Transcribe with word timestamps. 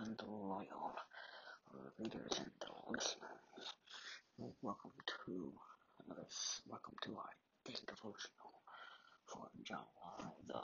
and 0.00 0.22
loyal 0.26 0.94
readers 1.98 2.38
and 2.38 2.70
listeners. 2.88 3.68
Welcome 4.62 4.92
to 5.26 5.52
another, 6.06 6.26
welcome 6.66 6.94
to 7.02 7.16
our 7.18 7.28
daily 7.66 7.84
devotional 7.86 8.52
for 9.26 9.48
July 9.62 10.32
the 10.48 10.60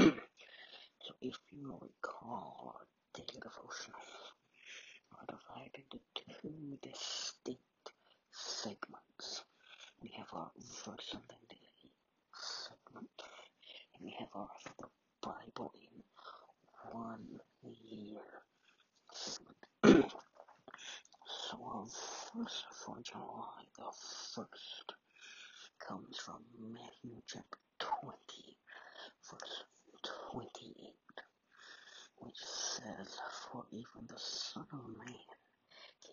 1st. 0.00 0.14
so 1.02 1.14
if 1.20 1.36
you 1.52 1.78
recall, 1.82 2.74
our 2.76 2.86
daily 3.14 3.38
devotionals 3.40 4.32
are 5.18 5.26
divided 5.28 5.84
into 5.92 6.40
two 6.40 6.78
distinct 6.80 7.92
segments. 8.32 9.44
We 10.02 10.10
have 10.16 10.28
our 10.32 10.50
verse 10.86 11.12
of 11.12 11.20
the 11.28 11.36
segment, 12.32 13.22
and 13.94 14.02
we 14.02 14.16
have 14.18 14.28
our 14.34 14.48
the 14.78 14.86
Bible 15.20 15.74
in 15.74 16.02
one 16.92 17.40
year 17.62 18.20
so 21.26 21.58
our 21.64 21.86
verse 22.34 22.64
for 22.72 22.96
July 23.02 23.64
the 23.76 23.84
1st 23.84 24.94
comes 25.80 26.18
from 26.18 26.42
Matthew 26.60 27.20
chapter 27.26 27.58
20, 27.80 28.56
verse 29.30 29.64
28, 30.32 30.94
which 32.18 32.36
says, 32.38 33.18
For 33.52 33.64
even 33.72 34.06
the 34.08 34.18
Son 34.18 34.66
of 34.72 34.86
Man 34.98 35.14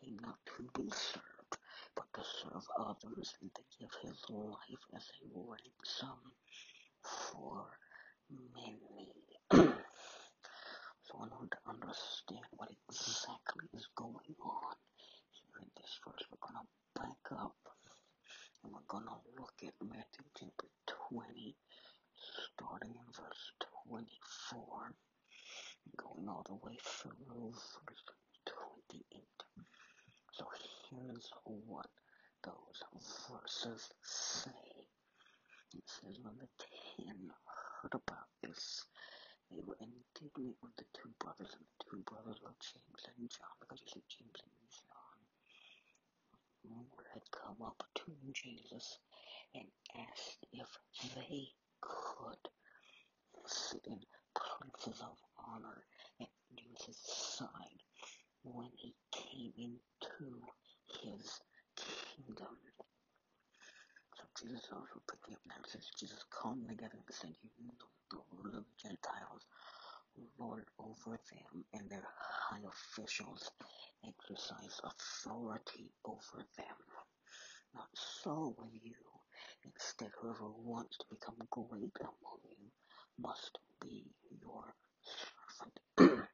came 0.02 0.20
not 0.24 0.40
to 0.58 0.64
be 0.82 0.90
served, 0.92 1.58
but 1.96 2.06
to 2.16 2.24
serve 2.24 2.66
others 2.80 3.36
and 3.42 3.52
to 3.56 3.62
give 3.80 3.92
his 4.04 4.20
life 4.30 4.86
as 4.96 5.10
a 5.24 5.28
ransom 5.40 6.20
for 7.04 7.66
many. 8.56 9.27
Order 11.18 11.50
to 11.50 11.58
understand 11.68 12.46
what 12.58 12.70
exactly 12.70 13.66
is 13.74 13.88
going 13.96 14.36
on 14.38 14.74
here 15.34 15.58
in 15.62 15.70
this 15.76 15.98
verse, 16.06 16.22
we're 16.30 16.46
going 16.46 16.62
to 16.62 16.68
back 16.94 17.24
up 17.42 17.58
and 18.64 18.72
we're 18.72 18.86
going 18.88 19.06
to 19.10 19.18
look 19.40 19.54
at 19.66 19.74
Matthew 19.82 20.26
chapter 20.38 20.70
20, 21.10 21.56
starting 22.54 22.94
in 22.94 23.10
verse 23.18 23.46
24, 23.82 24.94
going 25.98 26.30
all 26.30 26.46
the 26.46 26.62
way 26.62 26.78
through 26.86 27.50
verse 27.50 28.04
28. 28.94 29.26
So 30.34 30.46
here's 30.90 31.30
what 31.46 31.90
those 32.44 32.80
verses 33.32 33.90
say. 34.04 34.86
It 35.74 35.84
says, 35.86 36.18
When 36.22 36.38
the 36.38 36.48
ten 36.62 37.32
heard 37.82 37.94
about 37.94 38.30
this, 38.44 38.86
they 39.52 39.62
were 39.66 39.78
indignant 39.80 40.58
with 40.62 40.76
the 40.78 40.86
two 40.94 41.14
brothers, 41.20 41.54
and 41.54 41.66
the 41.66 41.86
two 41.90 42.04
brothers 42.04 42.42
were 42.44 42.56
James 42.62 43.04
and 43.18 43.30
John, 43.30 43.56
because 43.62 43.82
you 43.82 43.90
see, 43.94 44.04
James 44.10 44.42
and 44.44 44.52
John 44.72 45.18
had 47.14 47.24
come 47.32 47.62
up 47.66 47.84
to 47.96 48.12
Jesus 48.34 49.00
and 49.56 49.66
asked 49.96 50.46
if 50.52 50.68
they 51.16 51.48
could 51.82 52.50
sit 53.46 53.82
in 53.88 54.00
places 54.36 55.02
of 55.02 55.18
honor 55.38 55.86
at 56.22 56.30
Jesus' 56.56 57.38
side 57.38 57.84
when 58.44 58.70
he 58.76 58.96
came 59.12 59.54
into 59.58 60.42
his 61.02 61.42
kingdom. 61.78 62.58
Jesus 64.40 64.70
also 64.72 65.02
up 65.34 65.42
now 65.48 65.56
says 65.66 65.90
Jesus 66.00 66.24
them 66.32 66.68
together 66.68 66.96
and 66.96 67.16
said, 67.16 67.36
You 67.42 67.50
the 68.12 68.20
rule 68.32 68.58
of 68.58 68.66
the 68.66 68.78
Gentiles 68.90 69.44
lord 70.40 70.66
over 70.80 71.20
them, 71.32 71.66
and 71.74 71.90
their 71.90 72.08
high 72.50 72.62
officials 72.68 73.52
exercise 74.06 74.80
authority 74.84 75.92
over 76.06 76.46
them. 76.58 76.78
Not 77.76 77.90
so 77.96 78.56
with 78.60 78.74
you. 78.84 78.96
Instead, 79.66 80.12
whoever 80.22 80.50
wants 80.50 80.98
to 81.00 81.06
become 81.10 81.38
great 81.52 81.98
among 82.02 82.42
you 82.46 82.72
must 83.20 83.58
be 83.82 84.06
your 84.42 84.76
servant. 85.04 85.80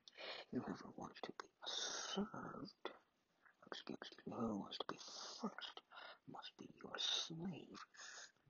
whoever 0.52 0.90
wants 0.98 1.22
to 1.22 1.32
be 1.40 1.48
served, 1.68 2.90
excuse 3.68 3.98
me, 4.26 4.34
whoever 4.34 4.56
wants 4.58 4.78
to 4.80 4.86
be 4.90 5.00
first 5.42 5.82
must 6.32 6.52
be 6.60 6.70
your 6.84 6.94
slave. 6.98 7.80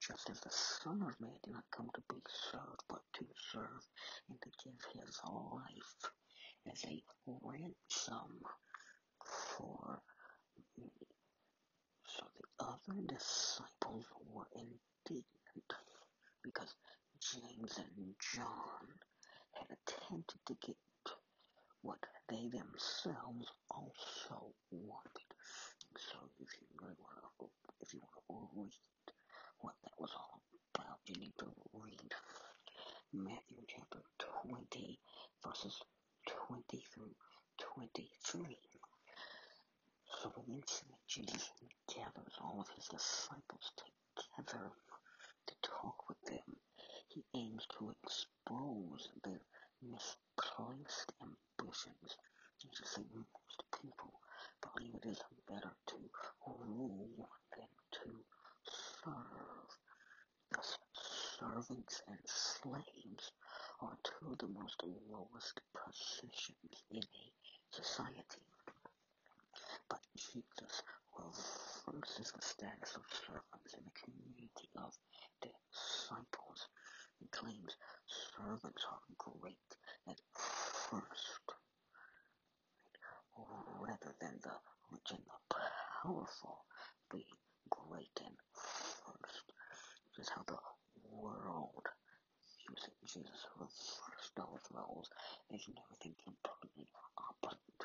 Just 0.00 0.28
as 0.30 0.40
the 0.40 0.50
Son 0.50 1.02
of 1.02 1.18
Man 1.20 1.38
did 1.42 1.52
not 1.54 1.64
come 1.74 1.88
to 1.94 2.02
be 2.10 2.20
served, 2.50 2.82
but 2.88 3.02
to 3.14 3.26
serve 3.52 3.82
and 4.28 4.38
to 4.42 4.50
give 4.64 4.80
his 4.92 5.18
life 5.24 6.12
as 6.70 6.84
a 6.84 7.02
ransom 7.42 8.40
for 9.48 10.02
me. 10.78 10.90
So 12.06 12.24
the 12.36 12.64
other 12.64 13.00
disciples 13.06 14.06
were 14.26 14.46
indignant 14.54 15.72
because 16.42 16.74
James 17.20 17.78
and 17.78 18.14
John 18.34 18.86
had 19.52 19.68
attempted 19.70 20.40
to 20.46 20.54
get 20.66 20.76
what 21.82 21.98
they 22.28 22.48
themselves 22.48 23.46
also 23.70 24.52
wanted. 24.70 25.28
So 25.96 26.18
if 26.40 26.48
you 26.60 26.66
really 26.80 26.96
want 26.98 27.22
to, 27.38 27.46
if 27.80 27.94
you 27.94 28.00
want 28.28 28.50
to 28.50 28.60
read 28.60 28.72
what 29.60 29.74
that 29.84 29.94
was 29.98 30.10
all 30.16 30.42
about, 30.74 30.98
you 31.06 31.14
need 31.20 31.34
to 31.38 31.46
read 31.72 32.12
Matthew 33.12 33.62
chapter 33.68 34.00
20, 34.46 34.98
verses 35.46 35.80
20 36.48 36.82
through 36.92 37.14
23. 37.74 38.58
So 40.20 40.32
eventually 40.36 40.98
Jesus 41.06 41.50
gathers 41.86 42.34
all 42.40 42.60
of 42.60 42.68
his 42.74 42.86
disciples 42.88 43.72
together 43.78 44.70
to 45.46 45.54
talk 45.62 46.08
with 46.08 46.20
them. 46.26 46.56
He 47.08 47.24
aims 47.34 47.66
to 47.78 47.94
expose 48.02 49.10
their 49.22 49.40
misplaced 49.82 51.12
ambitions. 51.22 52.16
Jesus 52.60 52.90
said 52.90 53.04
most 53.14 53.62
people 53.80 54.12
believe 54.72 54.94
it 54.94 55.06
is 55.08 55.22
better 55.48 55.72
to 55.86 55.96
rule 56.46 57.28
than 57.56 57.68
to 57.92 58.10
serve. 58.64 59.70
Thus, 60.52 60.78
servants 61.38 62.02
and 62.08 62.18
slaves 62.26 63.32
are 63.80 63.96
two 64.04 64.32
of 64.32 64.38
the 64.38 64.48
most 64.48 64.82
lowest 65.10 65.60
positions 65.74 66.84
in 66.90 67.02
a 67.02 67.76
society. 67.76 68.42
But 69.88 70.00
Jesus 70.16 70.82
reverses 71.18 72.32
the 72.32 72.42
status 72.42 72.96
of 72.96 73.04
servants 73.26 73.74
in 73.74 73.84
the 73.84 73.98
community 74.04 74.68
of 74.76 74.92
disciples. 75.42 76.68
He 77.20 77.26
claims 77.28 77.76
servants 78.36 78.84
are 78.90 79.00
great 79.18 79.76
at 80.08 80.20
first, 80.34 81.53
rather 83.94 84.14
than 84.20 84.38
the 84.42 84.50
the 85.06 85.18
powerful 86.02 86.64
being 87.10 87.38
great 87.70 88.18
and 88.24 88.34
first. 88.52 89.46
This 90.16 90.26
is 90.26 90.32
how 90.34 90.42
the 90.46 90.58
world 91.10 91.86
using 92.70 92.94
Jesus 93.06 93.46
reversed 93.58 94.34
those 94.36 94.64
roles, 94.72 95.10
making 95.50 95.74
everything 95.84 96.14
completely 96.24 96.88
opposite. 97.18 97.82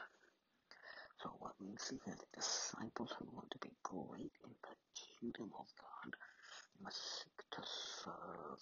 So 1.21 1.29
what 1.39 1.53
we 1.59 1.75
see 1.77 1.99
here, 2.05 2.15
the 2.15 2.39
disciples 2.39 3.13
who 3.19 3.25
want 3.33 3.51
to 3.51 3.59
be 3.59 3.73
great 3.83 4.33
in 4.45 4.53
the 4.61 4.75
kingdom 4.95 5.51
of 5.59 5.67
God 5.77 6.13
must 6.81 7.01
seek 7.21 7.37
to 7.51 7.61
serve 7.65 8.61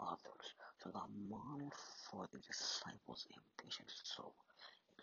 others. 0.00 0.46
So 0.82 0.90
the 0.90 1.06
model 1.28 1.72
for 2.10 2.26
the 2.32 2.38
disciples' 2.38 3.26
ambitions 3.34 4.00
so 4.04 4.32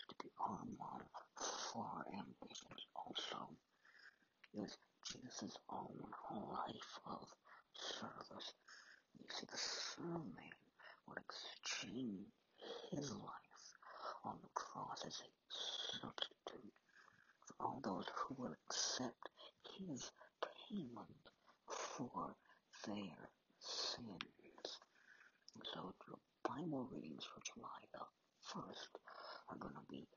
to 0.10 0.16
be 0.24 0.30
model 0.78 1.08
for 1.38 2.06
ambitions 2.14 2.86
also 2.96 3.58
is 4.54 4.78
Jesus' 5.06 5.58
own 5.70 6.12
life 6.32 7.00
of 7.06 7.28
service. 7.74 8.54
You 9.20 9.26
see, 9.30 9.46
the 9.50 9.58
Son 9.58 10.14
of 10.16 10.26
Man 10.36 10.58
would 11.08 11.18
exchange 11.20 12.28
his 12.92 13.12
life 13.12 13.78
on 14.24 14.40
the 14.42 14.50
cross 14.56 15.04
as 15.06 15.22
a 15.22 15.30
substitute 15.50 16.74
for 17.46 17.56
all 17.60 17.82
those 17.84 18.06
who 18.16 18.36
will 18.36 18.54
accept 18.68 19.30
his 19.78 20.12
payment 20.70 21.30
for 21.68 22.36
their 22.86 23.30
sins. 23.60 24.80
So 25.74 25.94
the 26.08 26.16
Bible 26.44 26.90
readings 26.92 27.26
for 27.26 27.42
July 27.46 27.82
the 27.94 28.06
1st 28.54 28.90
are 29.50 29.58
going 29.58 29.74
to 29.74 29.88
be 29.90 30.08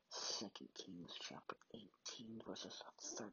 2 0.41 0.47
Kings 0.75 1.15
chapter 1.23 1.57
18 1.75 2.41
verses 2.49 2.83
13, 3.17 3.25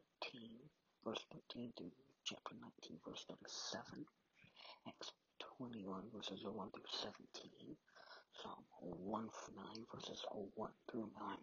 verse 1.03 1.25
13 1.51 1.73
through 1.77 1.91
chapter 2.23 2.53
19 2.85 2.99
verse 3.07 3.25
37, 3.27 4.05
Acts 4.87 5.11
21 5.57 6.03
verses 6.13 6.43
1 6.45 6.69
through 6.69 6.91
17, 7.01 7.75
Psalm 8.41 8.63
1 8.81 9.29
through 9.29 9.55
9, 9.55 9.85
verses 9.93 10.21
1 10.31 10.69
through 10.91 11.09
9, 11.19 11.37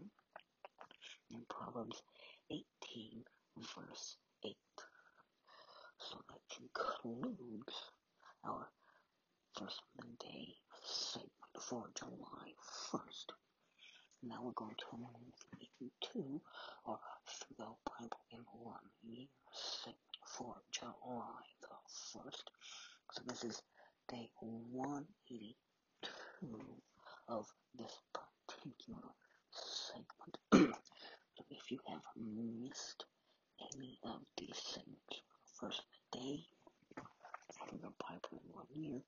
and 1.33 1.49
Proverbs 1.49 2.03
18, 2.51 2.63
verse 3.77 4.17
8. 4.45 4.55
So 5.99 6.17
that 6.29 6.43
concludes 6.55 7.75
our 8.47 8.69
first 9.59 9.81
Monday 9.99 10.55
segment 10.85 11.33
for 11.59 11.91
July 11.99 12.55
1st. 12.93 13.33
Now 14.27 14.41
we're 14.43 14.53
going 14.53 14.75
to 14.79 14.97
move 14.97 15.35
into 15.81 16.41
our 16.87 16.99
Through 17.29 17.57
the 17.59 17.65
Bible 17.85 18.21
in 18.33 18.39
One 18.53 18.89
Year 19.03 19.27
segment 19.53 19.99
for 20.27 20.55
July 20.73 21.43
the 21.61 21.77
1st. 22.17 22.45
So 23.13 23.23
this 23.27 23.45
is 23.45 23.63
day 24.09 24.31
182 24.41 25.57
of 27.29 27.47
this 27.77 27.99
particular 28.15 29.11
segment. 29.51 30.39
so 31.37 31.45
if 31.51 31.71
you 31.71 31.79
have 31.89 32.03
missed 32.17 33.05
any 33.75 33.99
of 34.05 34.21
these 34.39 34.57
segments, 34.57 35.21
first 35.61 35.83
day 36.13 36.47
through 37.53 37.79
the 37.83 37.93
Bible 38.01 38.41
in 38.43 38.53
one 38.53 38.67
year, 38.75 39.01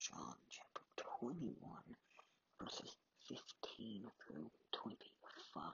John 0.00 0.34
chapter 0.50 0.82
21, 1.20 1.54
verses 2.60 2.96
15 3.28 4.10
through 4.26 4.50
25. 4.72 5.72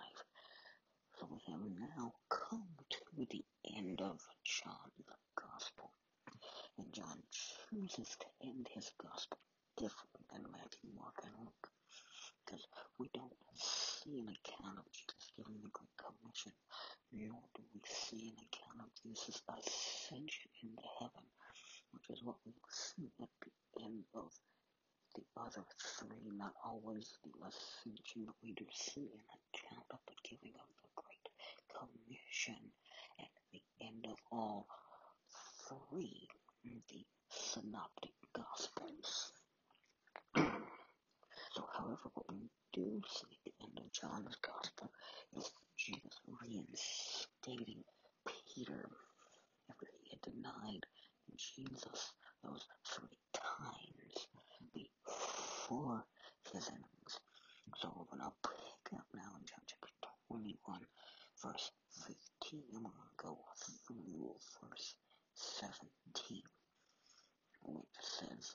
So 1.19 1.27
we 1.31 1.39
have 1.51 1.63
now 1.97 2.13
come 2.29 2.69
to 2.91 3.27
the 3.31 3.43
end 3.75 4.03
of 4.03 4.21
John's 4.45 5.09
gospel. 5.35 5.93
And 6.77 6.93
John 6.93 7.23
chooses 7.33 8.17
to 8.21 8.27
end 8.47 8.69
his 8.75 8.93
gospel 9.03 9.39
differently 9.79 10.27
than 10.35 10.43
and 10.43 11.35
Luke. 11.39 11.69
Because 12.45 12.67
we 12.99 13.09
don't 13.15 13.39
see 13.55 14.19
an 14.19 14.35
account 14.35 14.79
of 14.79 14.87
Jesus 14.91 15.31
giving 15.39 15.63
the 15.63 15.71
Great 15.71 15.95
Commission, 15.95 16.53
nor 17.15 17.39
do 17.55 17.63
we 17.73 17.81
see 17.87 18.35
an 18.35 18.43
account 18.43 18.83
of 18.83 18.91
Jesus' 19.03 19.43
ascension 19.47 20.51
into 20.63 20.83
heaven, 20.99 21.27
which 21.95 22.11
is 22.11 22.25
what 22.25 22.37
we 22.45 22.53
see 22.69 23.11
at 23.23 23.31
the 23.45 23.85
end 23.85 24.03
of 24.15 24.33
the 25.15 25.23
other 25.39 25.65
three, 25.79 26.31
not 26.37 26.55
always 26.65 27.15
the 27.23 27.33
ascension, 27.47 28.27
but 28.27 28.35
we 28.43 28.53
do 28.53 28.67
see 28.75 29.07
an 29.15 29.25
account 29.55 29.87
of 29.95 30.01
the 30.11 30.19
giving 30.29 30.55
of 30.59 30.71
the 30.83 30.91
Great 30.99 31.27
Commission 31.71 32.59
at 33.21 33.31
the 33.53 33.63
end 33.87 34.07
of 34.11 34.19
all 34.33 34.67
three, 35.69 36.27
the 36.65 37.05
Synoptic 37.31 38.13
Gospels. 38.35 39.38
So, 40.37 41.65
however, 41.77 42.11
what 42.15 42.27
we 42.33 42.51
do 42.73 43.01
see 43.09 43.27
at 43.33 43.45
the 43.45 43.53
end 43.65 43.79
of 43.79 43.93
John's 43.93 44.37
Gospel 44.43 44.91
is 45.37 45.51
Jesus 45.77 46.21
reinstating 46.27 47.83
Peter 48.27 48.89
after 49.71 49.87
he 50.03 50.11
had 50.11 50.21
denied 50.23 50.85
Jesus 51.37 52.13
those 52.45 52.67
three 52.87 53.19
times 53.33 54.29
before 54.75 56.05
his 56.53 56.69
enemies. 56.69 57.15
So 57.77 57.93
we're 57.97 58.17
going 58.17 58.29
to 58.29 58.49
pick 58.49 58.99
up 58.99 59.07
now 59.15 59.31
in 59.39 59.45
John 59.47 59.65
chapter 59.67 59.89
21, 60.29 60.81
verse 61.43 61.71
15, 62.07 62.63
and 62.75 62.85
we're 62.85 62.91
going 62.91 63.13
to 63.17 63.23
go 63.23 63.39
through 63.87 64.35
verse 64.61 64.95
17, 65.35 66.43
which 67.63 68.01
says 68.01 68.55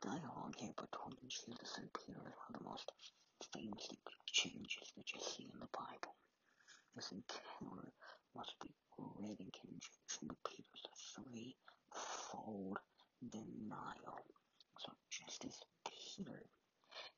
Dialogue 0.00 0.54
here 0.58 0.74
between 0.78 1.18
Jesus 1.28 1.78
and 1.78 1.90
Peter 1.92 2.22
is 2.22 2.38
one 2.46 2.54
of 2.54 2.60
the 2.62 2.70
most 2.70 2.92
famous 3.52 3.88
exchanges 3.90 4.92
that 4.96 5.10
you 5.12 5.20
see 5.20 5.50
in 5.52 5.58
the 5.58 5.66
Bible. 5.74 6.14
This 6.94 7.10
encounter 7.10 7.90
must 8.36 8.54
be 8.62 8.70
read 8.96 9.40
in 9.40 9.50
conjunction 9.50 10.28
with 10.28 10.38
Peter's 10.46 10.86
threefold 11.14 12.78
denial. 13.30 14.22
So 14.78 14.92
just 15.10 15.44
as 15.44 15.58
Peter 15.82 16.46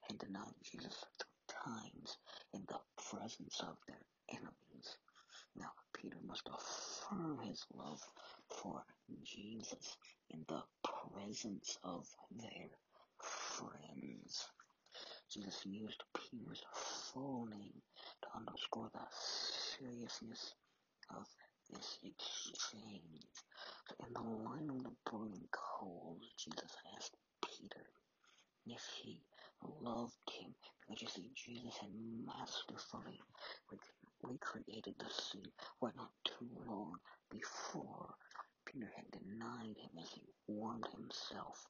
had 0.08 0.18
denied 0.18 0.56
Jesus 0.64 1.04
three 1.20 1.44
times 1.52 2.16
in 2.54 2.64
the 2.66 2.80
presence 2.96 3.60
of 3.60 3.76
their 3.86 4.04
enemies, 4.30 4.96
now 5.54 5.72
Peter 6.00 6.16
must 6.26 6.48
affirm 6.48 7.38
his 7.40 7.64
love 7.74 8.00
for 8.48 8.82
Jesus 9.22 9.96
in 10.30 10.44
the 10.48 10.62
presence 10.82 11.76
of 11.84 12.06
their 12.30 12.68
friends. 13.18 14.46
Jesus 15.30 15.66
used 15.66 16.02
Peter's 16.14 16.62
full 16.74 17.46
name 17.50 17.82
to 18.22 18.28
underscore 18.34 18.90
the 18.94 19.06
seriousness 19.10 20.54
of 21.10 21.26
this 21.70 21.98
exchange. 22.02 23.26
So 23.88 23.94
in 24.06 24.12
the 24.14 24.20
line 24.48 24.70
of 24.70 24.82
the 24.82 24.92
burning 25.10 25.48
coals, 25.52 26.22
Jesus 26.38 26.76
asked 26.96 27.16
Peter 27.42 27.84
if 28.66 28.82
he 29.02 29.20
loved 29.82 30.14
him. 30.30 30.54
Because 30.88 31.02
you 31.02 31.08
see, 31.08 31.30
Jesus 31.34 31.76
had 31.78 31.90
masterfully 32.24 33.20
recreated 34.22 34.94
the 34.98 35.10
scene 35.10 35.52
where 35.78 35.92
not 35.96 36.12
too 36.24 36.48
long 36.66 36.94
before 37.30 38.14
Peter 38.66 38.90
had 38.96 39.10
denied 39.10 39.76
him 39.78 39.90
as 39.98 40.10
he 40.12 40.22
warmed 40.46 40.86
himself 40.94 41.66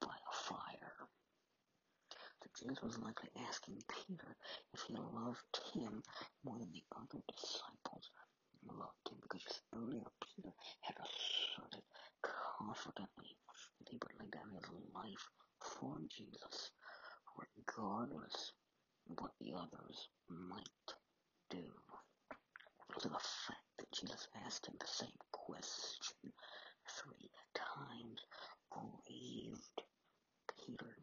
by 0.00 0.14
a 0.14 0.36
fire. 0.36 1.08
Jesus 2.56 2.82
was 2.82 2.98
likely 2.98 3.30
asking 3.48 3.82
Peter 3.88 4.36
if 4.72 4.80
he 4.82 4.94
loved 4.94 5.58
him 5.74 6.02
more 6.44 6.56
than 6.58 6.70
the 6.72 6.84
other 6.94 7.20
disciples 7.26 8.10
loved 8.64 9.08
him 9.10 9.18
because 9.22 9.60
earlier 9.74 10.06
Peter 10.22 10.52
had 10.80 10.96
asserted 11.02 11.82
confidently 12.22 13.36
that 13.78 13.88
he 13.88 13.98
would 13.98 14.14
lay 14.20 14.30
down 14.30 14.50
his 14.54 14.70
life 14.94 15.28
for 15.60 15.98
Jesus 16.08 16.70
regardless 17.56 18.52
of 19.10 19.18
what 19.20 19.32
the 19.40 19.52
others 19.52 20.08
might 20.28 20.94
do. 21.50 21.64
So 23.00 23.08
the 23.10 23.16
fact 23.18 23.68
that 23.78 23.92
Jesus 23.92 24.28
asked 24.46 24.66
him 24.66 24.76
the 24.80 24.86
same 24.86 25.18
question 25.32 26.32
three 26.88 27.30
times 27.54 28.20
grieved 28.70 29.82
Peter. 30.66 30.96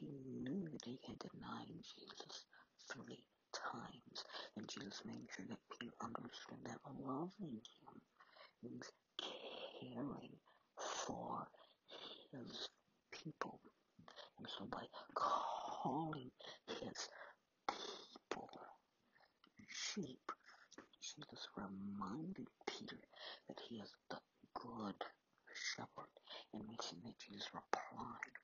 He 0.00 0.06
knew 0.26 0.68
that 0.72 0.84
he 0.86 1.00
had 1.06 1.18
denied 1.18 1.68
Jesus 1.98 2.46
three 2.92 3.24
times, 3.54 4.24
and 4.56 4.68
Jesus 4.68 5.02
made 5.06 5.28
sure 5.36 5.46
that 5.48 5.58
Peter 5.78 5.94
understood 6.02 6.58
that 6.66 6.80
loving 7.00 7.60
him 7.62 8.02
means 8.62 8.90
caring 9.82 10.36
for 10.78 11.48
his 12.32 12.68
people 13.12 13.60
And 14.38 14.48
so 14.48 14.66
by 14.66 14.84
calling 15.14 16.30
his 16.66 17.08
sheep, 19.94 20.32
Jesus 21.00 21.48
reminded 21.56 22.46
Peter 22.66 22.96
that 23.48 23.60
he 23.68 23.76
is 23.76 23.90
the 24.08 24.18
good 24.54 24.94
shepherd. 25.52 26.08
And 26.54 26.62
we 26.66 26.76
see 26.80 26.96
that 27.04 27.18
Jesus 27.18 27.48
replied 27.52 28.36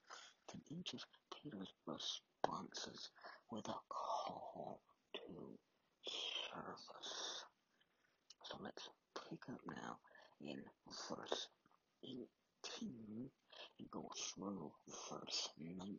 to 0.49 0.57
each 0.71 0.93
of 0.93 1.05
Peter's 1.33 1.73
responses 1.87 3.11
with 3.51 3.67
a 3.69 3.81
call 3.89 4.81
to 5.15 5.59
service. 6.53 7.45
So 8.45 8.59
let's 8.63 8.89
pick 9.31 9.41
up 9.49 9.61
now 9.67 9.99
in 10.43 10.61
verse 11.09 11.49
18 12.05 13.31
and 13.79 13.91
go 13.91 14.11
through 14.35 14.73
verse 15.11 15.49
19, 15.59 15.99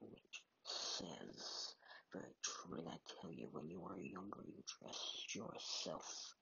which 0.00 0.42
says, 0.64 1.75
Very 2.12 2.34
truly 2.42 2.84
I 2.88 2.96
tell 3.20 3.32
you, 3.32 3.48
when 3.52 3.68
you 3.68 3.80
were 3.80 3.98
younger, 3.98 4.42
you 4.46 4.62
dressed 4.80 5.34
yourself 5.34 6.34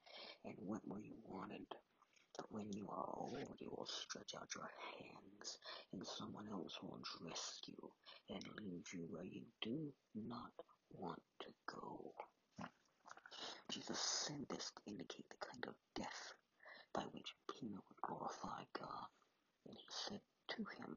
and 0.44 0.54
went 0.60 0.86
where 0.86 1.00
you 1.00 1.16
wanted. 1.24 1.66
But 2.36 2.50
when 2.50 2.72
you 2.72 2.88
are 2.90 3.14
old, 3.14 3.38
you 3.60 3.70
will 3.70 3.86
stretch 3.86 4.34
out 4.34 4.54
your 4.54 4.70
hands, 4.98 5.58
and 5.92 6.06
someone 6.06 6.48
else 6.50 6.78
will 6.82 7.00
dress 7.20 7.60
you 7.66 7.92
and 8.30 8.42
lead 8.60 8.84
you 8.92 9.06
where 9.10 9.24
you 9.24 9.42
do 9.62 9.92
not 10.14 10.52
want 10.90 11.22
to 11.40 11.48
go. 11.66 12.12
Jesus 13.70 13.98
said 13.98 14.46
this 14.50 14.70
to 14.76 14.82
indicate 14.90 15.28
the 15.30 15.46
kind 15.46 15.64
of 15.66 15.74
death 15.94 16.34
by 16.92 17.02
which 17.12 17.34
Peter 17.48 17.74
would 17.74 18.00
glorify 18.02 18.62
God. 18.78 19.08
And 19.66 19.76
he 19.76 19.84
said 19.90 20.20
to 20.50 20.64
him, 20.78 20.96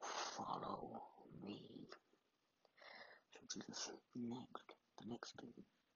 Follow 0.00 1.02
me. 1.42 1.88
Jesus 3.52 3.90
next, 4.14 4.68
the 4.98 5.06
next 5.08 5.34
thing 5.40 5.52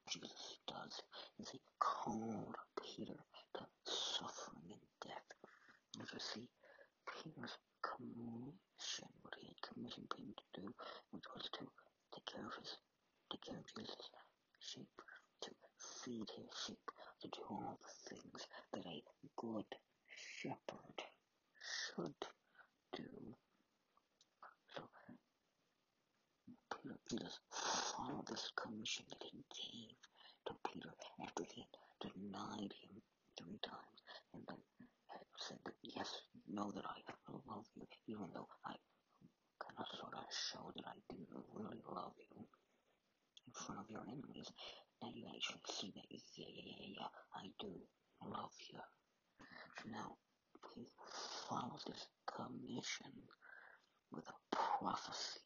Jesus 0.08 0.58
does 0.66 1.02
is 1.38 1.50
he 1.50 1.60
called 1.78 2.56
Peter 2.80 3.18
to 3.54 3.60
suffering 3.84 4.72
and 4.72 4.86
death. 5.02 5.28
As 6.02 6.08
you 6.12 6.20
see, 6.20 6.48
Peter's 7.06 7.58
commission, 7.82 9.08
what 9.22 9.34
he 9.38 9.48
had 9.48 9.60
commissioned 9.62 10.08
Peter 10.16 10.32
to 10.32 10.60
do, 10.62 10.74
which 11.10 11.24
was 11.34 11.48
to 11.52 11.66
take 12.14 12.26
care 12.26 12.46
of 12.46 12.54
his, 12.58 12.76
take 13.30 13.42
care 13.44 13.58
of 13.58 13.66
Jesus' 13.76 14.10
sheep, 14.60 14.88
to 15.42 15.50
feed 15.78 16.30
his 16.36 16.50
sheep, 16.66 16.90
to 17.20 17.28
do 17.28 17.40
all 17.50 17.78
the 17.80 18.14
things 18.16 18.46
that 18.72 18.86
a 18.86 19.02
good 19.36 19.66
shepherd 20.08 20.98
should 21.60 22.14
do. 22.96 23.36
So 24.74 24.82
Peter, 26.82 26.98
Jesus 27.10 27.38
followed 27.94 28.26
this 28.26 28.50
commission 28.56 29.04
that 29.08 29.22
he 29.22 29.44
gave 29.54 29.96
to 30.46 30.52
Peter 30.66 30.90
after 31.22 31.44
he 31.54 31.62
had 31.62 32.10
denied 32.10 32.72
him 32.82 33.02
three 33.38 33.58
times 33.62 34.02
and 34.34 34.42
then 34.48 34.58
said 35.38 35.58
that 35.64 35.74
yes, 35.82 36.10
know 36.48 36.70
that 36.74 36.84
I 36.86 36.98
love 37.46 37.66
you, 37.74 37.86
even 38.06 38.28
though 38.34 38.48
I 38.66 38.74
kind 39.58 39.78
of 39.78 39.86
sort 39.98 40.14
of 40.14 40.24
show 40.30 40.70
that 40.76 40.86
I 40.86 40.98
do 41.10 41.18
really 41.54 41.82
love 41.88 42.14
you 42.18 42.46
in 43.46 43.52
front 43.52 43.80
of 43.80 43.90
your 43.90 44.02
enemies. 44.06 44.50
Now 45.02 45.10
you 45.14 45.26
actually 45.26 45.62
see 45.70 45.92
that, 45.94 46.06
yeah, 46.10 46.46
yeah, 46.46 46.62
yeah, 46.66 46.94
yeah, 47.00 47.12
I 47.34 47.50
do 47.58 47.72
love 48.24 48.54
you. 48.70 48.78
So 49.82 49.90
now 49.90 50.16
he 50.74 50.86
follows 51.48 51.82
this 51.86 52.06
commission 52.26 53.12
with 54.12 54.24
a 54.28 54.56
prophecy. 54.56 55.40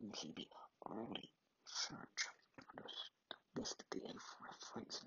You 0.00 0.10
see, 0.14 0.32
the 0.36 0.46
early 0.90 1.30
church 1.66 2.28
understood 2.70 3.36
this 3.54 3.74
be 3.90 4.00
a 4.06 4.14
reference 4.44 5.00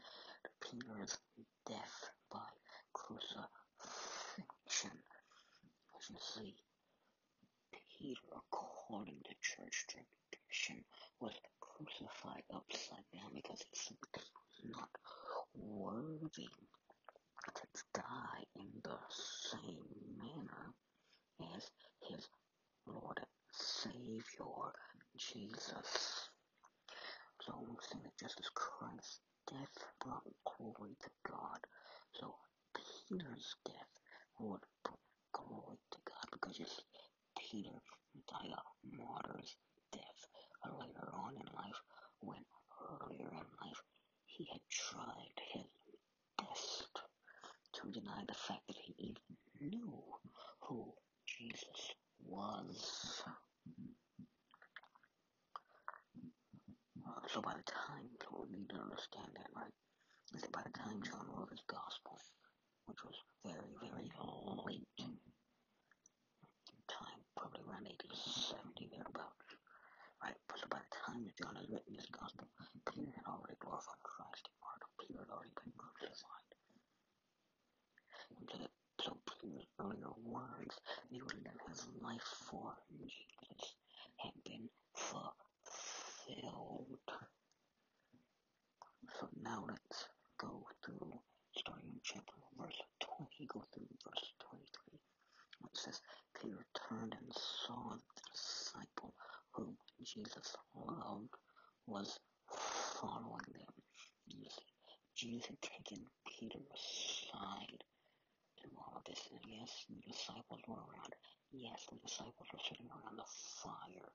to 0.43 0.49
Peter's 0.61 1.17
death 1.65 2.11
by 2.31 2.47
crucifixion. 2.93 4.97
As 5.97 6.09
you 6.09 6.17
see, 6.19 6.55
Peter, 7.97 8.21
according 8.35 9.21
to 9.23 9.33
church 9.41 9.85
tradition, 9.87 10.83
was 11.19 11.33
crucified 11.59 12.43
upside 12.53 13.05
down 13.13 13.33
because 13.33 13.63
he 13.71 13.95
was 14.13 14.29
not 14.65 14.89
worthy 15.55 16.49
to 17.55 17.67
die 17.93 18.43
in 18.55 18.69
the 18.83 18.97
same 19.09 19.85
manner 20.17 20.73
as 21.55 21.71
his 22.09 22.27
Lord 22.85 23.19
Savior, 23.61 24.73
Jesus. 25.17 26.29
So 27.45 27.53
we 27.67 27.75
see 27.81 27.99
that 28.03 28.17
just 28.19 28.39
as 28.39 28.49
Christ's 28.55 29.19
death 29.47 29.85
brought 30.03 30.23
glory 30.57 30.95
to 31.01 31.09
God, 31.29 31.59
so 32.13 32.35
Peter's 32.73 33.55
death 33.65 33.93
would 34.39 34.61
bring 34.83 34.97
glory 35.33 35.77
to 35.91 35.99
God 36.05 36.25
because 36.31 36.57
you 36.59 36.65
see, 36.65 36.83
Peter 37.37 37.77
died 38.29 38.51
a 38.51 38.63
martyr's 38.97 39.55
death 39.91 40.21
later 40.79 41.09
on 41.13 41.33
in 41.35 41.45
life 41.55 41.81
when 42.21 42.43
earlier 43.01 43.29
in 43.29 43.47
life 43.61 43.81
he 44.25 44.47
had 44.51 44.61
tried 44.69 45.37
his 45.53 45.65
best 46.37 46.99
to 47.73 47.91
deny 47.91 48.23
the 48.27 48.33
fact 48.33 48.65
that 48.67 48.77
he 48.77 48.95
even 48.97 49.37
knew 49.59 50.01
who 50.61 50.93
Jesus 51.27 51.93
was. 52.25 53.23
So 57.31 57.39
by 57.39 57.55
the 57.55 57.63
time, 57.63 58.11
so 58.19 58.43
we 58.43 58.51
need 58.51 58.67
to 58.75 58.79
understand 58.81 59.31
that, 59.39 59.47
right? 59.55 59.71
Is 60.35 60.43
that 60.43 60.51
by 60.51 60.67
the 60.67 60.75
time 60.75 60.99
John 60.99 61.23
wrote 61.31 61.47
his 61.47 61.63
gospel, 61.63 62.19
which 62.91 62.99
was 63.07 63.15
very, 63.47 63.71
very 63.79 64.11
late 64.67 64.83
in 64.99 65.15
time, 66.91 67.21
probably 67.39 67.63
around 67.63 67.87
1870, 67.87 68.91
thereabout, 68.91 69.31
right? 70.19 70.35
So 70.59 70.67
by 70.67 70.83
the 70.83 70.91
time 70.91 71.23
that 71.23 71.39
John 71.39 71.55
has 71.55 71.71
written 71.71 71.95
his 71.95 72.11
gospel, 72.11 72.51
Peter 72.83 73.15
had 73.15 73.27
already 73.31 73.55
glorified 73.63 74.03
Christ, 74.03 74.51
or 74.59 74.75
Peter 74.99 75.23
had 75.23 75.31
already 75.31 75.55
been 75.55 75.71
crucified. 75.79 76.51
And 78.35 78.43
so, 78.51 78.59
that, 78.59 78.75
so 79.41 79.47
Peter's 79.47 79.65
earlier 79.79 80.13
words, 80.23 80.79
have 81.09 81.57
his 81.67 81.87
life 82.01 82.29
for 82.49 82.73
Jesus, 83.01 83.75
had 84.17 84.31
been 84.45 84.69
fulfilled. 84.93 85.27
So 89.19 89.27
now 89.41 89.65
let's 89.67 90.05
go 90.37 90.67
through, 90.85 91.19
starting 91.57 91.89
in 91.89 91.99
chapter 92.03 92.33
verse 92.57 92.81
20, 93.17 93.47
go 93.47 93.63
through 93.73 93.87
verse 94.05 94.33
23. 94.49 94.99
It 95.65 95.77
says, 95.77 96.01
Peter 96.39 96.65
turned 96.87 97.15
and 97.19 97.33
saw 97.33 97.95
the 97.95 98.21
disciple 98.31 99.13
whom 99.51 99.77
Jesus 100.03 100.55
loved 100.75 101.33
was 101.87 102.19
following 102.99 103.45
them. 103.53 103.73
Jesus 105.15 105.45
had 105.47 105.61
taken 105.61 106.05
Peter 106.27 106.59
aside 106.73 107.83
yes, 109.07 109.85
the 109.89 110.01
disciples 110.11 110.61
were 110.67 110.75
around. 110.75 111.13
Yes, 111.51 111.85
the 111.89 111.97
disciples 112.05 112.47
were 112.53 112.59
sitting 112.67 112.87
around 112.89 113.17
the 113.17 113.27
fire 113.63 114.11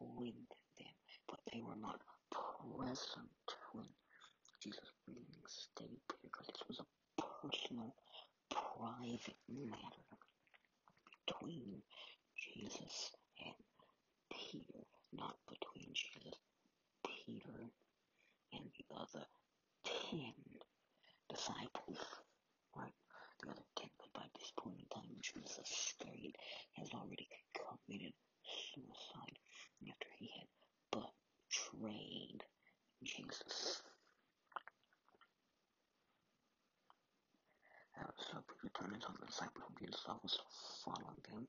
with 0.00 0.34
them, 0.78 0.94
but 1.28 1.40
they 1.52 1.60
were 1.62 1.76
not 1.80 2.00
present 2.30 3.46
when 3.72 3.86
Jesus 4.62 4.90
reinstated 5.06 6.00
Peter 6.08 6.22
because 6.24 6.46
this 6.46 6.62
was 6.68 6.80
a 6.80 6.86
personal, 7.20 7.94
private 8.50 9.40
matter 9.48 10.06
between 11.26 11.82
Jesus 12.36 13.10
and 13.44 13.54
Peter, 14.30 14.82
not 15.12 15.36
between 15.48 15.92
Jesus, 15.94 16.38
Peter, 17.04 17.70
and 18.52 18.64
the 18.76 18.94
other 18.94 19.26
ten 19.84 20.34
disciples. 21.28 21.98
Right? 22.76 22.92
The 23.42 23.50
other 23.50 23.66
ten, 23.76 23.90
but 23.98 24.12
by 24.14 24.26
this 24.38 24.52
point 24.58 24.78
in 24.80 24.86
time, 24.88 25.10
Judas 25.20 25.58
Iscariot 25.60 26.36
has 26.76 26.88
already 26.94 27.28
committed 27.54 28.12
suicide 28.72 29.38
after 29.88 30.08
he 30.18 30.30
had 30.38 30.48
betrayed 30.90 32.42
Jesus. 33.04 33.82
Uh, 37.98 38.04
so 38.18 38.38
Peter 38.44 38.72
turned 38.76 38.92
and 38.92 39.02
saw 39.02 39.12
the 39.18 39.26
disciple 39.26 39.62
whom 39.66 39.76
Jesus 39.80 40.04
was 40.22 40.38
following 40.84 41.20
them. 41.30 41.48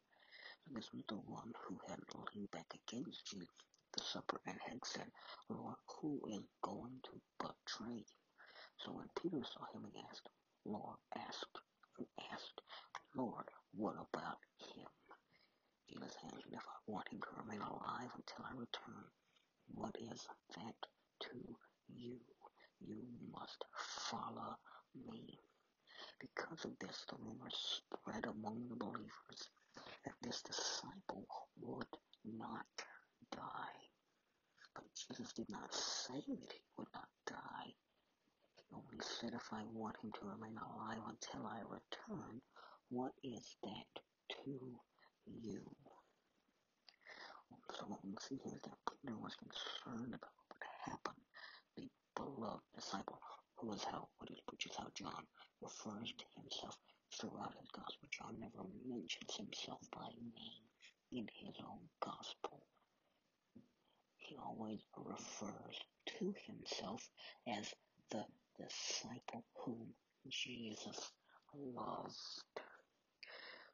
And 0.68 0.76
this 0.76 0.92
was 0.94 1.04
the 1.08 1.16
one 1.16 1.52
who 1.68 1.80
had 1.88 2.00
leaned 2.34 2.52
back 2.52 2.68
against 2.76 3.26
Jesus 3.26 3.48
at 3.50 4.00
the 4.00 4.04
supper 4.04 4.40
and 4.48 4.58
had 4.68 4.84
said, 4.86 5.08
Lord, 5.50 5.76
who 6.00 6.22
is 6.30 6.44
going 6.62 7.00
to 7.04 7.22
betray 7.40 8.04
you? 8.04 8.18
So 8.78 8.92
when 8.92 9.08
Peter 9.22 9.44
saw 9.44 9.66
him, 9.74 9.88
he 9.94 10.00
Lord, 10.68 10.98
asked, 11.18 11.60
asked, 12.34 12.62
Lord, 13.16 13.46
what 13.74 13.96
about 13.96 14.40
him? 14.76 14.88
Jesus 15.90 16.16
answered, 16.26 16.52
If 16.54 16.64
I 16.68 16.80
want 16.92 17.08
him 17.10 17.22
to 17.22 17.42
remain 17.42 17.62
alive 17.62 18.12
until 18.16 18.46
I 18.46 18.52
return, 18.52 19.06
what 19.74 19.96
is 20.00 20.28
that 20.58 20.76
to 21.22 21.56
you? 21.96 22.18
You 22.82 22.98
must 23.32 23.66
follow 23.76 24.58
me. 25.10 25.40
Because 26.20 26.66
of 26.66 26.78
this, 26.80 27.06
the 27.10 27.16
rumor 27.20 27.50
spread 27.52 28.26
among 28.26 28.68
the 28.70 28.76
believers 28.76 29.50
that 30.06 30.16
this 30.22 30.42
disciple 30.44 31.26
would 31.62 31.88
not 32.26 32.66
die. 33.32 33.80
But 34.76 34.86
Jesus 34.96 35.34
did 35.34 35.50
not 35.50 35.74
say 35.74 36.16
that 36.28 36.54
he 36.54 36.62
would 36.78 36.88
not 36.94 37.10
die. 37.28 37.74
He 38.56 38.76
only 38.76 39.00
said, 39.20 39.34
If 39.34 39.50
I 39.52 39.64
want 39.74 39.98
him 40.04 40.12
to 40.14 40.30
remain 40.30 40.58
alive 40.62 41.02
until 41.10 41.48
I 41.48 41.62
return, 41.66 42.42
what 42.90 43.14
is 43.24 43.58
that 43.64 43.92
to 44.46 44.78
you? 45.26 45.62
So 47.74 47.86
what 47.88 48.06
we 48.06 48.14
see 48.22 48.38
here 48.44 48.54
is 48.56 48.62
that 48.62 48.78
Peter 48.86 49.18
was 49.18 49.34
concerned 49.36 50.14
about 50.14 50.38
what 50.38 50.54
would 50.54 50.68
happen. 50.86 51.18
The 51.76 51.90
beloved 52.16 52.64
disciple, 52.76 53.20
who 53.58 53.74
is 53.74 53.84
how, 53.84 54.08
which 54.22 54.66
is 54.66 54.76
how 54.78 54.88
John 54.94 55.26
refers 55.62 56.14
to 56.14 56.26
himself 56.38 56.78
throughout 57.20 57.56
his 57.60 57.70
gospel. 57.74 58.08
John 58.12 58.38
never 58.40 58.70
mentions 58.86 59.34
himself 59.36 59.82
by 59.92 60.10
name 60.14 60.66
in 61.12 61.28
his 61.34 61.56
own 61.66 61.90
gospel. 62.02 62.62
He 64.18 64.38
always 64.38 64.82
refers 64.96 65.78
to 66.20 66.34
himself 66.46 67.02
as 67.48 67.74
Jesus 70.78 71.12
loved. 71.54 72.62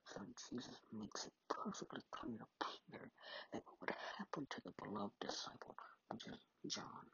So 0.06 0.22
Jesus 0.50 0.78
makes 0.92 1.26
it 1.26 1.34
perfectly 1.50 2.02
clear 2.12 2.38
to 2.38 2.48
Peter 2.62 3.12
that 3.52 3.64
what 3.66 3.82
would 3.82 3.96
happen 4.18 4.48
to 4.50 4.62
the 4.64 4.72
beloved 4.84 5.14
disciple, 5.20 5.76
which 6.10 6.28
is 6.28 6.40
John, 6.68 7.06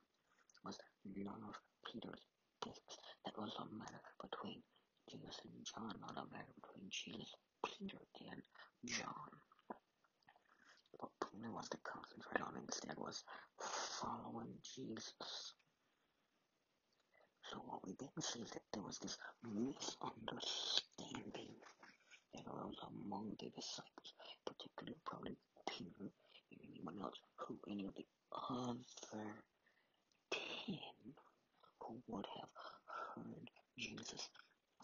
was 0.65 0.77
none 1.05 1.43
of 1.47 1.55
Peter's 1.85 2.21
business. 2.63 2.97
That 3.25 3.37
was 3.37 3.55
a 3.59 3.65
matter 3.73 4.01
between 4.21 4.61
Jesus 5.09 5.39
and 5.45 5.65
John, 5.65 5.93
not 6.01 6.17
a 6.17 6.31
matter 6.31 6.53
between 6.61 6.89
Jesus, 6.91 7.33
Peter, 7.65 7.97
and 8.31 8.41
John. 8.85 9.31
What 10.99 11.11
Peter 11.31 11.51
was 11.51 11.69
to 11.69 11.77
concentrate 11.83 12.41
on 12.41 12.57
instead 12.57 12.97
was 12.97 13.23
following 13.59 14.53
Jesus. 14.75 15.53
So 17.49 17.57
what 17.65 17.85
we 17.85 17.93
then 17.99 18.09
see 18.21 18.41
is 18.41 18.51
that 18.51 18.61
there 18.73 18.83
was 18.83 18.99
this 18.99 19.17
misunderstanding 19.43 21.55
that 22.33 22.45
arose 22.45 22.77
among 22.85 23.35
the 23.39 23.49
disciples, 23.49 24.13
particularly 24.45 24.97
probably 25.05 25.37
Peter 25.67 26.11
and 26.51 26.59
anyone 26.69 26.99
else 27.01 27.19
who 27.37 27.57
any 27.69 27.85
of 27.85 27.95
the 27.95 28.05
other 28.49 28.77
ten 30.31 31.13
who 31.81 32.01
would 32.07 32.27
have 32.39 32.49
heard 32.85 33.49
Jesus 33.77 34.29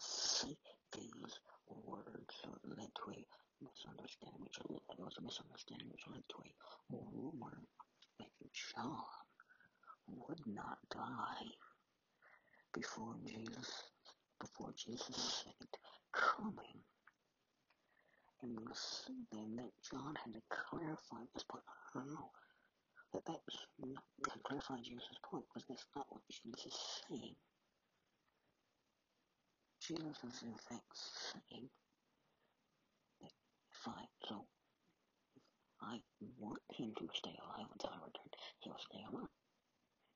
say 0.00 0.56
these 0.92 1.40
words. 1.68 2.34
Or 2.44 2.58
led 2.64 2.90
to 2.94 3.10
a 3.12 3.26
misunderstanding, 3.62 4.40
which 4.42 4.58
led, 4.68 4.80
was 4.98 5.16
a 5.18 5.22
misunderstanding 5.22 5.88
which 5.90 6.06
led 6.10 6.24
to 6.30 6.36
a 6.42 6.96
rumor 7.14 7.58
that 8.18 8.30
John 8.52 9.04
would 10.08 10.40
not 10.46 10.78
die 10.90 11.46
before 12.76 13.16
Jesus, 13.24 13.90
before 14.38 14.72
Jesus' 14.76 15.44
second 15.44 15.70
coming. 16.12 16.84
And 18.42 18.60
we 18.60 18.66
see 18.74 19.24
then 19.32 19.56
that 19.56 19.72
John 19.90 20.14
had 20.14 20.34
to 20.34 20.42
clarify 20.50 21.24
this 21.34 21.44
point. 21.44 21.64
I 21.68 21.98
don't 21.98 22.12
know. 22.12 22.30
That 23.14 23.24
that 23.26 23.40
was 23.46 23.66
not 23.78 24.04
to 24.30 24.40
clarify 24.40 24.76
Jesus' 24.82 25.18
point 25.24 25.46
because 25.48 25.66
that's 25.68 25.86
not 25.96 26.06
what 26.10 26.22
Jesus 26.28 26.66
is 26.66 27.02
saying. 27.08 27.36
Jesus 29.80 30.24
is 30.24 30.42
in 30.42 30.56
fact 30.68 30.96
saying 30.96 31.70
that 33.22 33.32
if 33.72 33.88
I 33.88 34.04
so 34.28 34.48
if 35.64 35.82
I 35.82 36.00
want 36.38 36.62
him 36.72 36.92
to 36.98 37.08
stay 37.14 37.36
alive 37.42 37.68
until 37.72 37.90
I 37.90 38.04
return, 38.04 38.30
he'll 38.60 38.78
stay 38.78 39.02
alive. 39.10 39.28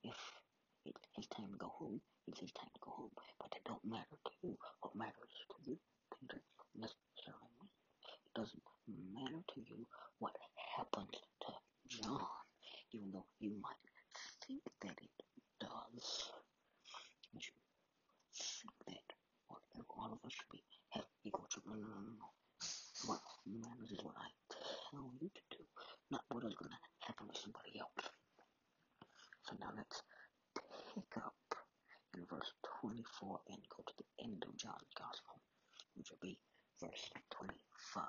If 0.03 0.40
it's 0.87 1.29
time 1.29 1.51
to 1.53 1.59
go 1.59 1.69
home, 1.79 2.01
it's 2.29 2.41
time 2.53 2.71
to 2.75 2.81
go 2.81 2.91
home. 2.91 3.11
But 3.39 3.53
it 3.57 3.65
don't 3.65 3.85
matter 3.85 4.17
to 4.25 4.33
you. 4.43 4.57
What 4.81 4.97
matters 4.97 5.35
to 5.51 5.57
you, 5.71 5.77
Peter, 6.19 6.41
necessarily 6.77 7.69
it 8.27 8.33
doesn't 8.35 8.63
matter 9.15 9.43
to 9.55 9.61
you 9.61 9.87
what 10.19 10.37
happened 10.77 11.13
to 11.13 11.53
John, 11.89 12.21
even 12.93 13.11
though 13.13 13.27
you 13.41 13.53
might 13.63 13.85
think 14.47 14.63
that 14.83 14.97
it 15.03 15.15
does. 15.61 16.31
You 17.35 17.41
think 18.61 18.73
that 18.87 19.15
well, 19.49 19.61
all 19.99 20.13
of 20.13 20.25
us 20.25 20.33
should 20.33 20.51
be 20.51 20.63
have 20.91 21.05
equal 21.25 21.47
treatment. 21.51 21.81
No, 21.83 21.89
no, 21.89 22.01
no, 22.01 22.13
no. 22.19 22.29
What 23.07 23.21
matters 23.47 23.91
is 23.93 24.03
what 24.05 24.17
I 24.19 24.29
tell 24.91 25.11
you 25.21 25.29
to 25.29 25.43
do, 25.57 25.63
not 26.11 26.25
what 26.31 26.45
is 26.45 26.55
going 26.55 26.71
to 26.73 26.81
happen 27.07 27.29
to 27.29 27.41
somebody 27.41 27.79
else. 27.81 28.11
So 29.47 29.57
now 29.61 29.73
let's 29.77 30.03
pick 30.95 31.17
up 31.23 31.35
in 32.17 32.27
verse 32.27 32.53
24 32.83 33.41
and 33.51 33.63
go 33.71 33.83
to 33.87 33.95
the 33.99 34.25
end 34.25 34.43
of 34.47 34.57
John's 34.57 34.91
Gospel, 34.99 35.39
which 35.95 36.11
will 36.11 36.23
be 36.23 36.39
verse 36.81 37.11
25. 37.31 38.05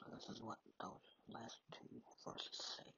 So 0.00 0.04
this 0.14 0.28
is 0.30 0.42
what 0.42 0.58
those 0.80 1.08
last 1.28 1.58
two 1.72 2.00
verses 2.24 2.60
say. 2.78 2.90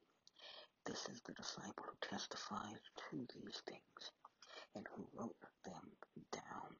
This 0.85 1.05
is 1.11 1.21
the 1.25 1.33
disciple 1.33 1.83
who 1.85 1.97
testifies 2.07 2.79
to 3.11 3.27
these 3.35 3.61
things 3.67 4.01
and 4.75 4.87
who 4.95 5.07
wrote 5.13 5.35
them 5.65 5.91
down. 6.31 6.71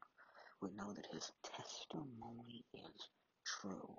We 0.61 0.69
know 0.71 0.93
that 0.93 1.07
his 1.11 1.31
testimony 1.43 2.63
is 2.73 3.09
true. 3.45 3.95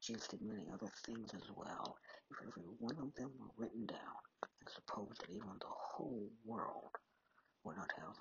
Jesus 0.00 0.28
did 0.28 0.42
many 0.42 0.66
other 0.72 0.90
things 1.04 1.30
as 1.34 1.48
well. 1.56 1.96
If 2.30 2.38
every 2.46 2.64
one 2.78 2.96
of 2.98 3.14
them 3.14 3.32
were 3.38 3.52
written 3.56 3.86
down, 3.86 4.20
and 4.60 4.68
suppose 4.68 5.16
that 5.20 5.30
even 5.30 5.58
the 5.60 5.66
whole 5.68 6.28
world 6.44 6.94
would 7.64 7.76
not 7.76 7.90
have 7.98 8.16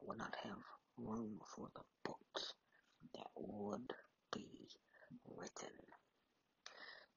would 0.00 0.18
not 0.18 0.34
have 0.42 0.58
room 0.96 1.38
for 1.54 1.68
the 1.74 1.82
books 2.04 2.54
that 3.14 3.26
would 3.36 3.92
be 4.32 4.68
written. 5.36 5.76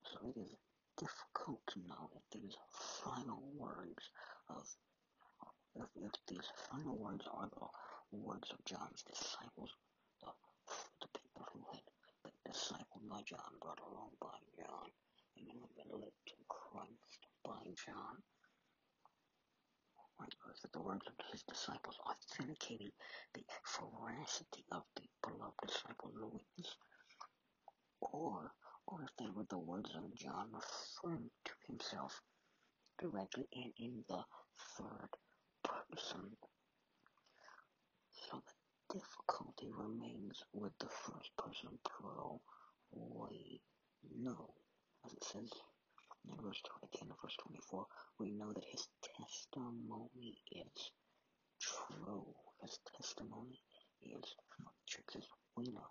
So 0.03 0.29
it 0.29 0.39
is 0.39 0.55
difficult 0.97 1.61
to 1.73 1.79
know 1.87 2.09
if 2.15 2.23
these 2.31 2.55
final 3.03 3.41
words 3.55 4.09
of 4.49 4.63
if, 5.75 5.85
if 5.95 6.11
these 6.27 6.49
final 6.71 6.97
words 6.97 7.25
are 7.31 7.49
the 7.49 8.17
words 8.17 8.49
of 8.51 8.63
John's 8.65 9.03
disciples, 9.03 9.69
the, 10.21 10.31
the 11.01 11.07
people 11.19 11.45
who 11.53 11.61
had 11.71 11.81
discipled 12.47 13.07
by 13.09 13.21
John, 13.27 13.59
brought 13.61 13.79
along 13.91 14.11
by 14.21 14.39
John, 14.55 14.87
and 15.37 15.47
who 15.51 15.67
had 15.67 15.75
been 15.75 15.99
led 15.99 16.15
to 16.27 16.35
Christ 16.47 17.21
by 17.43 17.59
John, 17.85 18.23
right? 20.19 20.33
Is 20.53 20.65
the 20.71 20.81
words 20.81 21.05
of 21.07 21.13
his 21.31 21.43
disciples 21.43 21.99
authenticating 22.07 22.91
the 23.33 23.43
veracity 23.79 24.63
of 24.71 24.83
the 24.95 25.03
beloved 25.21 25.59
disciple 25.67 26.11
Louis? 26.15 26.67
Or, 28.01 28.51
or 28.87 29.03
if 29.03 29.09
they 29.19 29.29
were 29.35 29.45
the 29.49 29.57
words 29.59 29.91
of 29.95 30.15
John 30.15 30.49
referring 30.53 31.29
to 31.45 31.51
himself 31.67 32.21
directly 32.99 33.47
and 33.53 33.73
in 33.77 34.03
the 34.07 34.23
third 34.77 35.09
person. 35.63 36.31
Difficulty 38.89 39.69
remains 39.71 40.43
with 40.53 40.71
the 40.79 40.87
first 40.87 41.35
person 41.37 41.77
plural. 41.83 42.41
We 42.91 43.61
know, 44.15 44.53
as 45.05 45.11
it 45.13 45.23
says 45.23 45.51
in 46.25 46.35
verse 46.41 46.61
20, 46.63 46.85
at 46.85 46.91
the 46.91 47.01
end 47.01 47.11
of 47.11 47.17
verse 47.21 47.35
24, 47.43 47.85
we 48.19 48.31
know 48.31 48.53
that 48.53 48.63
his 48.65 48.87
testimony 49.17 50.41
is 50.51 50.91
true. 51.59 52.33
His 52.61 52.79
testimony 52.95 53.61
is 54.01 54.35
churches 54.85 55.27
we 55.55 55.65
know. 55.65 55.89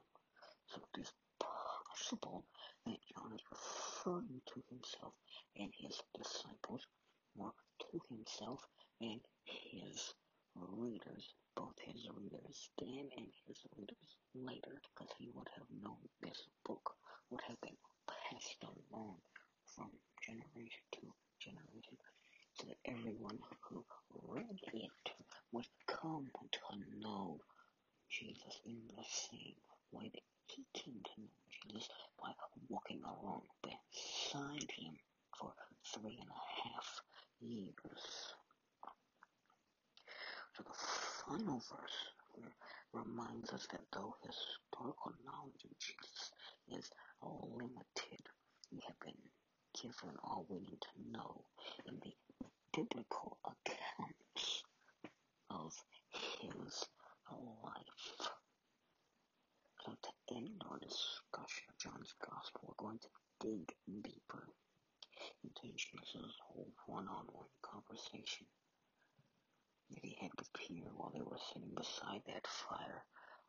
So 0.68 0.80
it 0.94 1.00
is 1.00 1.12
possible 1.38 2.46
that 2.86 2.96
John 3.12 3.32
is 3.34 3.42
referring 3.50 4.40
to 4.46 4.62
himself 4.70 5.12
and 5.56 5.70
his 5.76 6.00
disciples, 6.14 6.86
or 7.38 7.52
to 7.80 8.00
himself 8.08 8.66
and 9.00 9.20
his 9.44 10.14
readers, 10.76 11.34
both 11.54 11.78
his 11.80 12.08
readers 12.16 12.70
then 12.78 13.08
and 13.16 13.28
his 13.46 13.58
readers 13.76 14.16
later, 14.34 14.80
because 14.82 15.12
he 15.18 15.30
would 15.34 15.48
have 15.56 15.66
known 15.82 16.00
this 16.22 16.48
book 16.64 16.94
would 17.30 17.40
have 17.46 17.60
been 17.60 17.76
passed 18.06 18.62
along 18.62 19.16
from 19.74 19.90
generation 20.24 20.84
to 20.92 21.00
generation, 21.40 21.98
so 22.54 22.66
that 22.66 22.90
everyone 22.90 23.38
who 23.68 23.84
read 24.28 24.60
it 24.72 25.12
would 25.52 25.68
come 25.86 26.26
to 26.52 27.00
know 27.00 27.38
Jesus 28.08 28.60
in 28.64 28.78
the 28.96 29.04
same 29.04 29.56
way 29.92 30.10
that 30.12 30.22
he 30.46 30.64
came 30.72 31.00
to 31.04 31.20
know 31.20 31.36
Jesus 31.50 31.88
by 32.22 32.30
walking 32.68 33.02
along 33.04 33.42
beside 33.62 34.70
him 34.70 34.94
for 35.38 35.52
three 35.94 36.18
and 36.20 36.30
a 36.30 36.42
half 36.68 37.02
years. 37.40 38.36
So 40.56 40.62
the 40.62 41.36
final 41.36 41.60
verse 41.68 42.00
reminds 42.94 43.52
us 43.52 43.66
that 43.72 43.82
though 43.92 44.16
historical 44.24 45.12
knowledge 45.26 45.64
of 45.64 45.78
Jesus 45.78 46.32
is 46.72 46.90
limited, 47.20 48.24
we 48.72 48.80
have 48.86 48.98
been 49.00 49.20
given 49.74 50.16
all 50.24 50.46
we 50.48 50.60
need 50.60 50.80
to 50.80 51.10
know 51.12 51.44
in 51.86 52.00
the 52.00 52.14
biblical 52.72 53.36
accounts 53.44 54.62
of 55.50 55.74
his 56.40 56.88
life. 57.62 58.30
So 59.84 59.92
to 59.92 60.34
end 60.36 60.62
our 60.70 60.78
discussion 60.78 61.68
of 61.68 61.76
John's 61.76 62.14
Gospel, 62.24 62.62
we're 62.62 62.86
going 62.86 62.98
to 63.00 63.08
dig 63.40 63.74
deeper 64.02 64.48
into 65.44 65.76
Jesus' 65.76 66.40
whole 66.40 66.72
one-on-one 66.86 67.50
conversation 67.60 68.46
he 69.88 70.16
had 70.20 70.30
with 70.36 70.52
Peter 70.52 70.90
while 70.96 71.12
they 71.14 71.22
were 71.22 71.38
sitting 71.52 71.74
beside 71.74 72.22
that 72.26 72.46
fire 72.46 73.04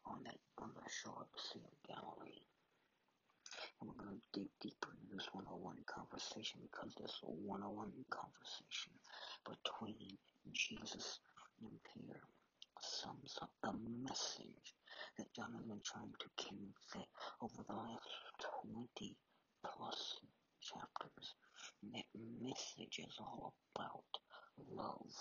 on 0.05 0.23
that 0.23 0.37
on 0.57 0.71
the 0.75 0.89
shore 0.89 1.21
of 1.21 1.31
the 1.33 1.41
Sea 1.41 1.65
of 1.65 1.87
Galilee. 1.87 2.45
And 3.79 3.89
we're 3.89 4.03
going 4.03 4.17
to 4.17 4.39
dig 4.39 4.49
deeper 4.61 4.89
into 4.93 5.15
this 5.15 5.29
one-on-one 5.33 5.77
oh 5.79 5.91
conversation 5.91 6.61
because 6.61 6.93
this 6.95 7.17
one-on-one 7.23 7.91
oh 7.93 8.05
conversation 8.09 8.93
between 9.45 10.17
Jesus 10.53 11.19
and 11.61 11.73
Peter 11.93 12.21
sums 12.81 13.37
up 13.41 13.51
the 13.63 13.73
message 14.05 14.73
that 15.17 15.33
John 15.33 15.53
has 15.53 15.65
been 15.65 15.81
trying 15.81 16.13
to 16.19 16.29
convey 16.37 17.07
over 17.41 17.63
the 17.65 17.73
last 17.73 18.09
20 18.63 19.15
plus 19.65 20.21
chapters. 20.61 21.33
And 21.81 21.93
that 21.93 22.09
message 22.41 22.99
is 22.99 23.17
all 23.19 23.53
about 23.75 24.05
love. 24.69 25.13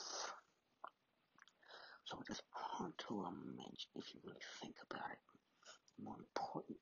So 2.07 2.23
it's 2.31 2.43
hard 2.55 2.95
to 3.09 3.27
imagine 3.27 3.91
if 3.97 4.15
you 4.15 4.21
really 4.23 4.47
think 4.63 4.77
about 4.91 5.11
it. 5.11 5.19
The 5.99 6.05
more 6.05 6.17
important 6.19 6.79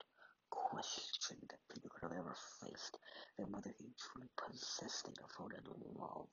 question 0.51 1.41
that 1.49 1.65
Peter 1.73 1.89
could 1.89 2.13
have 2.13 2.19
ever 2.19 2.37
faced 2.61 2.99
than 3.39 3.51
whether 3.51 3.73
he 3.79 3.89
truly 3.97 4.29
possessed 4.37 5.09
a 5.09 5.13
devoted 5.17 5.65
love 5.97 6.29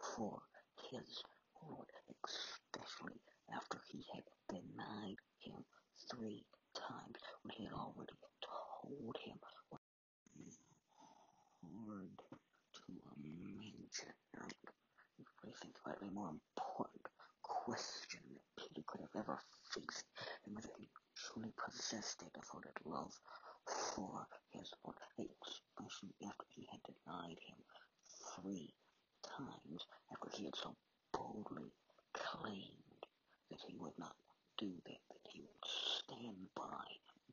for 0.00 0.38
his 0.92 1.24
Lord, 1.64 1.88
especially 2.28 3.18
after 3.56 3.80
he 3.88 4.04
had 4.12 4.24
denied 4.52 5.20
him 5.40 5.64
three 6.12 6.44
times 6.76 7.16
when 7.42 7.56
he 7.56 7.64
had 7.64 7.72
already 7.72 8.12
told 8.44 9.16
him 9.24 9.40
what 9.70 9.80
hard 11.64 12.18
to 12.76 12.82
imagine. 13.16 14.14
If 15.18 15.26
you 15.44 15.52
think 15.62 15.76
about 15.84 16.02
it, 16.02 16.08
a 16.08 16.12
more 16.12 16.30
important 16.30 17.02
question 17.42 18.05
could 18.96 19.08
have 19.12 19.24
ever 19.28 19.38
faced 19.74 20.04
and 20.44 20.54
whether 20.54 20.70
he 20.78 20.88
truly 21.14 21.52
possessed 21.56 22.22
a 22.22 22.30
devoted 22.38 22.72
love 22.84 23.12
for 23.66 24.26
his 24.50 24.72
Lord, 24.84 24.96
especially 25.18 26.14
after 26.24 26.44
he 26.54 26.66
had 26.70 26.80
denied 26.82 27.38
him 27.46 27.58
three 28.34 28.74
times 29.22 29.84
after 30.12 30.30
he 30.36 30.44
had 30.44 30.56
so 30.56 30.76
boldly 31.12 31.72
claimed 32.14 33.06
that 33.50 33.60
he 33.66 33.76
would 33.76 33.98
not 33.98 34.16
do 34.56 34.72
that, 34.86 35.00
that 35.10 35.30
he 35.30 35.42
would 35.42 35.64
stand 35.66 36.48
by 36.54 36.84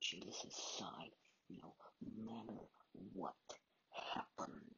Jesus' 0.01 0.55
side, 0.77 1.15
you 1.47 1.59
know, 1.61 1.75
no 2.01 2.33
matter 2.33 2.59
what 3.13 3.35
happened. 4.13 4.75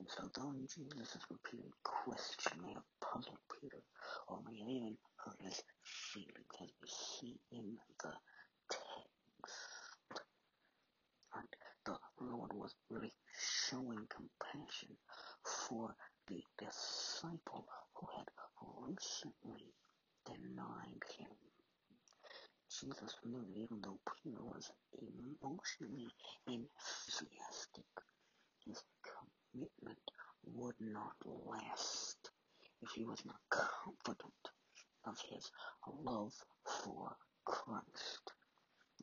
And 0.00 0.08
so 0.08 0.30
though 0.34 0.54
Jesus' 0.66 1.18
repeated 1.30 1.72
question 1.84 2.62
may 2.62 2.72
have 2.72 2.82
puzzled 3.20 3.38
Peter, 3.60 3.82
or 4.28 4.38
may 4.46 4.56
even 4.56 4.96
hurt 5.16 5.36
his 5.40 5.62
feelings 5.84 6.56
as 6.62 6.70
we 6.80 6.88
see 6.88 7.36
in 7.52 7.76
the 8.02 8.12
text, 8.70 10.24
right, 11.34 11.56
the 11.84 11.98
Lord 12.20 12.52
was 12.54 12.74
really 12.88 13.12
showing 13.68 14.06
compassion 14.08 14.96
for 15.44 15.94
the 16.28 16.42
disciple 16.58 17.66
who 17.94 18.06
had 18.16 18.28
recently 18.88 19.74
denied 20.24 21.04
him. 21.18 21.36
Jesus 22.70 23.16
knew 23.24 23.44
that 23.44 23.58
even 23.60 23.80
though 23.82 24.00
Peter 24.22 24.42
was 24.42 24.70
emotionally 25.42 26.08
enthusiastic, 26.46 27.84
his 28.64 28.82
commitment 29.52 29.98
would 30.44 30.76
not 30.80 31.16
last 31.26 32.30
if 32.90 32.96
he 32.96 33.04
was 33.04 33.22
not 33.24 33.36
confident 33.50 34.50
of 35.06 35.16
his 35.30 35.50
love 36.04 36.32
for 36.64 37.16
Christ. 37.44 38.32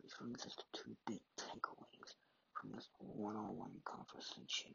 Which 0.02 0.12
brings 0.20 0.46
us 0.46 0.56
to 0.56 0.64
two 0.74 0.96
big 1.08 1.22
takeaways 1.40 2.16
from 2.54 2.72
this 2.72 2.88
one-on-one 3.00 3.82
conversation 3.86 4.74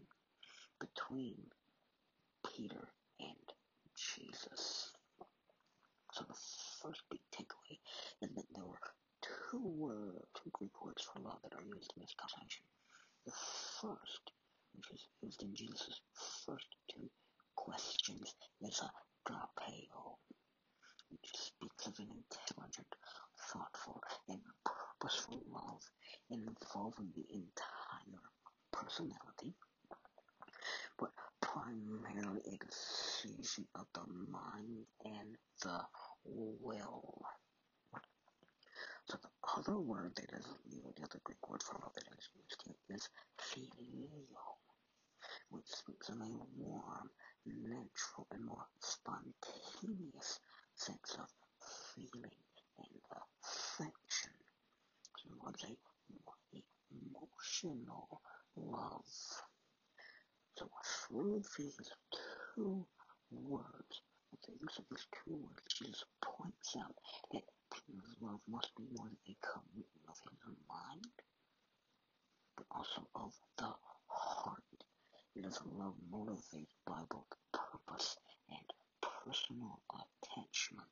between 0.80 1.36
Peter 2.44 2.88
and 3.20 3.46
Jesus. 3.96 4.92
So 6.12 6.24
the 6.28 6.34
first 6.82 7.02
big 7.10 7.20
takeaway 7.32 7.78
is 8.22 8.34
that 8.34 8.44
there 8.54 8.64
were 8.64 8.78
two 9.22 9.62
words, 9.62 10.26
two 10.34 10.50
Greek 10.52 10.84
words 10.84 11.02
for 11.02 11.22
love 11.22 11.38
that 11.44 11.54
are 11.54 11.64
used 11.64 11.92
in 11.96 12.02
this 12.02 12.14
conversation. 12.18 12.64
The 13.26 13.32
first, 13.80 14.32
which 14.74 14.90
is 14.92 15.06
used 15.22 15.42
in 15.42 15.54
Jesus' 15.54 16.00
first 16.44 16.66
two 16.90 17.08
questions, 17.56 18.34
is 18.60 18.82
agapeo, 18.82 20.18
which 21.10 21.30
speaks 21.32 21.86
of 21.86 21.94
an 22.00 22.08
intelligent, 22.10 22.88
thoughtful, 23.52 24.02
and 24.28 24.40
purposeful 24.64 25.42
love 25.48 25.82
involving 26.30 27.12
the 27.14 27.24
entire 27.32 28.22
personality, 28.72 29.54
but 30.98 31.10
primarily 31.40 32.40
a 32.46 32.64
decision 32.64 33.66
of 33.74 33.86
the 33.94 34.02
mind 34.30 34.86
and 35.04 35.36
the 35.62 35.80
will. 36.24 37.22
So 39.08 39.18
word 39.82 40.12
that 40.16 40.32
is 40.38 40.46
used, 40.64 40.96
the 40.96 41.04
other 41.04 41.20
Greek 41.24 41.48
word 41.48 41.62
for 41.62 41.78
love 41.82 41.94
that 41.94 42.04
is 42.18 42.28
used 42.34 42.62
here 42.64 42.96
is 42.96 43.08
phileo, 43.40 44.56
which 45.50 45.66
speaks 45.66 46.08
of 46.08 46.20
a 46.20 46.28
warm, 46.56 47.10
natural, 47.46 48.26
and 48.32 48.44
more 48.44 48.66
spontaneous 48.80 50.40
sense 50.74 51.16
of 51.18 51.28
feeling 51.94 52.30
and 52.78 53.00
affection. 53.10 54.32
So 55.18 55.28
it 55.48 55.64
a 55.64 55.76
more 56.24 56.36
emotional 56.90 58.20
love. 58.56 59.04
So 60.56 60.70
through 60.84 61.42
these 61.58 61.76
two 62.54 62.86
words, 63.30 64.02
the 64.46 64.52
use 64.60 64.78
of 64.78 64.84
these 64.90 65.06
two 65.24 65.36
words, 65.36 65.62
Jesus 65.78 66.04
points 66.22 66.76
out 66.76 66.94
that 67.32 67.42
love 68.20 68.40
must 68.48 68.74
be 68.76 68.84
more 68.96 69.06
than 69.06 69.18
a 69.28 69.36
commitment 69.40 70.06
of 70.08 70.18
his 70.20 70.56
mind, 70.68 71.12
but 72.56 72.66
also 72.70 73.06
of 73.14 73.32
the 73.58 73.72
heart. 74.06 74.62
It 75.34 75.44
is 75.46 75.51
a 75.51 75.51
love 75.66 75.94
motivated 76.10 76.68
by 76.86 77.00
both 77.10 77.28
purpose 77.52 78.16
and 78.50 78.66
personal 79.00 79.80
attachment. 79.92 80.88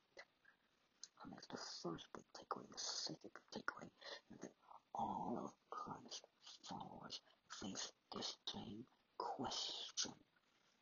And 1.23 1.33
that's 1.33 1.47
the 1.47 1.57
first 1.83 2.05
big 2.13 2.23
takeaway. 2.33 2.67
The 2.69 2.79
second 2.79 3.31
big 3.33 3.61
takeaway 3.61 3.89
is 4.33 4.39
that 4.41 4.51
all 4.95 5.39
of 5.43 5.51
Christ's 5.69 6.27
followers 6.67 7.21
face 7.59 7.91
this 8.15 8.35
same 8.51 8.83
question. 9.17 10.13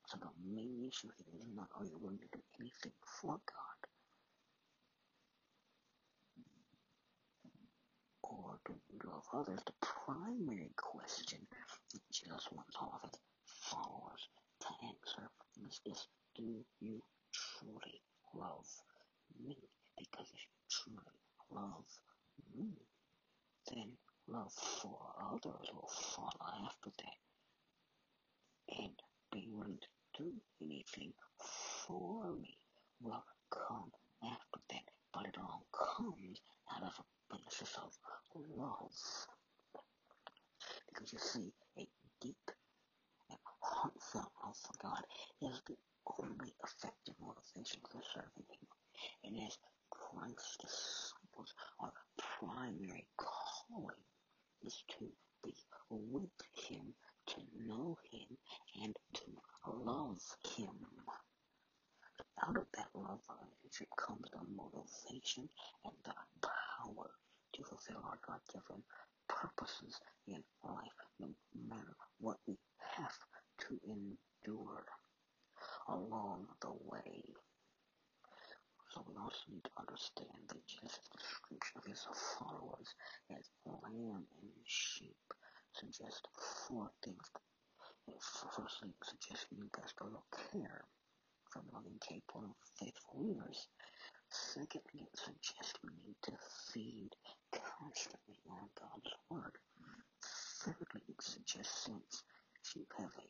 So 0.08 0.18
the 0.20 0.30
main 0.44 0.88
issue 0.88 1.10
here 1.18 1.40
is 1.40 1.46
not 1.56 1.70
are 1.78 1.86
you 1.86 1.98
willing 2.00 2.20
to 2.20 2.28
do 2.34 2.42
anything 2.60 2.94
for 3.22 3.34
God? 3.34 3.80
Or 8.24 8.60
do 8.66 8.74
you 8.92 9.00
love 9.06 9.26
others? 9.34 9.60
The 9.66 9.74
primary 9.82 10.72
question 10.78 11.40
Jesus 12.12 12.48
wants 12.52 12.76
all 12.80 13.00
of 13.04 13.12
followers 13.70 14.28
to 14.62 14.68
answer 14.88 15.30
is 15.68 15.80
this 15.86 16.08
do 16.36 16.66
you 16.80 17.02
truly 17.34 18.02
love 18.34 18.68
me? 19.44 19.58
Because 19.98 20.28
if 20.34 20.42
you 20.42 20.56
truly 20.70 21.20
love 21.52 21.86
me, 22.56 22.70
then 23.72 23.92
love 24.28 24.52
for 24.54 24.98
others 25.32 25.70
will 25.74 25.90
follow 26.16 26.66
after 26.66 26.90
that. 26.98 28.78
And 28.80 28.94
being 29.32 29.52
willing 29.58 29.80
to 30.16 30.24
do 30.24 30.32
anything 30.62 31.14
for 31.86 32.34
me 32.36 32.58
will 33.02 33.24
come 33.52 33.92
after 34.24 34.60
that. 34.70 34.86
But 35.14 35.26
it 35.26 35.36
all 35.40 35.66
comes 35.74 36.40
out 36.74 36.84
of 36.84 36.94
a 37.00 37.36
basis 37.36 37.76
of 37.78 37.92
love. 38.58 38.92
Because 40.90 41.14
you 41.14 41.20
see, 41.20 41.52
a 41.78 41.88
deep 42.22 42.52
is 45.42 45.62
the 45.68 45.76
only 46.20 46.54
effective 46.64 47.16
motivation 47.22 47.82
for 47.92 48.02
serving 48.14 48.48
Him. 48.50 48.68
And 49.24 49.48
as 49.48 49.58
Christ's 49.90 50.58
disciples, 50.58 51.54
our 51.80 51.94
primary 52.40 53.08
calling 53.18 54.04
is 54.66 54.84
to 55.00 55.06
be 55.44 55.56
with 55.90 56.30
Him, 56.68 56.94
to 57.28 57.42
know 57.66 57.98
Him, 58.12 58.38
and 58.84 58.96
to 59.14 59.26
love 59.72 60.20
Him. 60.58 60.76
Out 62.46 62.58
of 62.58 62.66
that 62.76 62.90
love 62.94 63.22
relationship 63.30 63.90
comes 63.98 64.30
the 64.32 64.40
motivation 64.56 65.48
and 65.86 65.94
the 66.04 66.14
power 66.42 67.12
to 67.54 67.64
fulfill 67.64 68.02
our 68.06 68.20
God 68.26 68.40
given 68.54 68.84
purposes 69.28 70.00
in 70.28 70.44
life, 70.64 71.00
no 71.20 71.30
matter 71.70 71.96
what 72.20 72.38
we 72.48 72.58
have 72.98 73.14
to 73.68 73.80
endure 73.88 74.86
along 75.88 76.48
the 76.62 76.72
way. 76.86 77.24
So 78.92 79.04
we 79.08 79.16
also 79.18 79.46
need 79.50 79.64
to 79.64 79.80
understand 79.80 80.50
that 80.50 80.68
Jesus' 80.68 81.10
description 81.14 81.78
of 81.78 81.86
his 81.86 82.06
followers 82.38 82.90
as 83.32 83.46
lamb 83.66 84.26
and 84.42 84.52
sheep 84.66 85.18
suggests 85.74 86.22
four 86.68 86.90
things. 87.04 87.30
Firstly, 88.56 88.94
suggests 89.04 89.46
being 89.52 89.70
pastoral 89.70 90.26
care 90.52 90.86
from 91.52 91.64
loving, 91.74 92.00
capable, 92.02 92.46
and 92.46 92.56
faithful 92.80 93.22
leaders. 93.22 93.68
Secondly, 94.32 95.06
it 95.06 95.18
suggests 95.18 95.74
we 95.84 95.90
need 96.06 96.18
to 96.24 96.34
feed 96.74 97.10
constantly 97.52 98.40
on 98.50 98.70
God's 98.80 99.14
Word. 99.30 99.58
Thirdly, 100.62 101.02
it 101.08 101.22
suggests 101.22 101.86
since 101.86 102.24
sheep 102.64 102.92
have 102.98 103.14
a 103.18 103.28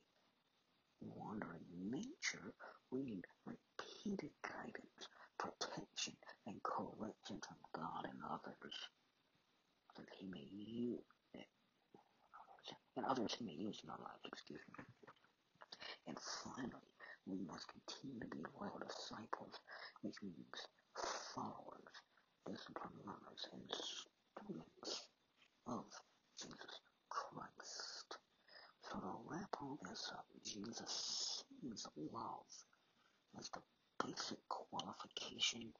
wandering 1.01 1.65
nature, 1.89 2.53
we 2.91 3.03
need 3.03 3.25
repeated 3.45 4.31
guidance, 4.43 5.07
protection, 5.37 6.13
and 6.47 6.61
correction 6.63 7.39
from 7.41 7.57
God 7.73 8.05
and 8.05 8.19
others 8.31 8.75
so 9.95 10.03
that 10.03 10.13
He 10.17 10.27
may 10.27 10.47
use, 10.51 10.99
it. 11.33 11.47
and 12.97 13.05
others 13.05 13.35
He 13.37 13.45
may 13.45 13.53
use 13.53 13.79
in 13.83 13.89
our 13.89 13.99
lives, 13.99 14.25
excuse 14.27 14.61
me. 14.77 14.85
And 16.07 16.17
finally, 16.19 16.93
we 17.27 17.39
must 17.45 17.67
continue 17.67 18.19
to 18.19 18.27
be 18.27 18.43
loyal 18.59 18.79
disciples, 18.87 19.53
which 20.01 20.15
means 20.23 20.67
followers, 21.35 21.93
disciplined 22.45 23.05
and 23.53 23.71
students 23.71 25.05
of 25.67 25.85
Jesus 26.39 26.79
Christ. 27.09 27.88
So 28.91 28.97
to 29.01 29.13
wrap 29.29 29.55
all 29.61 29.77
this 29.87 30.09
up, 30.13 30.25
Jesus 30.43 31.43
sees 31.61 31.85
love 32.11 32.49
as 33.37 33.47
the 33.49 33.61
basic 34.03 34.39
qualification 34.49 35.71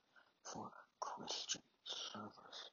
for 0.43 0.69
Christian 0.99 1.63
service. 1.83 2.69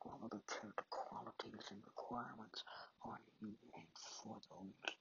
All 0.00 0.18
of 0.24 0.30
the 0.30 0.40
character 0.48 0.84
qualities 0.88 1.68
and 1.70 1.84
requirements 1.84 2.64
are 3.04 3.20
new 3.42 3.52
and 3.76 3.92
for 3.92 4.40
those 4.48 4.96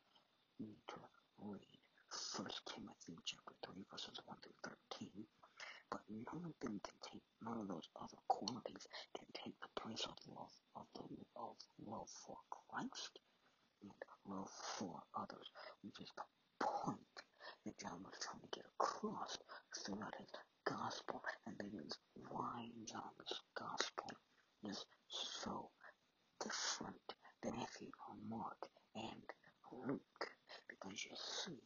need 0.60 0.84
to 0.90 1.00
read 1.40 1.80
1 2.36 2.48
Timothy 2.76 3.16
chapter 3.24 3.56
3 3.72 3.86
verses 3.90 4.20
1 4.26 4.38
through 4.44 4.76
13. 5.00 5.26
But 5.90 6.02
none 6.10 6.44
of 6.44 6.60
them 6.60 6.82
can 6.84 7.00
take 7.08 7.24
none 7.42 7.60
of 7.62 7.70
those 7.70 7.88
other 7.96 8.20
qualities 8.28 8.86
can 9.16 9.28
take 9.32 9.56
the 9.62 9.82
place 9.82 10.04
of 10.04 10.20
love 10.28 10.52
of 10.76 10.88
the 10.96 11.08
of 11.40 11.56
love 11.88 12.10
for 12.28 12.36
Christ 12.52 13.20
love 14.28 14.50
for 14.78 15.02
others, 15.16 15.50
which 15.84 16.00
is 16.02 16.12
the 16.18 16.24
point. 16.66 17.00
That 17.66 17.78
John 17.80 18.02
was 18.04 18.14
trying 18.20 18.42
to 18.42 18.48
get 18.52 18.66
across. 18.80 19.38
Throughout 19.86 20.16
his 20.18 20.30
gospel, 20.66 21.22
and 21.48 21.58
that 21.58 21.74
is 21.86 21.98
why 22.30 22.70
John's 22.86 23.42
gospel 23.58 24.12
is 24.64 24.86
so 25.08 25.70
different 26.40 27.14
than 27.42 27.56
Matthew, 27.56 27.90
Mark, 28.30 28.58
and 28.96 29.24
Luke, 29.88 30.28
because 30.70 31.06
you 31.06 31.16
see, 31.16 31.60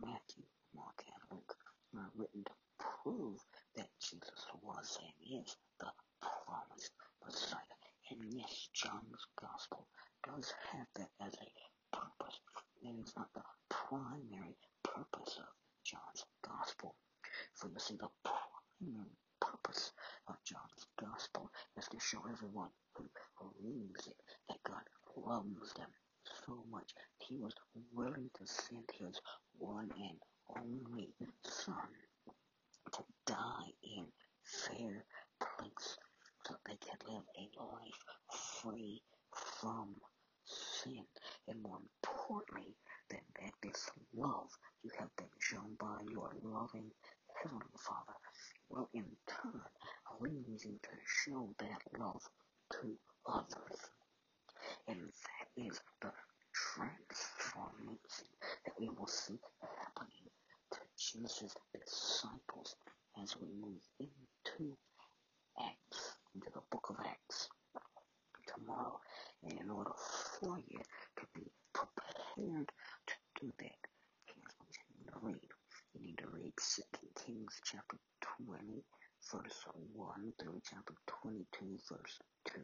Matthew, 0.00 0.44
Mark, 0.74 1.02
and 1.06 1.38
Luke 1.38 1.54
are 1.96 2.10
written 2.16 2.44
to 2.44 2.52
prove 2.78 3.38
that 3.76 3.88
Jesus 4.00 4.46
was 4.62 4.98
and 5.02 5.42
is 5.42 5.56
the 5.78 5.90
promised 6.20 6.92
Messiah. 7.24 7.78
And 8.10 8.20
yes, 8.32 8.68
John's 8.74 9.26
gospel 9.40 9.86
does 10.26 10.52
have 10.72 10.86
that 10.96 11.10
as 11.20 11.34
a 11.34 11.96
purpose. 11.96 12.40
It 12.82 12.94
is 12.98 13.12
not 13.16 13.32
the 13.34 13.42
primary 13.68 14.56
purpose 14.82 15.36
of 15.38 15.48
John's 15.84 16.24
gospel. 16.42 16.94
For 17.54 17.68
you 17.68 17.78
see, 17.78 17.96
the 17.96 18.08
primary 18.24 19.16
purpose 19.40 19.92
of 20.28 20.36
John's 20.44 20.86
gospel 20.98 21.50
is 21.76 21.86
to 21.88 21.99
show 22.10 22.22
everyone 22.32 22.70
who 22.96 23.04
reads 23.62 24.08
it 24.08 24.16
that 24.48 24.58
God 24.64 24.82
loves 25.16 25.72
them 25.74 25.90
so 26.46 26.64
much 26.68 26.90
he 27.28 27.36
was 27.36 27.54
willing 27.92 28.28
to 28.34 28.46
send 28.46 28.84
his 28.98 29.20
one 29.58 29.90
and 29.96 30.18
only 30.58 31.08
son 31.44 31.88
to 32.92 33.04
die 33.26 33.70
in 33.84 34.06
their 34.76 35.04
place 35.40 35.98
so 36.46 36.54
they 36.66 36.76
could 36.76 37.08
live 37.08 37.24
a 37.38 37.62
life 37.62 38.02
free 38.60 39.00
from 39.60 39.94
sin. 40.44 41.04
And 41.46 41.62
more 41.62 41.78
importantly 41.78 42.74
than 43.08 43.20
that, 43.40 43.52
this 43.62 43.88
love 44.14 44.50
you 44.82 44.90
have 44.98 45.10
been 45.16 45.30
shown 45.38 45.76
by 45.78 45.98
your 46.10 46.32
loving 46.42 46.90
Heavenly 47.42 47.66
Father 47.78 48.18
will 48.68 48.88
in 48.94 49.06
turn 49.28 49.62
lead 50.20 50.44
you 50.48 50.78
to 50.82 50.90
show 51.24 51.54
that 51.58 52.00
love 52.00 52.22
to 52.72 52.96
others. 53.26 53.78
And 54.88 54.98
that 55.00 55.62
is 55.62 55.80
the 56.00 56.12
transformation 56.54 58.28
that 58.64 58.74
we 58.78 58.88
will 58.88 59.06
see 59.06 59.38
happening 59.60 60.28
to 60.72 60.78
Jesus' 60.96 61.54
disciples 61.74 62.76
as 63.22 63.36
we 63.40 63.48
move 63.60 63.82
into 63.98 64.76
Acts, 65.58 66.16
into 66.34 66.48
the 66.54 66.62
book 66.70 66.86
of 66.90 66.96
Acts 67.06 67.48
tomorrow. 68.46 68.98
And 69.44 69.58
in 69.60 69.70
order 69.70 69.92
for 70.40 70.58
you 70.68 70.80
to 71.18 71.26
be 71.34 71.50
prepared 71.74 72.68
to 73.06 73.14
do 73.40 73.52
that, 73.58 73.80
here's 74.26 74.54
what 74.58 74.72
you 74.76 74.84
need 74.96 75.08
to 75.12 75.18
read. 75.22 75.50
You 75.94 76.00
need 76.06 76.18
to 76.18 76.28
read 76.32 76.52
2 76.56 76.82
Kings 77.24 77.60
chapter 77.64 77.98
20, 78.46 78.84
verse 79.32 79.64
1 79.94 80.32
through 80.40 80.60
chapter 80.68 80.94
22, 81.22 81.78
verse 81.88 82.18
2. 82.52 82.60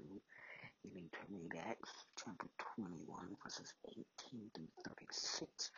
You 0.84 0.90
need 0.94 1.10
to 1.12 1.18
read 1.30 1.52
Acts 1.68 1.90
chapter 2.18 2.46
21, 2.76 3.36
verses 3.42 3.72
18 3.88 4.50
through 4.54 4.68
36. 4.86 5.70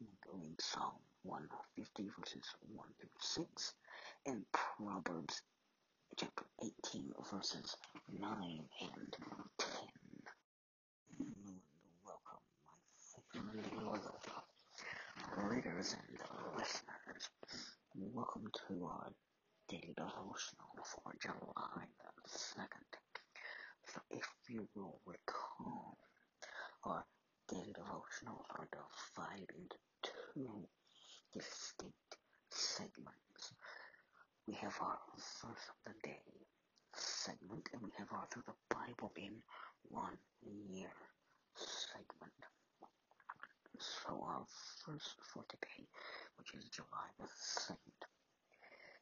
You 0.00 0.06
need 0.06 0.18
to 0.24 0.30
read 0.38 0.60
Psalm 0.60 0.98
150, 1.22 2.10
verses 2.18 2.44
1 2.74 2.88
through 3.00 3.44
6. 3.46 3.74
And 4.26 4.44
Proverbs 4.52 5.42
chapter 6.16 6.44
18, 6.62 7.12
verses 7.32 7.76
9 8.12 8.30
and 8.80 9.16
10. 9.18 9.68
And 11.18 11.60
welcome, 12.04 12.42
my 13.34 13.62
faithful 13.62 13.86
loyal 13.86 15.50
readers 15.50 15.94
and 15.94 16.18
listeners. 16.56 17.28
Welcome 17.94 18.50
to 18.68 18.84
our 18.86 19.12
daily 19.68 19.94
devotional 19.96 20.76
for 20.84 21.12
July 21.20 21.86
the 22.22 22.28
2nd. 22.28 22.90
So 23.92 24.00
if 24.10 24.26
you 24.48 24.68
will 24.74 25.00
recall, 25.06 25.96
our 26.84 27.04
daily 27.48 27.72
devotionals 27.72 28.44
are 28.50 28.68
divided 28.70 29.50
into 29.56 29.76
two 30.02 30.68
distinct 31.32 32.16
segments. 32.50 33.54
We 34.46 34.54
have 34.54 34.76
our 34.80 34.98
verse 35.42 35.70
of 35.70 35.76
the 35.84 35.92
day 36.08 36.22
segment, 36.94 37.68
and 37.72 37.82
we 37.82 37.90
have 37.98 38.08
our 38.12 38.26
through 38.32 38.44
the 38.46 38.74
Bible 38.74 39.12
in 39.16 39.42
one 39.88 40.18
year 40.70 40.92
segment. 41.56 42.32
Our 44.36 44.44
verse 44.84 45.16
for 45.32 45.44
today, 45.48 45.88
which 46.36 46.52
is 46.52 46.68
July 46.68 47.08
the 47.18 47.24
2nd, 47.24 48.04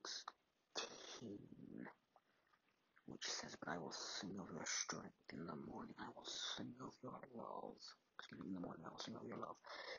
which 3.07 3.26
says, 3.26 3.57
But 3.59 3.70
I 3.74 3.78
will 3.78 3.90
sing 3.90 4.38
of 4.38 4.46
your 4.54 4.62
strength 4.64 5.18
in 5.33 5.44
the 5.46 5.57
morning. 5.66 5.96
I 5.98 6.07
will 6.14 6.30
sing 6.30 6.72
of 6.80 6.94
your 7.02 7.18
love. 7.35 7.74
Excuse 8.20 8.42
me, 8.42 8.50
in 8.50 8.54
the 8.54 8.61
morning 8.61 8.85
I 8.87 8.90
will 8.90 9.00
sing 9.02 9.16
of 9.16 9.26
your 9.26 9.38
love. 9.38 9.57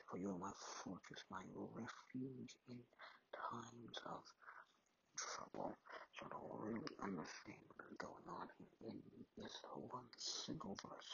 For 0.08 0.16
you 0.16 0.30
are 0.30 0.38
my 0.38 0.52
fortress, 0.82 1.24
my 1.30 1.42
refuge 1.76 2.56
in 2.70 2.78
times 3.36 3.98
of 4.06 4.24
trouble. 5.18 5.76
So 6.18 6.26
to 6.32 6.40
really 6.64 6.96
understand 7.02 7.60
what 7.68 7.84
is 7.84 7.96
going 8.00 8.28
on 8.28 8.48
here 8.56 8.88
in 8.90 8.98
this 9.36 9.52
one 9.74 10.08
single 10.16 10.76
verse 10.80 11.12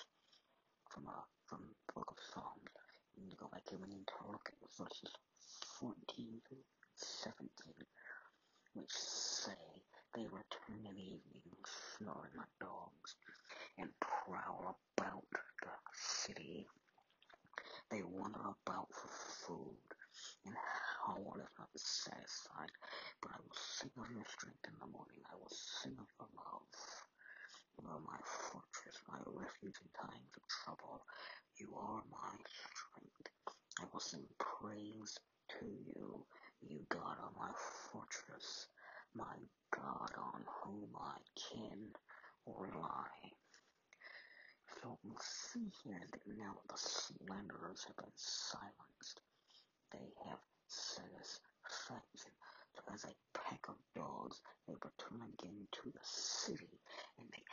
from 0.90 1.08
uh, 1.08 1.26
from 1.46 1.66
the 1.66 1.92
book 1.94 2.08
of 2.14 2.18
Psalms. 2.22 2.70
We 3.16 3.24
need 3.24 3.30
to 3.32 3.36
go 3.36 3.48
back 3.50 3.62
here. 3.68 3.78
To 3.78 4.30
look 4.30 4.46
at 4.52 4.68
verses 4.78 5.10
14 5.80 5.94
to 6.50 6.56
17, 6.94 7.50
which 8.74 8.92
say 8.92 9.58
they 10.14 10.22
return 10.22 10.86
in 10.86 10.94
the 10.94 11.02
evening, 11.02 11.62
snoring 11.98 12.36
like 12.36 12.54
dogs, 12.60 13.16
and 13.78 13.90
prowl 14.00 14.78
about 14.98 15.24
the 15.32 15.74
city. 15.94 16.66
They 17.90 18.02
wander 18.02 18.40
about 18.40 18.88
for 18.92 19.08
food, 19.46 19.88
and 20.46 20.54
howl 21.06 21.36
if 21.40 21.50
not 21.58 21.70
satisfied. 21.76 22.72
But 23.20 23.32
I 23.32 23.38
will 23.42 23.56
sing 23.56 23.90
of 23.98 24.10
your 24.10 24.26
strength 24.28 24.64
in 24.68 24.74
the 24.80 24.86
morning. 24.86 25.22
I 25.30 25.36
will 25.36 25.50
sing 25.50 25.96
of 25.98 26.08
your 26.18 26.28
love. 26.36 26.68
You 27.80 27.88
are 27.88 28.00
my 28.00 28.20
fortress, 28.24 28.96
my 29.08 29.18
refuge 29.26 29.78
in 29.82 29.90
times 29.96 30.32
of 30.36 30.42
trouble. 30.48 31.02
You 31.58 31.74
are 31.76 32.02
my 32.10 32.34
strength. 32.46 33.28
I 33.80 33.84
will 33.92 34.00
sing 34.00 34.24
praise 34.38 35.18
to 35.58 35.66
you. 35.66 36.24
You, 36.62 36.80
God, 36.88 37.16
are 37.18 37.32
my 37.38 37.50
fortress, 37.90 38.68
my 39.14 39.36
God 39.74 40.10
on 40.16 40.44
whom 40.62 40.90
I 41.00 41.18
can 41.34 41.88
rely. 42.46 43.10
So 44.82 44.98
we 45.04 45.14
see 45.20 45.70
here 45.84 46.00
that 46.12 46.26
now 46.36 46.54
the 46.68 46.76
slanderers 46.76 47.84
have 47.86 47.96
been 47.96 48.12
silenced. 48.16 49.20
They 49.92 50.08
have 50.28 50.40
satisfaction. 50.66 52.32
So 52.74 52.82
as 52.94 53.04
a 53.04 53.14
pack 53.36 53.68
of 53.68 53.76
dogs, 53.94 54.40
they 54.66 54.74
return 54.74 55.20
again 55.22 55.68
to 55.72 55.90
the 55.92 56.00
city 56.02 56.80
and 57.18 57.28
they 57.30 57.44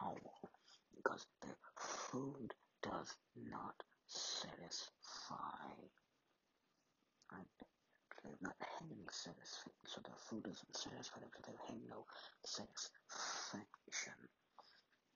howl 0.00 0.50
because 0.94 1.26
their 1.40 1.56
food 1.76 2.52
does 2.82 3.16
not 3.36 3.74
satisfy. 4.06 5.72
Right? 7.32 7.48
They're 8.22 8.38
not 8.42 8.56
having 8.78 9.08
satisfaction, 9.10 9.72
so 9.86 10.00
their 10.04 10.16
food 10.16 10.44
doesn't 10.44 10.76
satisfy 10.76 11.20
them, 11.20 11.30
so 11.34 11.42
they're 11.46 11.66
having 11.66 11.88
no 11.88 12.04
satisfaction. 12.44 14.14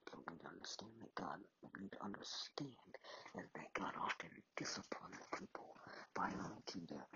So 0.06 0.18
we 0.18 0.34
need 0.34 0.40
to 0.42 0.48
understand 0.48 0.92
that 1.02 1.14
God, 1.14 1.38
we 1.62 1.82
need 1.82 1.92
to 1.92 2.04
understand 2.04 2.92
is 3.38 3.48
that 3.54 3.74
God 3.74 3.94
often 4.00 4.30
disciplines 4.56 5.18
people 5.36 5.74
by 6.14 6.30
making 6.30 6.86
their 6.88 7.06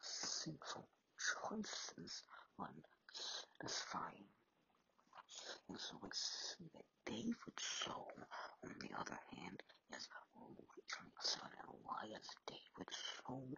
sinful 0.00 0.88
choices 1.16 2.22
unsatisfying. 2.60 4.28
And 5.68 5.78
so 5.80 5.96
we 6.02 6.10
see 6.12 6.68
that 6.74 6.84
David's 7.06 7.64
soul, 7.64 8.12
on 8.64 8.74
the 8.80 8.92
other 8.98 9.18
hand, 9.32 9.62
is 9.96 10.08
richly 10.36 11.10
satisfied. 11.20 11.64
Why 11.82 12.04
is 12.12 12.28
David's 12.46 12.98
soul 13.26 13.48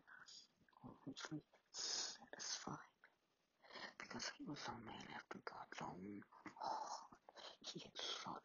richly 1.06 1.42
satisfied? 1.72 2.94
Because 3.98 4.30
he 4.38 4.44
was 4.44 4.62
a 4.68 4.78
man 4.86 5.06
after 5.14 5.38
God's 5.44 5.80
own 5.82 6.22
heart. 6.54 7.05
He 7.72 7.80
had 7.80 7.96
sought 7.98 8.42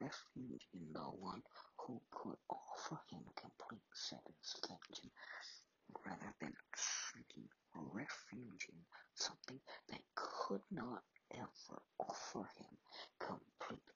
refuge 0.00 0.66
in 0.72 0.92
the 0.92 1.00
one 1.00 1.42
who 1.78 2.00
could 2.10 2.38
offer 2.48 2.98
him 3.10 3.22
complete 3.36 3.82
satisfaction 3.92 5.10
rather 6.04 6.32
than 6.40 6.54
seeking 6.74 7.48
refuge 7.74 8.66
in 8.72 8.80
something 9.14 9.60
that 9.88 10.00
could 10.14 10.62
not 10.70 11.02
ever 11.34 11.78
offer 11.98 12.48
him 12.56 12.76
complete 13.20 13.88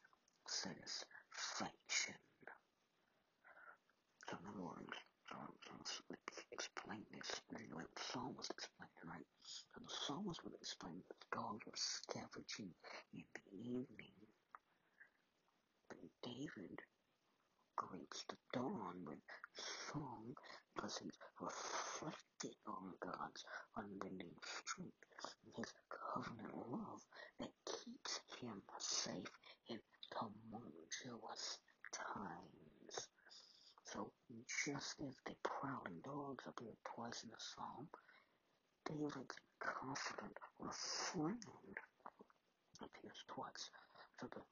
satisfaction. 0.46 2.14
So 4.28 4.36
in 4.36 4.48
other 4.48 4.62
words, 4.62 4.96
explain 6.52 7.04
this 7.12 7.40
the 7.48 7.56
way 7.74 7.84
the 7.94 8.02
psalmist 8.12 8.50
explained 8.50 8.92
it, 9.02 9.08
right? 9.08 9.26
So 9.42 9.80
the 9.80 9.94
psalmist 10.06 10.44
would 10.44 10.54
explain 10.54 11.02
that 11.08 11.36
dogs 11.36 11.64
were 11.66 11.72
scavenging 11.76 12.74
in 13.14 13.24
the 13.34 13.58
evening. 13.58 14.19
But 15.90 15.98
David 16.22 16.80
greets 17.76 18.24
the 18.28 18.36
dawn 18.52 19.04
with 19.04 19.18
song 19.56 20.34
he's 20.98 21.18
reflecting 21.40 22.54
on 22.66 22.92
God's 23.00 23.44
unbending 23.76 24.34
strength 24.42 25.04
and 25.44 25.54
his 25.56 25.72
covenant 25.90 26.54
love 26.70 27.02
that 27.38 27.50
keeps 27.66 28.20
him 28.40 28.62
safe 28.78 29.30
in 29.68 29.78
tumultuous 30.10 31.58
times. 31.92 33.08
So 33.84 34.12
just 34.64 35.00
as 35.00 35.16
the 35.26 35.34
prowling 35.42 36.00
dogs 36.04 36.44
appear 36.46 36.74
twice 36.94 37.22
in 37.24 37.30
the 37.30 37.36
psalm, 37.38 37.88
David's 38.86 39.36
confident 39.58 40.36
refrain 40.58 41.38
appears 42.80 43.24
twice. 43.28 43.70
So 44.20 44.28
the 44.32 44.42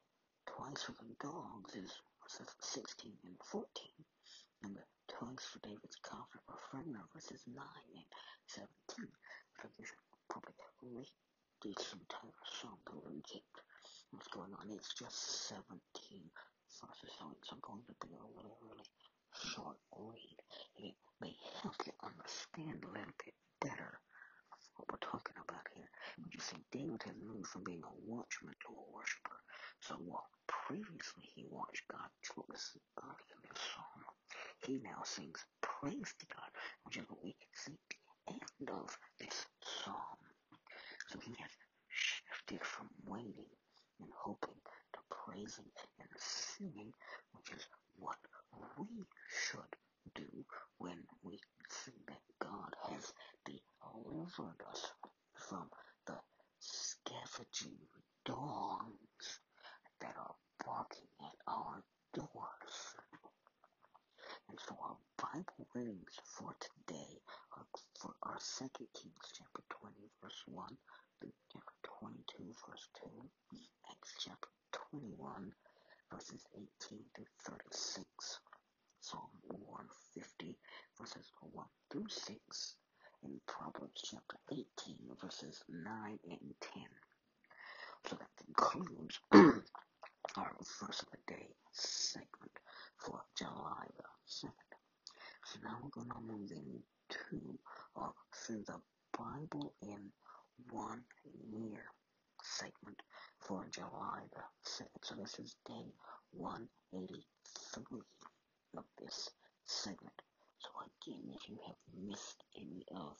twice 0.48 0.82
for 0.88 0.96
the 1.04 1.12
dogs 1.20 1.76
is 1.76 1.92
verses 2.24 2.48
16 2.60 3.12
and 3.24 3.36
14. 3.44 3.68
And 4.64 4.76
twice 5.06 5.44
for 5.44 5.60
David's 5.60 6.00
confident 6.00 6.48
refrain 6.48 6.96
are 6.96 7.08
verses 7.12 7.44
9 7.44 7.60
and 7.60 8.08
17. 8.48 8.68
So 9.60 9.68
you 9.76 9.84
should 9.84 10.04
probably 10.32 10.56
read 10.80 11.12
these 11.60 11.84
entire 11.92 12.40
psalm 12.48 12.80
to 12.88 12.96
get 13.28 13.44
what's 14.10 14.28
going 14.32 14.56
on. 14.56 14.72
It's 14.72 14.94
just 14.96 15.52
17 15.52 15.76
verses, 16.80 17.12
so 17.12 17.28
it's 17.36 17.52
going 17.60 17.84
to 17.84 17.94
be 18.00 18.16
a 18.16 18.24
really, 18.32 18.56
really 18.64 18.88
short 19.52 19.76
read. 19.92 20.38
It 20.80 20.96
may 21.20 21.36
help 21.60 21.76
you 21.84 21.92
understand 22.00 22.88
a 22.88 22.92
little 22.96 23.16
bit 23.20 23.36
better 23.60 24.00
what 24.78 24.90
we're 24.92 25.10
talking 25.10 25.36
about 25.42 25.66
here. 25.74 25.90
But 26.18 26.32
you 26.34 26.40
see, 26.40 26.56
David 26.72 27.02
has 27.04 27.16
moved 27.20 27.48
from 27.48 27.64
being 27.64 27.82
a 27.84 27.94
watchman 28.06 28.54
to 28.66 28.70
a 28.74 28.92
worshiper. 28.94 29.38
So 29.82 29.96
while 29.96 30.28
previously 30.46 31.26
he 31.34 31.44
watched 31.50 31.82
God 31.90 32.08
closely 32.26 32.82
early 33.02 33.28
uh, 33.28 33.34
in 33.34 33.40
this 33.50 33.62
psalm, 33.74 34.02
he 34.66 34.78
now 34.84 35.02
sings 35.04 35.44
praise 35.60 36.14
to 36.20 36.26
God, 36.34 36.50
which 36.84 36.96
is 36.98 37.04
what 37.10 37.22
we 37.24 37.36
see 37.54 37.74
at 37.74 37.90
the 38.28 38.34
end 38.34 38.70
of 38.70 38.96
this 39.20 39.46
psalm. 39.84 40.22
So 41.08 41.18
he 41.20 41.34
has 41.40 41.50
shifted 41.88 42.64
from 42.64 42.88
waiting 43.06 43.50
and 44.00 44.10
hoping 44.16 44.60
to 44.94 45.00
praising 45.10 45.70
and 46.00 46.08
singing, 46.18 46.92
which 47.32 47.50
is 47.56 47.66
what 47.98 48.18
we 48.78 48.86
should 49.28 49.74
do 50.14 50.44
when 50.78 50.98
we 51.22 51.38
see 51.70 51.92
that 52.08 52.22
God 52.40 52.74
has 52.90 53.12
delivered 53.44 53.67
us 54.70 54.92
from 55.34 55.64
the 56.06 56.14
scavenging 56.60 57.78
dogs 58.24 59.40
that 60.00 60.14
are 60.18 60.34
barking 60.64 61.08
at 61.20 61.36
our 61.46 61.82
doors. 62.12 62.76
And 64.48 64.58
so 64.66 64.76
our 64.82 64.96
Bible 65.16 65.66
readings 65.74 66.20
for 66.36 66.54
today 66.60 67.20
are 67.56 67.66
for 67.98 68.12
our 68.24 68.38
Second 68.38 68.88
Kings 68.94 69.32
chapter 69.36 69.62
20 69.80 69.94
verse 70.22 70.42
1 70.46 70.66
through 71.20 71.32
chapter 71.52 71.74
22 72.00 72.44
verse 72.68 72.88
2, 73.00 73.58
Acts 73.90 74.14
chapter 74.20 74.48
21 74.92 75.52
verses 76.12 76.44
18 76.54 77.04
through 77.16 77.32
36, 77.44 78.06
Psalm 79.00 79.28
150 79.48 80.56
verses 80.98 81.32
1 81.40 81.66
through 81.90 82.08
6, 82.08 82.76
and 83.24 83.40
Proverbs 83.46 84.02
chapter 84.04 84.36
18 84.50 84.66
verses 85.20 85.62
9 85.68 86.18
and 86.30 86.54
10. 86.60 86.82
So 88.06 88.16
that 88.16 88.44
concludes 88.44 89.18
our 90.36 90.52
verse 90.80 91.02
of 91.02 91.08
the 91.10 91.34
day 91.34 91.48
segment 91.72 92.52
for 92.98 93.20
July 93.36 93.86
the 93.96 94.04
2nd. 94.28 94.70
So 95.44 95.58
now 95.64 95.78
we're 95.82 95.90
going 95.90 96.10
to 96.10 96.20
move 96.20 96.50
into 96.50 97.58
or 97.94 98.12
through 98.34 98.64
the 98.66 98.80
Bible 99.16 99.72
in 99.82 100.10
one 100.70 101.02
year 101.50 101.84
segment 102.42 103.00
for 103.40 103.66
July 103.72 104.20
the 104.32 104.42
2nd. 104.70 105.02
So 105.02 105.14
this 105.16 105.38
is 105.38 105.56
day 105.66 105.92
183 106.32 107.98
of 108.76 108.84
this 109.00 109.30
segment. 109.66 110.14
So 110.60 110.68
again, 110.82 111.30
if 111.34 111.48
you 111.48 111.58
have 111.66 111.76
missed 111.94 112.42
any 112.56 112.84
of 112.90 113.16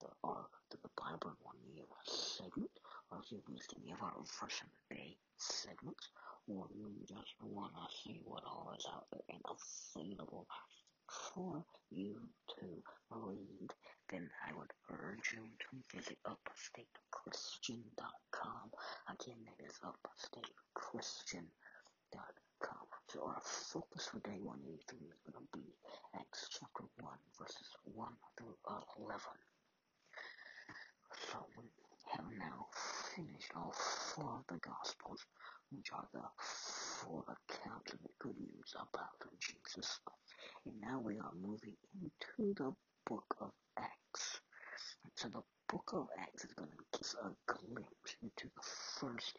the 0.00 0.08
or 0.22 0.46
the 0.70 0.78
Bible 0.96 1.32
one 1.42 1.56
year 1.74 1.86
segment, 2.04 2.70
or 3.10 3.18
if 3.22 3.32
you've 3.32 3.48
missed 3.48 3.72
any 3.80 3.92
of 3.92 4.02
our 4.02 4.14
verse 4.40 4.60
of 4.60 4.68
day 4.90 5.16
segments, 5.38 6.10
or 6.48 6.68
you 6.74 6.92
just 7.08 7.34
want 7.42 7.72
to 7.74 7.88
see 8.04 8.20
what 8.24 8.44
all 8.44 8.72
is 8.78 8.86
out 8.92 9.06
there 9.10 9.24
and 9.30 9.42
available 9.96 10.46
for 11.08 11.64
you 11.90 12.28
to 12.58 12.82
read, 13.10 13.72
then 14.10 14.30
I 14.46 14.52
would 14.54 14.72
urge 14.90 15.32
you 15.34 15.48
to 15.58 15.82
visit 15.96 16.18
upstatechristian.com. 16.26 18.70
Again, 19.08 19.44
that 19.46 19.60
is 19.64 19.78
upstatechristian.com. 19.82 22.45
So 22.60 23.22
our 23.22 23.40
focus 23.44 24.08
for 24.10 24.18
day 24.20 24.40
183 24.42 24.98
is 25.08 25.20
going 25.24 25.38
to 25.38 25.58
be 25.58 25.64
Acts 26.18 26.48
chapter 26.50 26.84
1, 27.00 27.12
verses 27.38 27.70
1 27.84 28.08
through 28.36 28.56
uh, 28.68 28.80
11. 28.98 29.20
So 31.30 31.38
we 31.56 31.64
have 32.12 32.26
now 32.38 32.66
finished 33.14 33.52
all 33.54 33.72
four 33.72 34.40
of 34.40 34.44
the 34.48 34.58
Gospels, 34.58 35.24
which 35.70 35.88
are 35.92 36.08
the 36.12 36.24
four 36.40 37.24
accounts 37.24 37.92
of 37.92 38.00
the 38.02 38.12
good 38.18 38.36
news 38.40 38.74
about 38.74 39.16
Jesus. 39.38 40.00
And 40.66 40.74
now 40.80 40.98
we 41.00 41.18
are 41.18 41.32
moving 41.40 41.76
into 41.94 42.54
the 42.54 42.72
book 43.06 43.36
of 43.40 43.50
Acts. 43.78 44.40
So 45.14 45.28
the 45.28 45.42
book 45.68 45.90
of 45.94 46.08
Acts 46.18 46.44
is 46.44 46.52
going 46.54 46.70
to 46.70 46.76
give 46.92 47.00
us 47.00 47.14
a 47.22 47.30
glimpse 47.46 48.16
into 48.22 48.46
the 48.54 48.62
first 48.98 49.38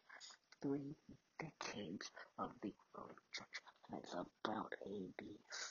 three 0.62 0.95
decades 1.39 2.12
of 2.39 2.49
the 2.62 2.74
early 2.97 3.16
church. 3.32 3.62
That's 3.91 4.14
about 4.14 4.74
AD 4.86 5.26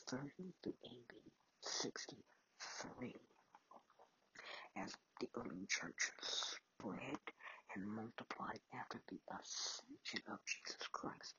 30 0.08 0.20
to 0.62 0.70
AD 0.70 1.12
63. 1.62 3.14
As 4.76 4.92
the 5.20 5.28
early 5.36 5.66
church 5.68 6.10
spread 6.22 7.18
and 7.74 7.86
multiplied 7.86 8.60
after 8.78 9.00
the 9.08 9.18
ascension 9.34 10.22
of 10.30 10.38
Jesus 10.46 10.86
Christ. 10.92 11.34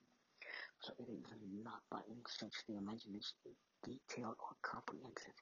So 0.82 0.94
it 1.00 1.10
is 1.10 1.34
not 1.64 1.82
by 1.90 2.02
any 2.10 2.24
stretch 2.28 2.56
of 2.60 2.66
the 2.68 2.78
imagination 2.78 3.38
a 3.46 3.88
detailed 3.88 4.36
or 4.40 4.56
comprehensive 4.62 5.38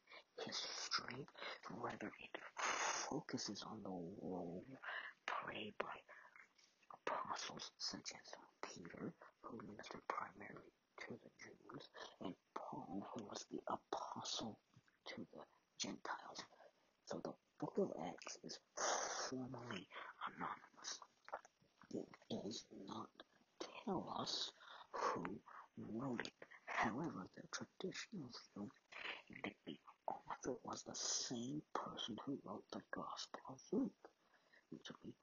history, 0.45 1.25
rather 1.69 2.07
it 2.07 2.37
focuses 2.57 3.63
on 3.69 3.81
the 3.83 3.89
role 3.89 4.63
played 5.27 5.73
by 5.79 5.97
apostles 7.07 7.71
such 7.77 8.11
as 8.13 8.33
Peter, 8.63 9.13
who 9.41 9.57
ministered 9.67 10.01
primarily 10.07 10.73
to 11.01 11.13
the 11.23 11.29
Jews, 11.41 11.89
and 12.21 12.33
Paul, 12.55 13.07
who 13.13 13.23
was 13.25 13.45
the 13.51 13.59
apostle 13.67 14.57
to 15.07 15.25
the 15.33 15.41
Gentiles. 15.79 16.39
So 17.05 17.21
the 17.23 17.33
book 17.59 17.73
of 17.77 17.91
Acts 18.07 18.37
is 18.43 18.59
formally 19.29 19.87
anonymous. 20.27 20.99
It 21.93 22.07
does 22.29 22.65
not 22.87 23.09
tell 23.85 24.15
us 24.19 24.51
who 24.91 25.23
wrote 25.77 26.21
it. 26.25 26.33
However, 26.65 27.27
the 27.35 27.43
traditional 27.51 28.29
view 28.55 28.69
is 29.29 29.37
that 29.43 29.53
the 29.65 29.77
author 30.07 30.57
was 30.63 30.83
the 30.83 30.95
same 30.95 31.61
person 31.73 32.17
who 32.25 32.37
wrote 32.45 32.63
the 32.71 32.81
Gospel 32.91 33.41
of 33.49 33.59
Luke, 33.71 34.09
which 34.71 34.87
would 34.89 35.01
be 35.03 35.13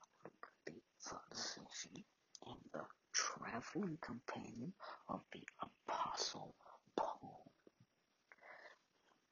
Luke 1.02 1.20
the 1.30 1.36
physician 1.36 2.04
and 2.46 2.60
the 2.72 2.84
traveling 3.12 3.98
companion 4.00 4.72
of 5.08 5.20
the 5.32 5.42
Apostle 5.60 6.54
Paul. 6.96 7.52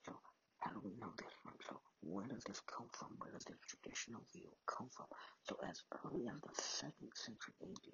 So, 0.04 0.12
how 0.58 0.72
do 0.72 0.80
we 0.84 0.94
know 1.00 1.12
this 1.16 1.32
from? 1.42 1.54
So, 1.68 1.80
where 2.02 2.26
does 2.26 2.42
this 2.44 2.60
come 2.66 2.88
from? 2.92 3.16
Where 3.18 3.30
does 3.32 3.44
this 3.44 3.58
traditional 3.68 4.22
view 4.32 4.50
come 4.66 4.88
from? 4.90 5.06
So, 5.48 5.56
as 5.68 5.82
early 6.04 6.26
as 6.28 6.40
the 6.40 6.54
second 6.62 7.12
century 7.14 7.54
AD, 7.62 7.86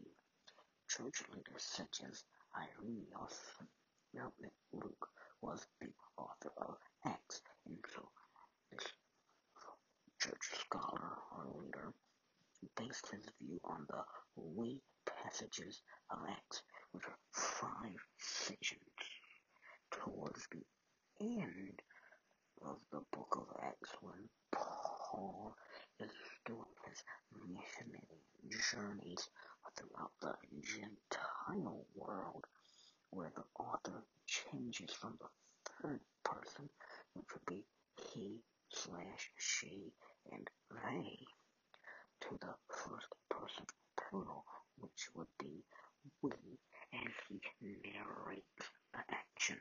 church 0.89 1.22
leaders 1.35 1.62
such 1.62 2.01
as 2.09 2.24
Irenaeus 2.57 3.37
that 4.14 4.33
Luke 4.72 5.09
was 5.43 5.66
the 5.81 5.89
author 6.16 6.53
of 6.57 6.77
Acts, 7.05 7.43
and 7.66 7.77
so 7.95 8.09
this 8.70 8.87
church 10.20 10.47
scholar 10.61 11.18
or 11.33 11.47
leader 11.61 11.93
based 12.76 13.11
his 13.11 13.24
view 13.40 13.61
on 13.64 13.86
the 13.88 14.02
we 14.36 14.80
passages 15.04 15.82
of 16.11 16.18
Acts, 16.28 16.62
which 16.92 17.04
are 17.07 17.18
five 17.32 18.00
sections 18.18 18.80
towards 19.90 20.46
the 20.50 20.64
end 21.20 21.82
of 22.62 22.78
the 22.90 23.00
book 23.12 23.36
of 23.36 23.46
Acts 23.62 23.90
when 24.00 24.28
Paul 24.52 25.54
is 26.00 26.11
doing 26.46 26.74
his 26.88 27.02
missionary 27.46 28.22
journeys 28.48 29.28
throughout 29.76 30.12
the 30.20 30.34
Gentile 30.62 31.84
world, 31.94 32.44
where 33.11 33.32
the 33.34 33.44
author 33.62 34.04
changes 34.26 34.92
from 34.92 35.18
the 35.20 35.28
third 35.82 36.00
person, 36.24 36.68
which 37.14 37.26
would 37.32 37.46
be 37.46 37.64
he 38.12 38.40
slash 38.72 39.30
she 39.38 39.92
and 40.32 40.48
they, 40.70 41.18
to 42.22 42.38
the 42.40 42.54
first 42.68 43.08
person 43.30 43.64
plural, 43.96 44.44
which 44.78 45.08
would 45.14 45.28
be 45.38 45.64
we, 46.22 46.30
and 46.92 47.10
he 47.28 47.40
narrates 47.92 48.70
the 48.92 49.00
action. 49.10 49.58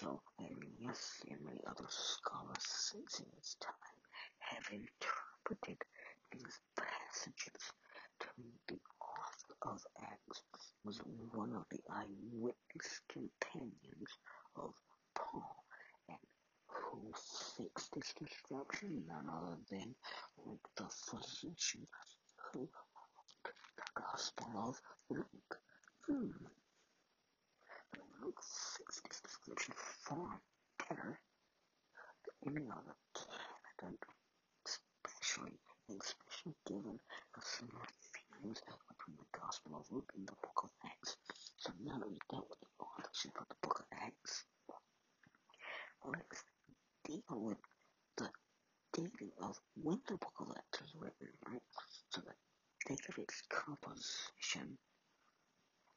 So, 0.00 0.20
Irenaeus 0.40 1.20
and 1.30 1.40
many 1.44 1.60
other 1.66 1.86
scholars 1.88 2.62
since 2.62 3.20
in 3.20 3.26
his 3.36 3.56
time 3.60 4.00
have 4.40 4.66
interpreted 4.72 5.78
these 6.32 6.60
passages 6.76 7.62
to 8.20 8.26
mean 8.38 8.58
the 8.68 8.80
author 9.00 9.54
of 9.62 9.80
Acts 10.02 10.42
was 10.84 10.98
one 11.32 11.54
of 11.54 11.64
the 11.70 11.80
eyewitness 11.90 13.00
companions 13.08 14.10
of 14.56 14.74
Paul, 15.14 15.63
who 16.74 17.12
fixed 17.56 17.94
this 17.94 18.12
destruction? 18.18 19.04
None 19.06 19.28
other 19.28 19.56
than 19.70 19.94
Luke 20.44 20.68
the 20.76 20.88
physician, 20.88 21.86
who 22.52 22.68
the 23.44 23.52
Gospel 23.94 24.46
of 24.56 24.80
Luke. 25.10 25.58
Hmm. 26.06 26.30
Luke 28.22 28.42
fixed 28.76 29.02
this 29.08 29.20
description 29.20 29.74
far 29.76 30.40
better 30.78 31.20
than 32.42 32.56
any 32.56 32.70
other 32.70 32.96
candidate, 33.78 34.04
especially, 34.66 35.58
especially 35.90 36.54
given 36.66 36.98
the 37.34 37.42
similar 37.42 37.86
themes 38.12 38.60
between 38.88 39.16
the 39.18 39.38
Gospel 39.38 39.76
of 39.76 39.86
Luke 39.90 40.12
and 40.16 40.26
the 40.26 40.36
Book 40.42 40.64
of 40.64 40.70
Acts. 40.84 41.16
So 41.56 41.72
now 41.82 41.98
that 41.98 42.08
we've 42.08 42.28
dealt 42.30 42.48
with 42.48 42.60
the 42.60 42.84
authorship 42.84 43.32
of 43.40 43.48
the 43.48 43.56
Book 43.62 43.80
of 43.80 43.86
Acts, 43.98 44.44
let's 46.04 46.44
deal 47.04 47.22
with 47.30 47.58
the 48.16 48.28
dating 48.92 49.32
of 49.84 49.90
when 49.90 50.00
the 50.08 50.16
Book 50.16 50.32
of 50.40 50.48
Acts 50.56 50.80
was 50.80 50.94
written, 51.00 51.28
right? 51.48 51.62
So 52.10 52.20
the 52.22 52.32
date 52.88 53.06
of 53.08 53.18
its 53.18 53.42
composition 53.50 54.78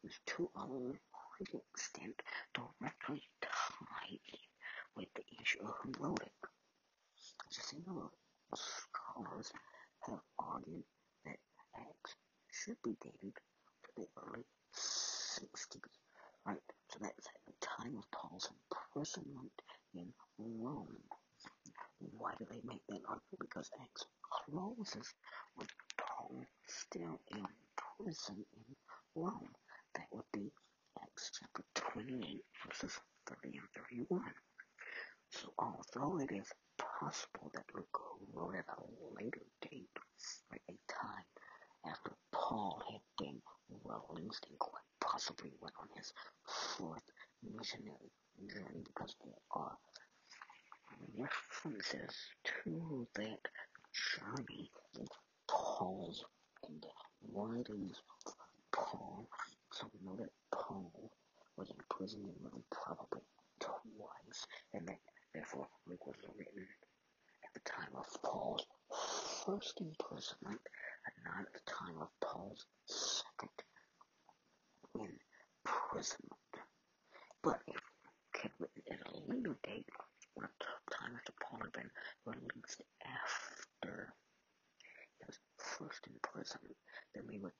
is 0.03 0.13
to 0.27 0.49
a 0.55 0.65
large 0.65 1.53
extent 1.53 2.21
directly 2.53 3.23
tied 3.41 4.39
with 4.95 5.07
the 5.15 5.23
issue 5.41 5.59
of 5.63 5.73
who 5.83 5.93
wrote 5.99 6.21
it. 6.21 6.49
Just 7.51 7.73
a 7.73 7.75
number 7.87 8.05
of 8.51 8.59
scholars 8.59 9.51
have 10.07 10.19
argued 10.39 10.83
that 11.25 11.37
Acts 11.75 12.15
should 12.51 12.77
be 12.83 12.95
dated 13.01 13.33
to 13.35 13.89
the 13.97 14.07
early 14.23 14.45
60s, 14.75 15.81
right? 16.45 16.57
So 16.91 16.99
that's 17.01 17.27
at 17.27 17.41
the 17.47 17.53
time 17.61 17.97
of 17.97 18.11
Paul's 18.11 18.49
imprisonment 18.51 19.51
in 19.95 20.13
Rome. 20.37 20.97
Why 21.99 22.33
do 22.37 22.45
they 22.49 22.61
make 22.63 22.85
that 22.89 23.01
argument? 23.07 23.39
Because 23.39 23.69
Acts 23.81 24.05
closes 24.77 25.13
with 25.57 25.69
Paul 25.97 26.45
still 26.67 27.19
in 27.31 27.45
prison 27.97 28.45
in 28.55 28.75
Rome. 29.15 29.49
That 29.95 30.05
would 30.11 30.29
be 30.31 30.51
Acts 31.01 31.31
chapter 31.39 31.63
28, 31.73 32.41
verses 32.67 32.99
30 33.27 33.57
and 33.57 34.07
31. 34.09 34.21
So 35.31 35.51
although 35.57 36.19
it 36.19 36.31
is 36.31 36.47
possible 36.77 37.51
that 37.55 37.65
Luke 37.73 37.99
wrote 38.33 38.55
at 38.55 38.65
a 38.69 38.81
later 39.19 39.41
date, 39.61 39.89
like 40.51 40.61
a 40.69 40.77
time 40.91 41.25
after 41.87 42.11
Paul 42.31 42.81
had 42.91 43.01
been 43.17 43.41
released 43.83 44.45
and 44.49 44.59
quite 44.59 44.83
possibly 45.01 45.51
went 45.59 45.73
on 45.81 45.87
his 45.95 46.13
fourth 46.45 47.03
missionary 47.43 48.11
journey 48.47 48.83
because 48.85 49.15
there 49.23 49.33
are 49.51 49.75
references 51.17 52.15
to 52.63 53.07
that 53.15 53.39
journey 53.93 54.69
in 54.99 55.05
Paul's 55.49 56.23
in 56.67 56.79
the 56.81 56.89
of 57.69 58.33
Paul. 58.71 59.27
So 59.73 59.87
we 59.93 59.99
know 60.05 60.15
that 60.17 60.31
Paul 60.51 61.11
was 61.57 61.69
imprisoned 61.69 62.25
in 62.25 62.35
Rome 62.43 62.63
probably 62.71 63.21
twice, 63.59 64.47
and 64.73 64.87
that 64.87 64.99
therefore 65.33 65.67
Luke 65.85 66.05
was 66.07 66.15
written 66.37 66.65
at 67.43 67.53
the 67.53 67.69
time 67.69 67.93
of 67.95 68.05
Paul's 68.23 68.65
first 69.45 69.81
imprisonment, 69.81 70.61
and 71.05 71.15
not 71.25 71.45
at 71.45 71.53
the 71.53 71.71
time 71.71 72.01
of 72.01 72.07
Paul's 72.21 72.65
second 72.85 73.49
imprisonment. 74.95 76.53
But 77.43 77.59
if 77.67 77.81
kept 78.33 78.59
written 78.59 78.83
at 78.91 79.07
a 79.07 79.19
later 79.27 79.57
date, 79.63 79.89
when 80.35 80.45
a 80.45 80.93
time 80.93 81.15
after 81.15 81.33
Paul 81.41 81.59
had 81.63 81.73
been 81.73 81.91
released 82.25 82.81
after 83.03 84.13
his 85.25 85.39
first 85.57 86.07
imprisonment, 86.07 86.75
then 87.15 87.23
we 87.27 87.39
would 87.39 87.53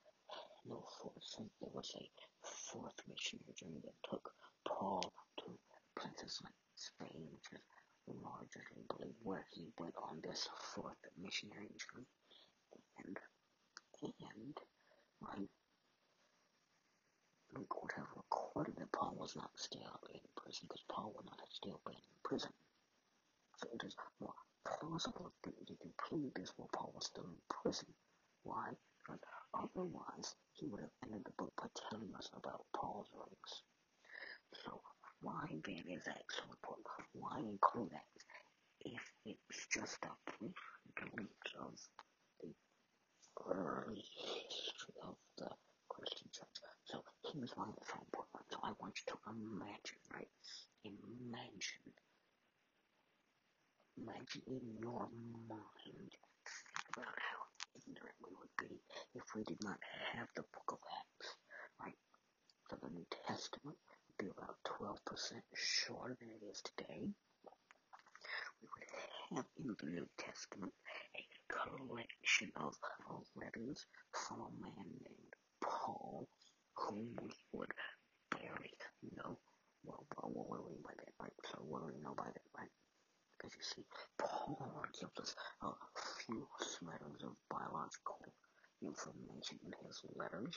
know 0.67 0.85
for 1.01 1.11
since 1.21 1.49
there 1.59 1.71
was 1.73 1.91
a 1.95 2.05
fourth 2.43 2.99
missionary 3.07 3.53
journey 3.55 3.81
that 3.83 4.09
took 4.09 4.29
Paul 4.67 5.01
to 5.39 5.57
places 5.97 6.39
like 6.43 6.53
Spain, 6.75 7.25
which 7.31 7.49
is 7.53 7.63
believed 8.89 9.17
where 9.23 9.45
he 9.51 9.67
went 9.79 9.95
on 10.01 10.21
this 10.21 10.47
fourth 10.73 10.97
missionary 11.21 11.69
journey. 11.77 12.07
And, 13.05 13.17
and, 14.01 14.57
right, 15.21 15.49
we 17.55 17.63
could 17.69 17.91
have 17.95 18.07
recorded 18.15 18.75
that 18.77 18.91
Paul 18.91 19.15
was 19.17 19.35
not 19.35 19.51
still 19.55 19.99
in 20.13 20.19
prison 20.35 20.67
because 20.67 20.83
Paul 20.89 21.13
would 21.15 21.25
not 21.25 21.39
have 21.39 21.51
still 21.51 21.79
been 21.85 21.95
in 21.95 22.17
prison. 22.23 22.51
So 23.57 23.67
it 23.73 23.83
is 23.85 23.95
more 24.21 24.33
plausible 24.65 25.31
to, 25.43 25.49
to 25.49 25.73
conclude 25.81 26.31
this 26.35 26.51
while 26.57 26.69
Paul 26.73 26.91
was 26.95 27.05
still 27.05 27.25
in 27.25 27.41
prison. 27.49 27.87
Why? 28.43 28.69
Because 28.99 29.19
otherwise 29.53 30.35
he 30.53 30.67
would 30.67 30.81
have 30.81 30.93
ended 31.05 31.23
the 31.25 31.31
book 31.37 31.53
by 31.57 31.67
telling 31.89 32.13
us 32.15 32.29
about 32.35 32.65
Paul's 32.75 33.07
writings. 33.15 33.63
So 34.65 34.81
why 35.21 35.45
then 35.65 35.83
is 35.89 36.03
that 36.05 36.23
so 36.29 36.43
important? 36.51 36.85
Why 37.13 37.39
include 37.39 37.91
that 37.91 38.05
it's 39.27 39.67
just 39.67 39.99
a 40.05 40.13
brief 40.39 40.61
glimpse 40.95 41.51
of 41.59 41.73
the 42.41 42.53
early 43.51 44.03
history 44.15 44.95
of 45.03 45.15
the 45.37 45.49
Christian 45.89 46.29
church? 46.31 46.57
So 46.85 47.03
here's 47.33 47.51
so 47.51 47.63
important. 47.63 48.43
So 48.51 48.59
I 48.63 48.71
want 48.79 48.95
you 48.97 49.13
to 49.13 49.17
imagine, 49.27 50.01
right? 50.13 50.31
Imagine 50.85 51.93
Imagine 53.97 54.43
in 54.45 54.61
your 54.79 55.09
mind 55.49 56.11
about 56.93 57.17
how 57.17 57.41
ignorant 57.75 58.15
we 58.21 58.29
would 58.37 58.53
be 58.59 58.79
if 59.15 59.23
we 59.35 59.43
did 59.43 59.57
not 59.63 59.79
have 60.13 60.27
the 60.35 60.43
book 60.53 60.69
of 60.69 60.79
Acts, 61.01 61.33
right? 61.81 61.97
So 62.69 62.77
the 62.77 62.89
New 62.93 63.07
Testament 63.25 63.77
would 64.05 64.17
be 64.19 64.29
about 64.29 64.57
12% 64.65 65.41
shorter 65.55 66.15
than 66.19 66.29
it 66.29 66.45
is 66.45 66.61
today. 66.61 67.09
We 68.61 68.67
would 68.69 68.85
have 69.33 69.45
in 69.57 69.67
the 69.67 69.89
New 69.89 70.07
Testament 70.51 70.71
a 71.15 71.23
collection 71.51 72.51
of 72.57 72.75
letters 73.35 73.85
from 74.13 74.41
a 74.41 74.51
man 74.61 74.87
named 75.03 75.33
Paul, 75.61 76.27
whom 76.75 77.15
we 77.21 77.31
would. 77.53 77.71
You 79.01 79.11
know, 79.17 79.37
well, 79.83 80.05
well, 80.17 80.45
what 80.47 80.57
do 80.57 80.63
we 80.65 80.71
mean 80.73 80.83
by 80.83 80.93
that, 80.97 81.13
right? 81.19 81.33
So 81.51 81.59
what 81.61 81.81
do 81.81 81.93
we 81.93 82.01
know 82.01 82.13
by 82.17 82.25
that, 82.25 82.49
right? 82.57 82.69
Because 83.37 83.55
you 83.55 83.63
see, 83.63 83.85
Paul 84.17 84.83
gives 84.99 85.19
us 85.19 85.35
a 85.61 85.71
few 86.25 86.47
smatters 86.61 87.23
of 87.23 87.37
biological 87.49 88.19
information 88.81 89.59
in 89.65 89.73
his 89.85 90.01
letters. 90.15 90.55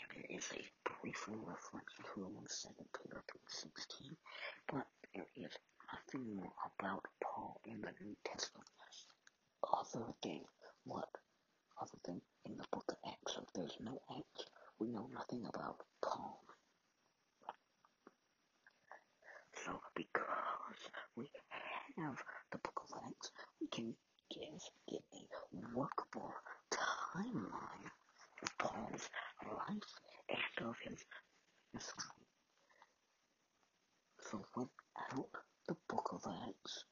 And 0.00 0.08
there 0.14 0.36
is 0.38 0.46
a 0.54 0.62
brief 0.88 1.28
reference 1.28 1.92
to 1.98 2.22
him 2.22 2.34
in 2.38 2.46
2 2.46 2.84
Peter 3.02 3.20
3.16, 3.58 4.16
but 4.72 4.86
there 5.14 5.26
is 5.36 5.52
nothing 5.90 6.36
more 6.36 6.54
about 6.78 7.04
Paul 7.22 7.60
in 7.66 7.80
the 7.80 7.92
New 8.00 8.16
Testament 8.24 8.66
other 9.72 10.06
than 10.22 10.40
what? 10.84 11.08
Other 11.80 11.98
than 12.04 12.20
in 12.44 12.56
the 12.56 12.64
book 12.72 12.84
of 12.88 12.96
Acts. 13.06 13.34
So 13.34 13.42
if 13.42 13.52
there's 13.54 13.76
no 13.80 14.00
Acts, 14.10 14.44
nothing 15.30 15.46
about 15.54 15.76
Paul. 16.02 16.40
So 19.64 19.80
because 19.94 20.80
we 21.16 21.26
have 21.98 22.16
the 22.52 22.58
book 22.58 22.82
of 22.88 22.98
Acts, 23.06 23.30
we 23.60 23.68
can 23.68 23.94
give 24.30 24.60
get 24.88 25.02
a 25.14 25.76
workable 25.76 26.32
timeline 26.72 27.90
of 28.42 28.58
Paul's 28.58 29.08
life 29.44 29.92
and 30.28 30.68
of 30.68 30.76
his 30.82 30.98
history. 31.72 32.26
So 34.30 34.44
without 34.56 35.30
the 35.68 35.76
book 35.88 36.08
of 36.12 36.22
Acts, 36.48 36.84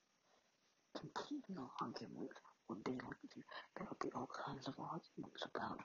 completing 0.96 1.56
an 1.56 1.68
argument 1.80 2.30
would 2.68 2.84
be 2.84 2.92
lengthy. 2.92 3.44
There 3.76 3.86
would 3.88 3.98
be 4.00 4.12
all 4.14 4.28
kinds 4.46 4.68
of 4.68 4.74
arguments 4.78 5.42
about 5.54 5.80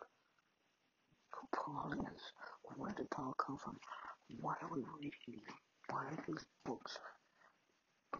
who 1.76 2.06
Where 2.78 2.94
did 2.94 3.10
Paul 3.10 3.34
come 3.38 3.58
from? 3.58 3.80
Why 4.40 4.56
are 4.62 4.70
we 4.74 4.84
reading? 5.00 5.42
Why 5.90 6.06
are 6.06 6.24
these 6.28 6.46
books 6.66 6.98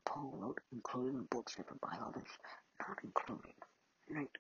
Paul 0.06 0.38
wrote, 0.38 0.60
including 0.72 1.18
the 1.18 1.28
books 1.30 1.58
written 1.58 1.80
by 1.82 1.96
others, 2.06 2.28
not 2.80 3.00
included, 3.04 3.54
right? 4.10 4.38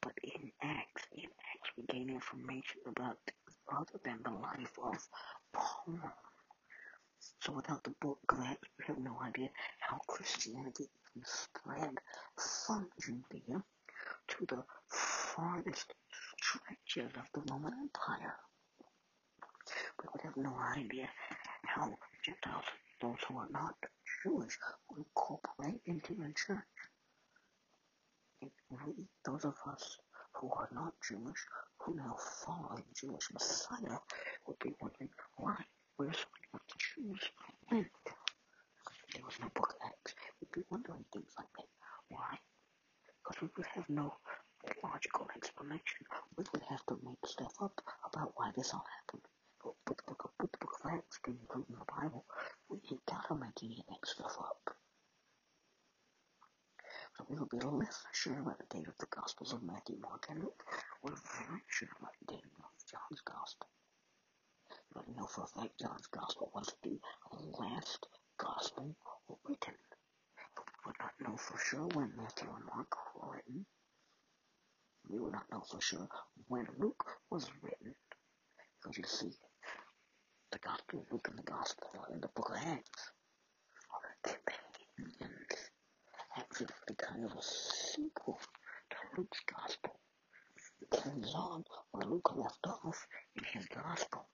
But 0.00 0.12
in 0.22 0.50
Acts, 0.62 1.04
in 1.12 1.24
Acts, 1.24 1.70
we 1.76 1.84
gain 1.84 2.10
information 2.10 2.80
about 2.86 3.18
other 3.70 4.00
than 4.04 4.20
the 4.24 4.30
life 4.30 4.78
of 4.82 4.96
Paul. 5.52 5.98
So 7.42 7.52
without 7.52 7.84
the 7.84 7.94
book 8.00 8.18
of 8.30 8.40
Acts, 8.40 8.68
we 8.78 8.84
have 8.86 8.98
no 8.98 9.18
idea 9.22 9.48
how 9.80 9.98
Christianity 10.06 10.88
spread 11.24 11.98
from 12.36 12.88
Judea 13.00 13.62
to 14.28 14.46
the 14.46 14.64
farthest 14.88 15.92
stretches 16.40 17.12
of 17.16 17.28
the 17.34 17.52
Roman 17.52 17.74
Empire. 17.74 18.36
Have 20.30 20.44
no 20.44 20.54
idea 20.76 21.08
how 21.66 21.92
Gentiles, 22.24 22.64
those 23.02 23.16
who 23.26 23.36
are 23.38 23.48
not 23.50 23.74
Jewish 24.22 24.56
who 24.88 24.98
incorporate 24.98 25.80
into 25.86 26.14
the 26.14 26.32
church. 26.36 26.76
And 28.40 28.50
we, 28.86 29.08
those 29.24 29.44
of 29.44 29.56
us 29.66 29.98
who 30.34 30.48
are 30.52 30.68
not 30.72 30.94
Jewish, 31.02 31.44
who 31.80 31.96
now 31.96 32.14
follow 32.46 32.76
the 32.76 32.94
Jewish 32.94 33.26
Messiah, 33.32 33.98
would 34.46 34.58
be 34.60 34.72
wondering 34.80 35.10
why, 35.36 35.56
where's 35.96 36.24
the 36.52 36.60
Jews 36.78 37.22
went? 37.68 37.88
There 39.12 39.24
was 39.24 39.34
no 39.40 39.48
book 39.52 39.74
of 39.80 39.88
Acts. 39.88 40.14
We'd 40.40 40.52
be 40.52 40.62
wondering 40.70 41.04
things 41.12 41.32
like 41.36 41.52
that. 41.56 41.66
Why? 42.08 42.38
Because 43.18 43.42
we 43.42 43.48
would 43.56 43.66
have 43.74 43.88
no 43.88 44.14
logical 44.84 45.26
explanation. 45.34 46.06
We 46.36 46.44
would 46.52 46.62
have 46.70 46.86
to 46.86 47.00
make 47.02 47.26
stuff 47.26 47.54
up 47.60 47.80
about 48.06 48.32
why 48.36 48.52
this 48.56 48.72
all 48.72 48.86
happened. 49.00 49.26
But 49.62 49.74
the 49.84 50.02
book 50.06 50.24
of, 50.24 50.30
the 50.38 50.58
book 50.58 50.76
of 50.82 50.90
Acts, 50.90 51.20
including 51.26 51.76
the 51.76 51.84
Bible, 51.84 52.24
we 52.70 52.78
ain't 52.90 53.04
gotta 53.04 53.34
make 53.34 53.62
any 53.62 53.78
of 53.80 53.86
that 53.88 54.08
stuff 54.08 54.34
up. 54.40 54.74
Be 57.50 57.58
less 57.58 58.04
sure 58.12 58.38
about 58.38 58.58
the 58.58 58.76
date 58.76 58.86
of 58.86 58.96
the 58.98 59.06
Gospels 59.10 59.52
of 59.52 59.64
Matthew, 59.64 59.96
Mark, 60.00 60.26
and 60.30 60.38
Luke. 60.38 60.62
We're 61.02 61.16
very 61.16 61.60
sure 61.66 61.88
about 61.98 62.12
the 62.20 62.34
date 62.34 62.44
of 62.44 62.64
John's 62.88 63.20
Gospel. 63.22 63.66
But 64.94 65.08
we 65.08 65.14
know 65.14 65.26
for 65.26 65.42
a 65.42 65.46
fact 65.48 65.80
John's 65.80 66.06
Gospel 66.06 66.52
was 66.54 66.72
the 66.84 67.00
last 67.58 68.06
Gospel 68.38 68.94
written. 69.48 69.74
But 70.54 70.64
we 70.64 70.74
would 70.86 70.96
not 71.00 71.12
know 71.20 71.36
for 71.36 71.58
sure 71.58 71.88
when 71.94 72.12
Matthew 72.16 72.48
and 72.54 72.64
Mark 72.66 72.92
were 73.16 73.34
written. 73.34 73.66
We 75.08 75.18
would 75.18 75.32
not 75.32 75.50
know 75.50 75.62
for 75.68 75.80
sure 75.80 76.08
when 76.46 76.68
Luke 76.78 77.04
was 77.30 77.50
written. 77.62 77.96
Because 78.80 78.96
you 78.96 79.04
see, 79.04 79.32
the 80.52 80.58
Gospel 80.60 81.00
of 81.00 81.12
Luke 81.12 81.26
and 81.28 81.38
the 81.38 81.42
Gospel 81.42 81.88
in 82.12 82.20
the 82.20 82.28
book 82.28 82.50
of 82.50 82.56
Acts 82.58 83.10
are 83.90 84.16
companions. 84.22 85.39
Is 86.60 86.68
the 86.86 86.94
kind 86.94 87.24
of 87.24 87.32
a 87.32 87.42
sequel 87.42 88.38
to 88.90 88.96
Luke's 89.16 89.40
Gospel. 89.46 89.98
It 90.82 90.90
carries 90.90 91.32
on 91.34 91.64
where 91.90 92.06
Luke 92.06 92.36
left 92.36 92.66
off 92.66 93.06
in 93.34 93.44
his 93.44 93.66
Gospel. 93.66 94.28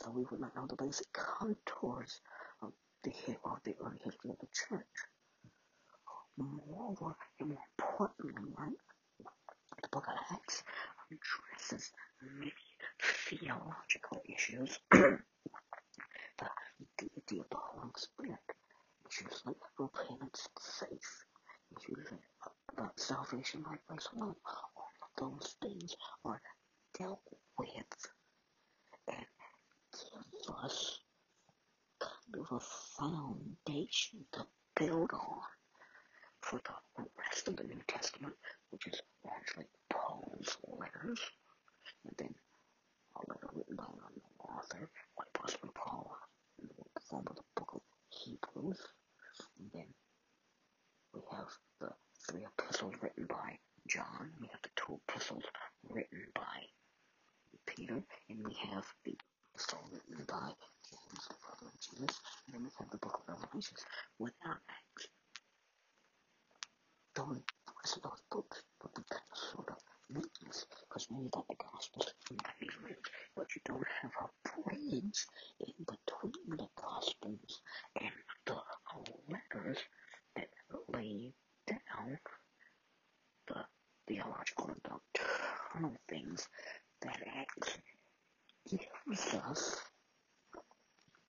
So 0.00 0.12
we 0.12 0.24
would 0.30 0.38
not 0.38 0.54
know 0.54 0.66
the 0.68 0.76
basic 0.76 1.12
contours 1.12 2.20
of 2.62 2.72
the 3.02 3.12
of 3.44 3.58
the 3.64 3.74
early 3.84 3.98
history 4.04 4.30
of 4.30 4.38
the 4.38 4.46
church. 4.52 4.96
Moreover, 6.36 7.16
and 7.40 7.48
more 7.48 7.58
importantly, 7.76 8.52
right, 8.56 8.78
the 9.82 9.88
book 9.90 10.06
of 10.06 10.14
Acts 10.30 10.62
addresses 11.10 11.90
many 12.38 12.52
theological 13.02 14.22
issues. 14.28 14.78
the 14.90 15.18
deity 16.96 17.40
of 17.40 17.46
the 17.50 17.56
Holy 17.56 17.90
Spirit, 17.96 18.38
like 19.46 19.56
repentance 19.78 20.48
and 20.48 20.88
faith, 20.88 21.24
issues 21.76 22.06
about 22.72 22.98
salvation 22.98 23.62
by 23.62 23.76
alone. 23.90 24.34
All 24.46 24.88
of 25.02 25.10
those 25.18 25.56
things 25.62 25.94
are 26.24 26.40
dealt 26.98 27.20
with 27.58 27.68
and 29.08 29.26
give 30.32 30.54
us 30.56 31.00
kind 32.00 32.36
of 32.40 32.50
a 32.52 32.60
foundation 32.60 34.24
to 34.32 34.46
build 34.76 35.10
on 35.12 35.40
for 36.40 36.60
the 36.96 37.04
rest 37.18 37.48
of 37.48 37.56
the 37.56 37.64
New 37.64 37.80
Testament, 37.86 38.34
which 38.70 38.86
is 38.86 39.00
largely 39.24 39.64
Paul's 39.90 40.56
letters, 40.78 41.20
and 42.04 42.14
then 42.18 42.34
a 43.16 43.20
letter 43.30 43.48
written 43.52 43.76
by 43.76 43.84
an 43.84 44.20
author, 44.38 44.90
like 45.18 45.32
possibly 45.34 45.70
Paul, 45.74 46.16
in 46.60 46.68
the 46.68 47.00
form 47.00 47.24
of 47.28 47.36
the 47.36 47.42
book 47.56 47.70
of 47.74 47.80
Hebrews. 48.24 48.80
And 49.58 49.70
then 49.72 49.86
we 51.12 51.20
have 51.32 51.48
the 51.80 51.90
three 52.26 52.46
epistles 52.46 52.94
written 53.02 53.26
by 53.26 53.58
John. 53.88 54.30
We 54.40 54.48
have 54.48 54.62
the 54.62 54.70
two 54.76 55.00
epistles 55.08 55.44
written 55.88 56.24
by 56.34 56.58
Peter. 57.66 58.02
And 58.28 58.46
we 58.46 58.54
have 58.72 58.84
the 59.04 59.16
soul 59.56 59.80
written 59.92 60.24
by 60.26 60.50
James, 60.90 61.28
the 61.28 61.36
brother 61.40 61.66
of 61.72 61.80
Jesus, 61.80 62.20
and 62.46 62.54
then 62.54 62.62
we 62.64 62.70
have 62.78 62.90
the 62.90 62.98
book 62.98 63.20
of 63.20 63.34
Revelations 63.34 63.84
without 64.18 64.58
Acts. 64.68 65.08
Those, 67.14 67.40
those 68.02 68.22
books 68.30 68.62
would 68.82 68.94
be 68.94 69.02
kind 69.08 69.22
of 69.30 69.38
sort 69.38 69.68
of 69.70 69.78
meaningless 70.10 70.66
because 70.88 71.06
you 71.10 71.28
got 71.30 71.46
the 71.48 71.54
Gospels 71.56 72.14
and 72.30 72.40
bridge, 72.58 72.96
but 73.36 73.46
you 73.54 73.60
don't 73.64 73.86
have 74.02 74.12
a 74.20 74.62
bridge 74.62 75.26
in 75.60 75.74
between 75.78 76.56
the 76.58 76.68
Gospels 76.76 77.60
and 78.00 78.10
the 78.46 78.60
letters 79.28 79.78
that 80.36 80.48
lay 80.92 81.32
down 81.66 82.18
the 83.48 83.64
theological 84.06 84.68
and 84.68 84.82
doctrinal 84.82 85.96
things 86.08 86.48
that 87.02 87.18
actually 87.36 87.82
gives 88.70 89.34
us 89.48 89.80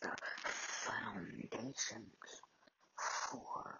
the 0.02 0.12
foundations 0.46 2.42
for. 2.98 3.80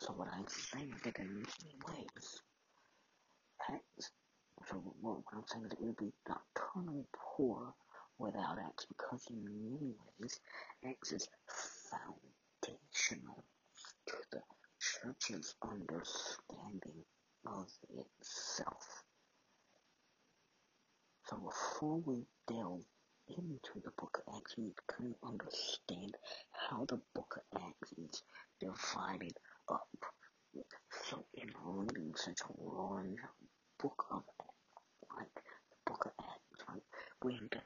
So 0.00 0.12
what 0.12 0.28
I'm 0.32 0.46
saying 0.48 0.94
that 1.04 1.18
in 1.18 1.34
many 1.34 1.76
ways, 1.86 2.42
Acts, 3.70 4.10
so 4.68 4.76
what 5.00 5.22
I'm 5.32 5.44
saying 5.46 5.66
is 5.66 5.72
it 5.72 5.80
would 5.80 5.96
be 5.96 6.12
doctrinally 6.26 7.06
poor 7.14 7.74
without 8.18 8.58
Acts 8.58 8.86
because 8.86 9.26
in 9.30 9.44
many 9.44 9.94
ways, 10.20 10.40
Acts 10.86 11.12
is 11.12 11.28
foundational 11.90 13.44
to 14.06 14.16
the 14.32 14.40
church's 14.80 15.54
understanding 15.62 17.04
of 17.46 17.68
itself. 17.90 19.04
So 21.26 21.36
before 21.38 21.98
we 22.04 22.26
delve 22.46 22.84
into 23.28 23.80
the 23.82 23.90
book 23.98 24.22
of 24.26 24.36
Acts, 24.36 24.54
we 24.58 24.72
can 24.88 25.14
understand 25.24 26.16
how 26.52 26.84
the 26.84 27.00
book 27.14 27.38
of 27.38 27.62
Acts 27.62 27.92
is 27.96 28.22
divided 28.60 29.36
up. 29.68 29.88
So 31.08 31.24
in 31.34 31.50
reading 31.64 32.14
such 32.16 32.40
a 32.42 32.62
large 32.62 33.18
book 33.78 34.06
of 34.10 34.22
like 35.16 35.34
the 35.34 35.90
book 35.90 36.06
of 36.06 36.12
Acts, 36.20 36.64
right, 36.68 36.82
we 37.22 37.32
have 37.34 37.50
to 37.50 37.60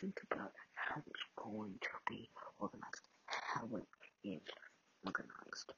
think 0.00 0.20
about 0.30 0.52
how 0.74 1.00
it's 1.06 1.24
going 1.36 1.74
to 1.80 1.88
be 2.08 2.28
organized, 2.58 3.08
how 3.26 3.66
it 3.76 4.28
is 4.28 4.42
organized. 5.06 5.72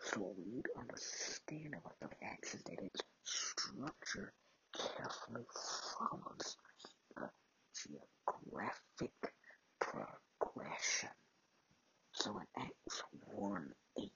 So 0.00 0.34
we 0.36 0.44
need 0.54 0.64
to 0.64 0.80
understand 0.80 1.74
about 1.74 1.98
the 2.00 2.08
Acts 2.26 2.54
is 2.54 2.62
that 2.64 2.82
its 2.82 3.02
structure 3.24 4.32
carefully 4.72 5.44
follows 5.98 6.56
the 7.16 7.28
geographic 7.74 9.12
progression. 9.80 11.10
So 12.12 12.38
in 12.38 12.62
Acts 12.62 13.02
1 13.32 13.74
8, 13.98 14.12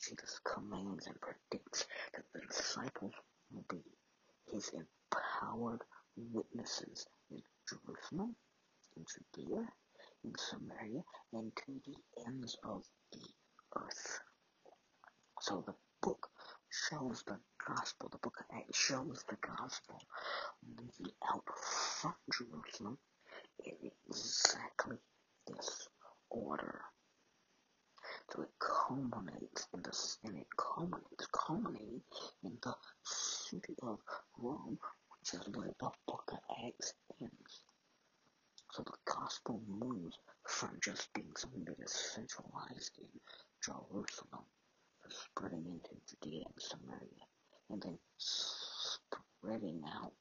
Jesus 0.00 0.40
commands 0.44 1.06
and 1.06 1.16
predicts 1.20 1.86
that 2.14 2.24
the 2.32 2.40
disciples 2.46 3.14
will 3.50 3.64
be 3.68 3.82
his 4.58 4.72
empowered 4.74 5.82
witnesses 6.16 7.06
in 7.30 7.40
Jerusalem, 7.68 8.34
in 8.96 9.04
Judea, 9.06 9.68
in 10.24 10.32
Samaria, 10.36 11.04
and 11.32 11.52
to 11.54 11.80
the 11.86 11.94
ends 12.26 12.56
of 12.64 12.82
the 13.12 13.20
earth. 13.76 14.18
So 15.40 15.62
the 15.64 15.74
book 16.02 16.28
shows 16.70 17.22
the 17.24 17.38
gospel, 17.68 18.08
the 18.08 18.18
book 18.18 18.34
of 18.40 18.56
Acts 18.56 18.76
shows 18.76 19.24
the 19.28 19.36
gospel 19.36 20.02
moving 20.66 21.12
out 21.32 21.44
from 22.00 22.14
Jerusalem 22.32 22.98
in 23.64 23.74
exactly 24.10 24.96
this 25.46 25.88
order. 26.30 26.80
So 28.32 28.42
it 28.42 28.50
culminates 28.58 29.68
in 29.72 29.82
the 29.82 29.92
and 30.24 30.36
it 30.36 30.48
culminates 30.56 31.26
culminating 31.32 32.02
in 32.42 32.58
the 32.62 32.74
city 33.04 33.74
of 33.82 33.98
Rome, 34.36 34.78
which 35.10 35.34
is 35.34 35.48
where 35.54 35.72
the 35.80 35.90
book 36.06 36.24
of 36.32 36.38
Acts 36.66 36.92
ends. 37.20 37.62
So 38.72 38.82
the 38.82 38.98
gospel 39.06 39.62
moves 39.66 40.18
from 40.46 40.78
just 40.82 41.12
being 41.14 41.32
something 41.36 41.64
that 41.64 41.80
is 41.82 41.92
centralized 41.92 42.98
in 42.98 43.08
Jerusalem, 43.64 44.44
spreading 45.08 45.64
into 45.66 45.96
Judea 46.06 46.44
and 46.44 46.60
Samaria, 46.60 47.26
and 47.70 47.82
then 47.82 47.98
spreading 48.18 49.82
out 49.86 50.12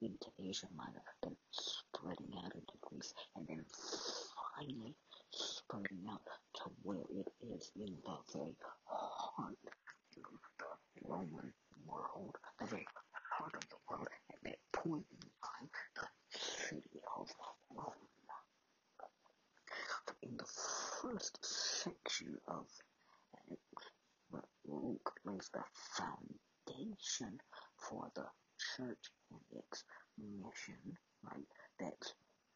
into 0.00 0.26
Asia 0.40 0.68
Minor, 0.74 1.04
then 1.22 1.36
spreading 1.50 2.32
out 2.42 2.54
into 2.54 2.74
Greece, 2.80 3.12
and 3.36 3.46
then 3.46 3.64
finally 4.56 4.96
spreading 5.30 6.04
out 6.10 6.22
to 6.54 6.70
where 6.82 7.04
it 7.10 7.28
is 7.54 7.70
in 8.34 8.40
the 8.40 8.44
very 8.44 8.56
heart 8.86 9.58
of 9.66 10.22
the 10.58 11.08
Roman 11.08 11.52
world, 11.86 12.36
the 12.60 12.66
very 12.66 12.86
heart 13.38 13.54
of 13.54 13.68
the 13.68 13.76
world 13.88 14.08
at 14.30 14.38
that 14.44 14.58
point 14.72 15.04
in 15.12 15.18
time, 15.20 15.68
the 15.96 16.38
city 16.38 17.00
of 17.18 17.28
Rome. 17.74 17.92
In 20.22 20.36
the 20.36 20.46
first 21.02 21.38
section 21.44 22.38
of 22.48 22.66
Luke 24.66 25.12
lays 25.24 25.50
the 25.52 25.62
foundation 25.96 27.40
for 27.76 28.10
the 28.14 28.24
church 28.76 29.10
and 29.30 29.40
its 29.58 29.84
mission, 30.18 30.96
right? 31.24 31.46
That's 31.78 32.14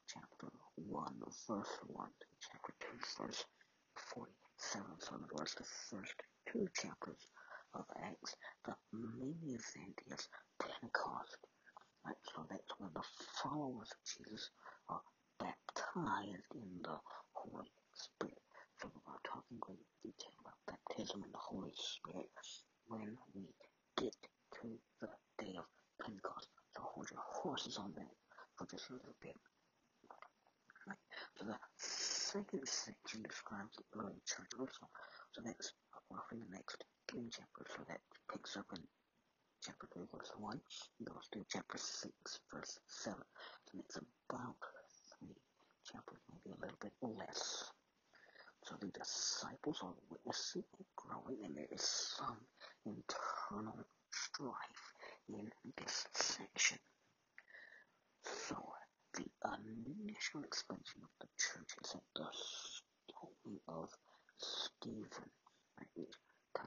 chapter 0.08 0.48
1, 0.76 1.14
verse 1.48 1.78
1 1.86 2.08
to 2.08 2.26
chapter 2.40 2.72
2, 3.18 3.24
verse 3.26 3.44
47. 4.14 5.00
So, 5.00 5.14
in 5.16 5.24
other 5.24 5.34
words, 5.34 5.54
the 5.54 5.64
first 5.90 6.14
two 6.52 6.66
chapters 6.74 7.28
of 7.74 7.84
Acts, 8.02 8.36
the 8.64 8.74
event 9.46 9.98
is 10.08 10.28
Pentecost. 10.60 11.38
Right? 12.06 12.16
So, 12.34 12.46
that's 12.50 12.72
when 12.78 12.90
the 12.94 13.04
followers 13.42 13.90
of 13.92 14.00
Jesus 14.06 14.50
are 14.90 15.02
baptized 15.38 16.50
in 16.54 16.82
the 16.82 16.98
Holy 17.34 17.70
Spirit. 17.94 18.38
So, 18.80 18.90
we're 19.06 19.14
talking 19.24 19.60
in 19.68 19.78
detail 20.02 20.34
about 20.40 20.58
baptism 20.66 21.22
in 21.24 21.32
the 21.32 21.38
Holy 21.38 21.72
Spirit 21.76 22.30
when 22.88 23.16
we 23.34 23.42
get 23.98 24.16
to 24.62 24.78
the 25.00 25.08
day 25.38 25.54
of 25.58 25.66
Pentecost. 26.02 26.48
So, 26.76 26.82
hold 26.82 27.10
your 27.10 27.22
horses 27.42 27.78
on 27.78 27.92
that 27.96 28.14
for 28.58 28.66
just 28.70 28.90
a 28.90 28.94
little 28.94 29.16
bit. 29.22 29.36
Right. 30.86 30.98
So 31.36 31.46
the 31.46 31.58
second 31.78 32.68
section 32.68 33.22
describes 33.22 33.76
the 33.76 34.00
early 34.00 34.20
church 34.26 34.50
also. 34.60 34.86
So 35.36 35.42
that's 35.44 35.74
roughly 36.08 36.38
the 36.40 36.56
next 36.56 36.82
three 37.12 37.28
chapters. 37.28 37.68
So 37.76 37.84
that 37.88 38.00
picks 38.32 38.56
up 38.56 38.64
in 38.72 38.80
chapter 39.62 39.86
3, 39.92 40.04
verse 40.08 40.32
1, 40.38 40.60
goes 41.04 41.28
to 41.32 41.44
chapter 41.52 41.76
6, 41.76 42.40
verse 42.50 42.80
7. 42.88 43.20
So 43.68 43.78
it's 43.78 43.98
about 44.30 44.56
three 45.12 45.36
chapters, 45.84 46.24
maybe 46.32 46.56
a 46.56 46.60
little 46.62 46.80
bit 46.80 46.96
less. 47.02 47.68
So 48.64 48.76
the 48.80 48.88
disciples 48.88 49.80
are 49.84 49.92
witnessing 50.08 50.64
and 50.78 50.86
growing, 50.96 51.44
and 51.44 51.54
there 51.54 51.68
is 51.70 51.84
some 51.84 52.40
internal 52.86 53.84
strife 54.10 54.84
in 55.28 55.52
this 55.76 56.06
section. 56.14 56.78
So 58.24 58.56
the 59.12 59.28
initial 60.00 60.44
expansion 60.44 61.04
of 61.04 61.12
the 61.20 61.28
church 61.36 61.76
is 61.84 61.94
at 61.94 62.08
the 62.14 62.24
stoning 62.32 63.60
of 63.68 63.90
Stephen, 64.38 65.30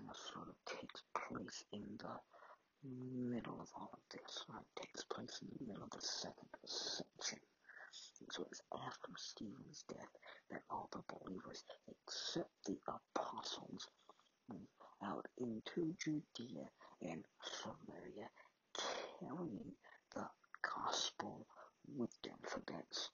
of 0.09 0.17
sort 0.33 0.47
of 0.47 0.55
takes 0.65 1.03
place 1.13 1.63
in 1.71 1.97
the 1.99 2.19
middle 2.83 3.59
of 3.61 3.67
all 3.75 3.89
of 3.93 3.99
this, 4.09 4.45
right, 4.49 4.63
takes 4.75 5.03
place 5.03 5.41
in 5.41 5.47
the 5.59 5.65
middle 5.67 5.83
of 5.83 5.89
the 5.91 6.01
second 6.01 6.49
section. 6.65 7.39
So 8.31 8.45
it's 8.51 8.61
after 8.73 9.11
Stephen's 9.17 9.83
death 9.87 10.13
that 10.51 10.63
all 10.69 10.89
the 10.91 11.03
believers, 11.07 11.63
except 11.87 12.51
the 12.65 12.77
apostles, 12.87 13.89
move 14.49 14.67
out 15.03 15.27
into 15.37 15.95
Judea 16.03 16.69
and 17.01 17.23
Samaria, 17.61 18.29
carrying 19.19 19.71
the 20.15 20.27
gospel 20.61 21.47
with 21.95 22.11
them. 22.23 22.37
So 22.47 22.61
that's 22.67 23.09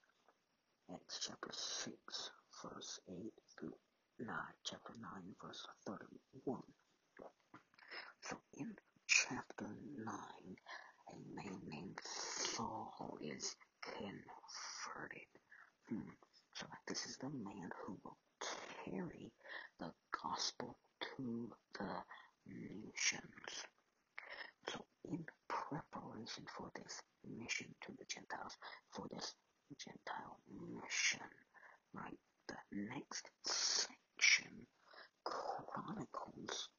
Acts 0.93 1.19
chapter 1.25 1.51
6, 1.51 2.31
verse 2.63 2.99
8 3.09 3.15
through 3.57 3.69
9, 3.69 3.94
chapter 4.63 4.93
9, 4.99 5.35
verse 5.43 5.67
31. 5.85 6.61
So 8.21 8.37
in 8.57 8.73
chapter 9.07 9.67
9, 9.97 10.07
a 10.07 11.15
man 11.35 11.59
named 11.67 11.99
Saul 12.03 13.17
is 13.21 13.55
converted. 13.81 15.29
Hmm. 15.89 16.09
So 16.53 16.65
this 16.87 17.05
is 17.05 17.17
the 17.17 17.29
man 17.29 17.69
who 17.85 17.97
will 18.03 18.17
carry 18.85 19.31
the 19.79 19.91
gospel 20.23 20.77
to 21.17 21.51
the 21.77 22.03
nations. 22.47 23.65
So 24.69 24.85
in 25.03 25.25
preparation 25.47 26.45
for 26.57 26.71
this 26.75 27.01
mission 27.37 27.67
to 27.81 27.91
the 27.97 28.05
Gentiles, 28.07 28.57
for 28.91 29.05
this 29.11 29.35
Gentile 29.77 30.39
mission. 30.49 31.27
Right? 31.93 32.17
The 32.47 32.55
next 32.71 33.29
chronicles 35.23 36.69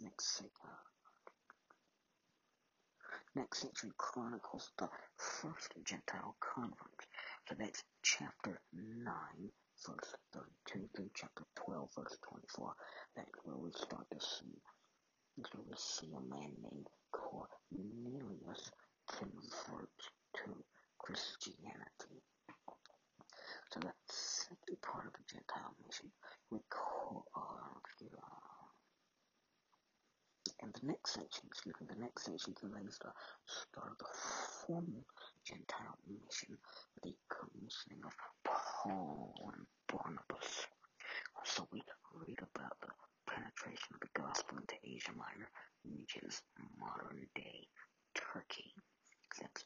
next 0.00 0.42
uh, 0.42 0.68
next 3.34 3.60
section 3.60 3.92
chronicles 3.98 4.70
the 4.78 4.88
first 5.16 5.72
Gentile 5.84 6.36
convert. 6.40 7.06
So 7.48 7.54
that's 7.58 7.82
chapter 8.02 8.60
9, 8.74 9.14
verse 9.86 10.14
32 10.34 10.88
through 10.96 11.10
chapter 11.14 11.44
12, 11.56 11.88
verse 11.96 12.18
24. 12.28 12.72
That's 13.16 13.30
where 13.44 13.56
we 13.56 13.70
start 13.72 14.06
to 14.12 14.20
see 14.20 14.60
so 15.38 15.58
we 15.66 15.74
see 15.76 16.12
a 16.12 16.20
man 16.20 16.52
named 16.62 16.88
Cornelius 17.10 18.70
convert 19.08 19.90
to 20.34 20.64
Christianity. 20.98 22.20
So 23.72 23.80
part 24.82 25.06
of 25.06 25.12
the 25.12 25.24
Gentile 25.28 25.74
mission, 25.86 26.10
we 26.50 26.58
call, 26.70 27.24
uh, 27.36 27.72
and 30.62 30.72
the 30.74 30.86
next 30.86 31.14
section, 31.14 31.44
excuse 31.46 31.74
me, 31.80 31.86
the 31.88 32.00
next 32.00 32.24
section 32.24 32.54
contains 32.54 32.98
the 32.98 33.10
start 33.46 33.90
of 33.92 33.98
the 33.98 34.12
formal 34.66 35.04
Gentile 35.44 35.98
mission, 36.06 36.56
the 37.02 37.14
commissioning 37.30 38.02
of 38.04 38.14
Paul 38.44 39.34
and 39.54 39.66
Barnabas. 39.88 40.66
So 41.44 41.66
we 41.72 41.82
read 42.14 42.38
about 42.38 42.78
the 42.80 42.88
penetration 43.26 43.94
of 43.94 44.00
the 44.00 44.20
gospel 44.20 44.58
into 44.58 44.76
Asia 44.84 45.12
Minor, 45.16 45.50
which 45.84 46.16
is 46.22 46.42
modern 46.78 47.26
day 47.34 47.66
Turkey. 48.14 48.72
That's 49.40 49.64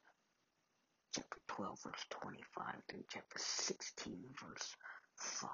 chapter 1.17 1.41
12, 1.49 1.79
verse 1.83 2.05
25 2.11 2.75
through 2.91 3.05
chapter 3.09 3.39
16, 3.39 4.21
verse 4.37 4.77
5. 5.17 5.51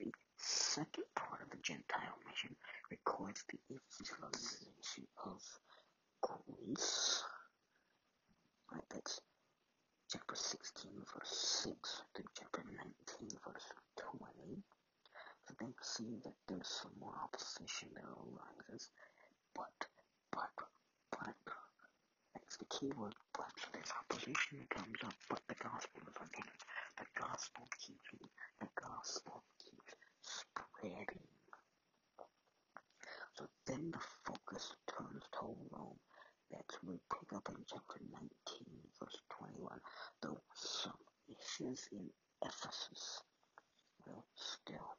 The 0.00 0.10
second 0.36 1.04
part 1.14 1.40
of 1.40 1.50
the 1.50 1.62
Gentile 1.62 2.18
mission 2.26 2.56
records 2.90 3.44
the 3.46 3.58
evangelization 3.70 5.06
of 5.24 5.38
Greece. 6.20 7.22
Right, 8.72 8.82
that's 8.90 9.20
chapter 10.10 10.34
16, 10.34 10.90
verse 11.14 11.62
6 11.70 12.02
through 12.16 12.24
chapter 12.36 12.64
19, 12.66 13.38
verse 13.46 13.70
20 14.18 14.64
they 15.60 15.72
see 15.82 16.18
that 16.24 16.34
there's 16.48 16.66
some 16.66 16.90
more 16.98 17.14
opposition 17.22 17.88
that 17.94 18.02
arises. 18.02 18.90
But, 19.54 19.86
but, 20.32 20.50
but, 21.12 21.36
the 22.58 22.66
key 22.66 22.90
word, 22.96 23.14
but. 23.32 23.44
Opposition 24.10 24.66
comes 24.70 24.98
up, 25.04 25.14
but 25.28 25.40
the 25.48 25.54
gospel 25.56 26.02
is 26.08 26.16
advanced. 26.16 26.64
The 26.98 27.06
gospel 27.20 27.68
keeps, 27.78 28.10
the 28.60 28.68
gospel 28.80 29.42
keeps 29.64 29.94
spreading. 30.22 31.28
So 33.36 33.46
then 33.66 33.90
the 33.90 33.98
focus 34.24 34.74
turns 34.86 35.24
to 35.40 35.56
Rome. 35.72 35.98
That's 36.50 36.76
we 36.84 36.94
pick 37.10 37.32
up 37.36 37.48
in 37.50 37.56
chapter 37.68 38.00
19, 38.12 38.28
verse 39.00 39.18
21. 39.38 39.80
Though 40.22 40.40
some 40.54 40.98
issues 41.28 41.88
in 41.92 42.08
Ephesus 42.44 43.20
will 44.06 44.24
still 44.36 44.96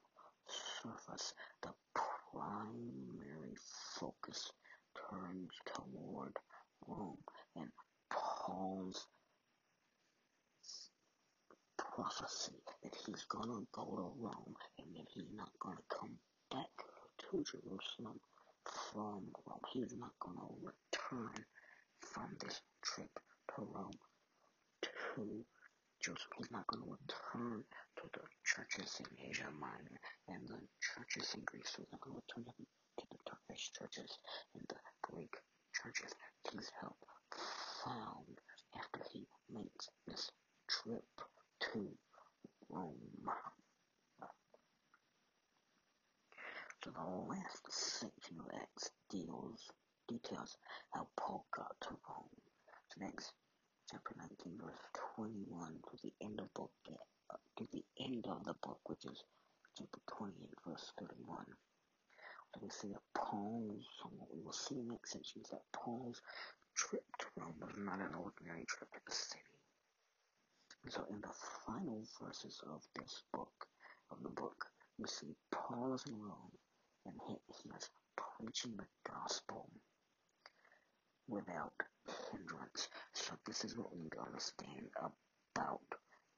surface, 0.47 1.33
the 1.61 1.71
primary 1.93 3.55
focus 3.99 4.51
turns 5.09 5.51
toward 5.73 6.35
Rome 6.87 7.17
and 7.55 7.69
Paul's 8.09 9.07
prophecy 11.77 12.53
that 12.83 12.93
he's 13.05 13.23
gonna 13.55 13.67
go 13.71 13.95
to 13.95 14.11
Rome 14.19 14.55
and 14.79 14.87
that 14.95 15.07
he's 15.13 15.31
not 15.33 15.49
gonna 15.59 15.85
come 15.87 16.11
back 16.51 16.67
to 17.19 17.43
Jerusalem 17.43 18.19
from 18.65 19.23
Rome. 19.47 19.63
He's 19.71 19.95
not 19.97 20.11
gonna 20.19 20.47
return 20.59 21.45
from 22.01 22.35
this 22.43 22.59
trip 22.83 23.11
to 23.55 23.61
Rome 23.61 23.95
to 24.81 25.45
Joseph. 26.03 26.35
He's 26.37 26.51
not 26.51 26.67
gonna 26.67 26.83
return 26.83 27.63
to 27.95 28.03
the 28.11 28.25
churches 28.43 28.99
in 28.99 29.29
Asia 29.29 29.47
Minor 29.57 29.99
and 30.27 30.47
the 30.49 30.59
churches 30.81 31.33
in 31.35 31.41
Greece. 31.45 31.71
So 31.77 31.83
I'm 31.93 31.99
going 32.01 32.19
to 32.19 32.33
turn 32.33 32.43
to 32.43 33.05
the 33.09 33.17
Turkish 33.23 33.71
churches 33.71 34.19
and 34.53 34.63
the 34.67 34.75
Greek 35.03 35.33
churches 35.73 36.11
he's 36.51 36.69
helped 36.81 37.05
found 37.85 38.35
after 38.75 38.99
he 39.13 39.25
makes 39.49 39.87
this 40.07 40.29
trip 40.67 41.05
to 41.71 41.87
So 46.83 46.91
the 46.91 47.01
last 47.01 47.65
section 47.71 48.37
of 48.39 48.45
Acts 48.61 48.91
deals 49.09 49.71
details 50.07 50.57
how 50.93 51.07
Paul 51.17 51.45
got 51.55 51.75
to 51.81 51.89
Rome. 51.89 52.29
So 52.89 53.01
next 53.01 53.33
chapter 53.89 54.13
19 54.17 54.59
verse 54.61 54.77
21 55.15 55.81
to 55.89 55.97
the 56.03 56.13
end 56.21 56.39
of 56.39 56.53
book 56.53 56.71
uh, 56.89 57.37
to 57.57 57.67
the 57.73 57.83
end 57.99 58.25
of 58.29 58.43
the 58.43 58.53
book 58.61 58.79
which 58.85 59.05
is 59.05 59.23
chapter 59.77 59.99
28, 60.17 60.47
verse 60.67 60.91
31. 60.99 61.45
So 62.53 62.61
we 62.61 62.69
see 62.69 62.89
that 62.89 63.01
Paul's, 63.15 63.85
what 64.03 64.29
we 64.33 64.41
will 64.43 64.53
see 64.53 64.75
in 64.79 64.87
the 64.87 64.93
next 64.93 65.11
section 65.13 65.41
is 65.41 65.49
that 65.49 65.63
Paul's 65.73 66.21
trip 66.75 67.03
to 67.19 67.25
Rome 67.35 67.55
was 67.59 67.73
not 67.77 67.99
an 67.99 68.13
ordinary 68.13 68.65
trip 68.67 68.91
to 68.93 68.99
the 69.05 69.11
city. 69.11 69.54
So 70.89 71.03
in 71.09 71.19
the 71.21 71.33
final 71.65 72.03
verses 72.21 72.61
of 72.71 72.81
this 72.95 73.23
book, 73.33 73.53
of 74.11 74.21
the 74.21 74.29
book, 74.29 74.65
we 74.99 75.07
see 75.07 75.35
Paul 75.51 75.95
is 75.95 76.03
in 76.07 76.15
Rome 76.15 76.53
and 77.05 77.15
he, 77.27 77.33
he 77.47 77.69
is 77.75 77.89
preaching 78.15 78.77
the 78.77 78.85
gospel 79.09 79.69
without 81.27 81.73
hindrance. 82.31 82.87
So 83.13 83.33
this 83.47 83.65
is 83.65 83.77
what 83.77 83.91
we 83.93 84.03
need 84.03 84.11
to 84.13 84.21
understand 84.21 84.85
about 85.55 85.81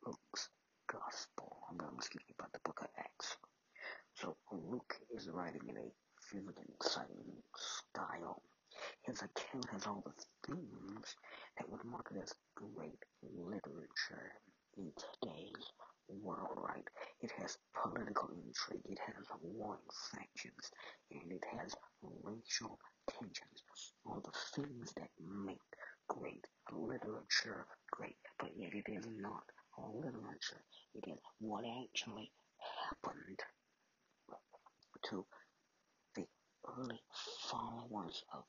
Luke's 0.06 0.50
gospel. 0.92 1.58
I'm 1.70 1.78
going 1.78 1.98
to 1.98 2.06
speak 2.06 2.28
about 2.40 2.54
the 2.54 2.60
book 2.64 2.80
of 2.82 2.88
Acts. 2.98 3.36
So 4.16 4.38
Luke 4.52 4.96
is 5.16 5.30
writing 5.30 5.62
in 5.68 5.78
a 5.78 5.92
vivid 6.34 6.56
and 6.58 6.70
exciting 6.74 7.36
style. 7.56 8.42
His 9.04 9.18
account 9.22 9.66
has 9.72 9.86
all 9.86 10.04
the 10.06 10.14
themes 10.48 11.16
that 11.58 11.70
would 11.70 11.84
mark 11.86 12.12
it 12.16 12.22
as 12.22 12.34
great 12.56 13.04
literature 13.22 14.32
in 14.78 14.92
today's 14.96 15.72
world, 16.10 16.58
right? 16.58 16.88
It 17.22 17.32
has 17.40 17.58
political 17.84 18.30
intrigue, 18.30 18.86
it 18.86 19.00
has 19.06 19.26
warring 19.42 19.80
factions, 20.12 20.72
and 21.12 21.32
it 21.32 21.44
has 21.60 21.76
racial 22.24 22.80
tensions. 23.10 23.64
All 24.06 24.22
the 24.24 24.62
things 24.62 24.94
that 24.96 25.10
make 25.20 25.60
great 26.08 26.46
literature 26.72 27.66
great, 27.92 28.18
but 28.40 28.50
yet 28.56 28.72
it 28.74 28.90
is 28.92 29.06
not 29.20 29.44
all 29.78 30.02
literature. 30.04 30.64
It 30.96 31.10
is 31.12 31.20
what 31.40 31.64
actually 31.84 32.32
happened 32.86 33.40
to 35.10 35.26
the 36.16 36.26
early 36.78 37.00
followers 37.50 38.24
of 38.34 38.44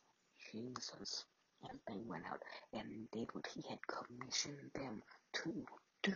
Jesus 0.53 1.25
and 1.69 1.79
they 1.87 2.01
went 2.07 2.25
out 2.27 2.43
and 2.73 3.11
did 3.13 3.29
what 3.33 3.47
he 3.55 3.63
had 3.69 3.79
commissioned 3.87 4.71
them 4.75 5.03
to 5.33 5.65
do. 6.03 6.15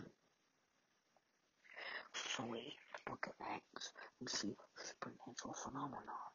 So 2.14 2.44
we 2.46 2.74
look 3.08 3.26
at 3.26 3.46
Acts, 3.54 3.92
we 4.20 4.26
see 4.28 4.54
supernatural 4.76 5.54
phenomenon. 5.54 6.30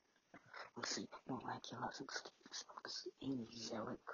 We 0.75 0.83
see 0.85 1.07
miraculous 1.27 2.01
experiences, 2.01 3.07
angelic 3.23 4.05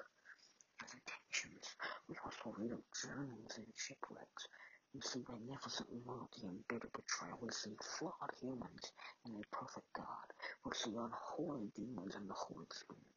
visitations. 0.80 1.76
We 2.08 2.16
also 2.24 2.56
read 2.58 2.72
of 2.72 2.84
journeys 3.02 3.58
and 3.58 3.68
shipwrecks. 3.76 4.48
We 4.94 5.02
see 5.02 5.24
magnificent 5.30 5.90
loyalty 6.06 6.48
and 6.48 6.68
bitter 6.68 6.90
betrayal. 6.94 7.40
We 7.42 7.50
see 7.52 7.76
flawed 7.82 8.32
humans 8.42 8.92
and 9.26 9.36
a 9.36 9.56
perfect 9.56 9.88
God. 9.96 10.28
We 10.66 10.72
see 10.76 10.92
unholy 10.96 11.72
demons 11.76 12.16
and 12.16 12.30
the 12.30 12.34
Holy 12.36 12.68
Spirit. 12.72 13.13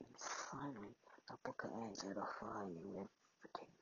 And 0.00 0.16
finally, 0.18 0.94
the 1.28 1.36
book 1.44 1.64
of 1.64 1.70
Acts 1.86 2.04
edifying 2.04 2.76
and 2.96 3.08
riveting. 3.42 3.72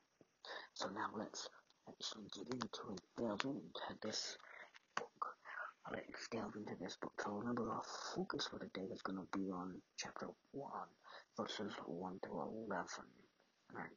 So 0.73 0.89
now 0.89 1.09
let's 1.17 1.49
actually 1.87 2.27
get 2.35 2.47
into 2.53 2.89
and 2.89 3.01
delve 3.17 3.45
into 3.45 3.97
this 4.01 4.37
book. 4.95 5.35
Let's 5.91 6.27
delve 6.29 6.55
into 6.55 6.75
this 6.81 6.97
book. 7.01 7.13
So 7.23 7.31
remember, 7.31 7.69
our 7.71 7.83
focus 8.15 8.47
for 8.47 8.59
today 8.59 8.87
is 8.93 9.01
going 9.01 9.19
to 9.19 9.37
be 9.37 9.51
on 9.51 9.81
chapter 9.97 10.27
1, 10.51 10.71
verses 11.37 11.73
1 11.85 12.19
to 12.23 12.29
11. 12.29 12.87
Alright, 13.71 13.89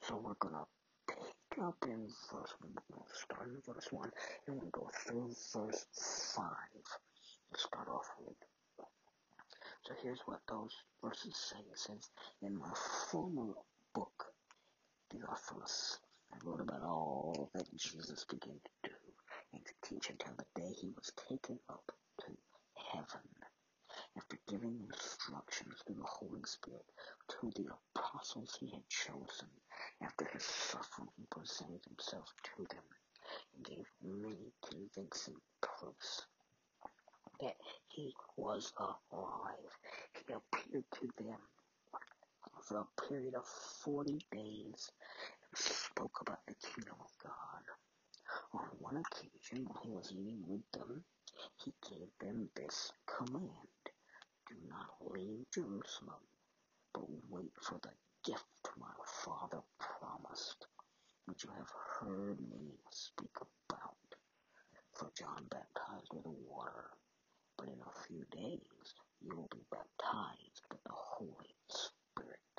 so 0.00 0.16
we're 0.16 0.34
going 0.40 0.54
to 0.54 0.66
pick 1.08 1.62
up 1.62 1.76
in 1.84 2.08
verse 2.32 2.54
1, 2.60 2.72
we'll 2.90 3.06
start 3.12 3.48
in 3.48 3.60
verse 3.66 3.88
1, 3.90 4.10
and 4.48 4.56
we'll 4.60 4.70
go 4.70 4.88
through 5.04 5.28
verse 5.54 5.86
5. 6.34 6.46
Let's 7.50 7.64
start 7.64 7.88
off 7.88 8.08
with 8.26 8.36
So 9.86 9.94
here's 10.02 10.20
what 10.26 10.40
those 10.48 10.74
verses 11.04 11.36
say. 11.36 11.58
It 11.70 11.78
says, 11.78 12.10
In 12.42 12.56
my 12.58 12.72
former 13.10 13.54
book, 13.94 14.26
Theophilus, 15.10 15.98
I 16.32 16.38
wrote 16.44 16.60
about 16.60 16.82
all 16.82 17.50
that 17.54 17.66
Jesus 17.76 18.24
began 18.24 18.60
to 18.64 18.90
do 18.90 18.96
and 19.52 19.64
to 19.66 19.72
teach 19.82 20.10
until 20.10 20.34
the 20.36 20.60
day 20.60 20.72
he 20.80 20.90
was 20.96 21.12
taken 21.28 21.58
up 21.68 21.92
to 22.20 22.26
heaven. 22.92 23.28
After 24.16 24.38
giving 24.48 24.78
instructions 24.92 25.82
through 25.86 25.96
the 25.96 26.04
Holy 26.04 26.42
Spirit 26.44 26.86
to 27.28 27.50
the 27.56 27.68
apostles 27.96 28.56
he 28.60 28.68
had 28.70 28.88
chosen, 28.88 29.48
after 30.02 30.26
his 30.32 30.44
suffering, 30.44 31.08
he 31.16 31.24
presented 31.30 31.80
himself 31.88 32.32
to 32.44 32.66
them 32.70 32.84
and 33.56 33.64
gave 33.64 33.86
many 34.02 34.52
convincing 34.70 35.36
proofs 35.60 36.26
that 37.40 37.56
he 37.94 38.14
was 38.36 38.72
alive. 38.78 39.72
He 40.14 40.32
appeared 40.32 40.84
to 40.94 41.08
them 41.22 41.38
for 42.62 42.78
a 42.78 43.02
period 43.08 43.34
of 43.34 43.46
40 43.46 44.18
days 44.32 44.90
and 45.42 45.58
spoke 45.58 46.18
about 46.22 46.40
the 46.46 46.54
kingdom 46.54 46.94
of 47.00 47.10
God. 47.22 47.64
On 48.54 48.66
one 48.78 48.96
occasion, 48.96 49.66
when 49.66 49.82
he 49.82 49.90
was 49.90 50.10
eating 50.12 50.42
with 50.46 50.62
them, 50.72 51.04
he 51.62 51.72
gave 51.90 52.08
them 52.18 52.48
this 52.56 52.92
command 53.06 53.82
Do 54.48 54.54
not 54.68 55.12
leave 55.12 55.44
Jerusalem, 55.52 56.22
but 56.94 57.04
wait 57.28 57.52
for 57.60 57.78
the 57.82 57.92
gift 58.24 58.46
my 58.78 58.94
Father 59.06 59.60
promised, 59.78 60.66
which 61.26 61.44
you 61.44 61.50
have 61.58 61.70
heard 62.00 62.38
me 62.40 62.72
speak 62.90 63.36
about. 63.68 63.96
For 64.94 65.10
John 65.14 65.46
baptized 65.50 66.08
with 66.12 66.24
water 66.48 66.90
but 67.62 67.72
in 67.72 67.80
a 67.80 68.06
few 68.06 68.24
days 68.32 68.94
you 69.20 69.36
will 69.36 69.48
be 69.52 69.62
baptized 69.70 70.62
with 70.70 70.82
the 70.84 70.92
Holy 70.92 71.54
Spirit. 71.68 72.56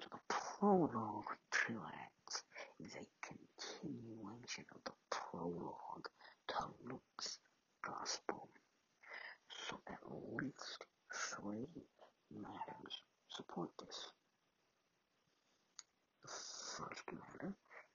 So 0.00 0.08
the 0.10 0.18
prologue 0.28 1.36
to 1.52 1.80
Acts 1.86 2.42
is 2.80 2.92
a 2.96 3.06
continuation 3.22 4.64
of 4.74 4.80
the 4.84 4.92
prologue 5.10 6.08
to 6.48 6.56
Luke's 6.84 7.38
Gospel. 7.84 8.48
So 9.68 9.78
at 9.88 10.02
least 10.42 10.84
three 11.14 11.68
matters 12.34 13.02
support 13.30 13.70
this. 13.78 14.10
The 16.22 16.28
first 16.28 17.04
matter 17.12 17.54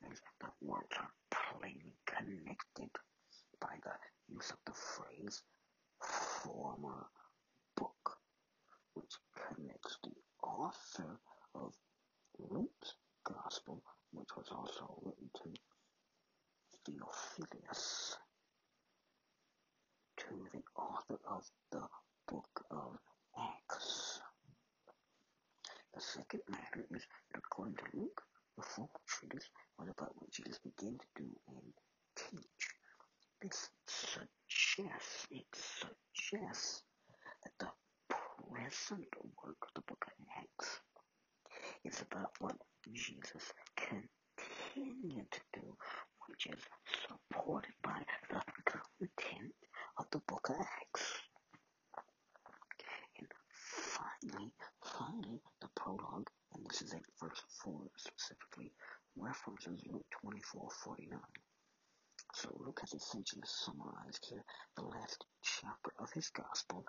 is 0.10 0.20
that 0.22 0.48
the 0.48 0.66
words 0.68 0.96
are 1.00 1.12
plainly 1.32 1.98
connected 2.06 2.92
by 3.60 3.76
the 3.84 3.92
use 4.34 4.52
of 4.52 4.58
the 4.66 4.74
phrase 4.74 5.44
former 6.02 7.06
book, 7.76 8.18
which 8.96 9.14
connects 9.36 9.98
the 10.04 10.12
author 10.48 11.20
of 11.56 11.74
Luke's 12.40 12.96
Gospel, 13.24 13.82
which 14.12 14.30
was 14.36 14.48
also 14.52 15.02
written 15.04 15.30
to 15.44 15.54
Theophilus, 16.86 18.18
to 20.18 20.48
the 20.52 20.64
author 20.76 21.20
of 21.28 21.44
the 21.72 21.88
book 22.28 22.66
of 22.72 22.98
Acts. 23.38 24.20
The 25.94 26.02
second 26.02 26.42
matter 26.50 26.86
is 26.96 27.04
that 27.32 27.38
according 27.40 27.76
to 27.76 27.84
Luke, 27.94 28.22
the 28.58 28.64
former 28.64 28.90
treatise 29.08 29.50
was 29.78 29.90
about 29.90 30.12
what 30.16 30.32
Jesus 30.32 30.60
began 30.60 30.98
to 30.98 31.22
do 31.22 31.30
and 31.48 31.74
teach. 32.16 32.73
This 33.44 33.70
suggests, 33.88 35.28
it 35.30 35.46
suggests 35.52 36.84
that 37.44 37.52
the 37.60 37.68
present 38.08 39.08
work 39.44 39.58
of 39.64 39.70
the 39.76 39.82
book 39.82 40.06
of 40.08 40.14
Acts 40.38 40.80
is 41.84 42.02
about 42.10 42.32
what 42.40 42.56
Jesus 42.94 43.52
continued 43.76 45.30
to 45.30 45.42
do, 45.60 45.76
which 46.30 46.48
is 46.48 46.62
supported 47.06 47.74
by 47.84 48.02
the 48.30 48.42
content 48.66 49.54
of 49.98 50.06
the 50.12 50.20
book 50.20 50.48
of 50.50 50.56
Acts. 50.62 51.20
And 53.20 53.28
finally, 53.52 54.54
finally, 54.86 55.42
the 55.60 55.68
prologue, 55.76 56.30
and 56.56 56.66
this 56.70 56.82
is 56.82 56.94
in 56.94 57.02
verse 57.22 57.44
4 57.66 57.74
specifically, 57.98 58.72
references 59.18 59.84
Luke 59.92 60.06
24 60.22 60.70
49. 60.86 61.20
So 62.44 62.50
Luke 62.60 62.82
has 62.82 62.94
essentially 62.94 63.46
summarized 63.46 64.26
here 64.30 64.44
the 64.76 64.84
last 64.84 65.24
chapter 65.42 65.94
of 65.98 66.12
his 66.12 66.30
gospel 66.32 66.84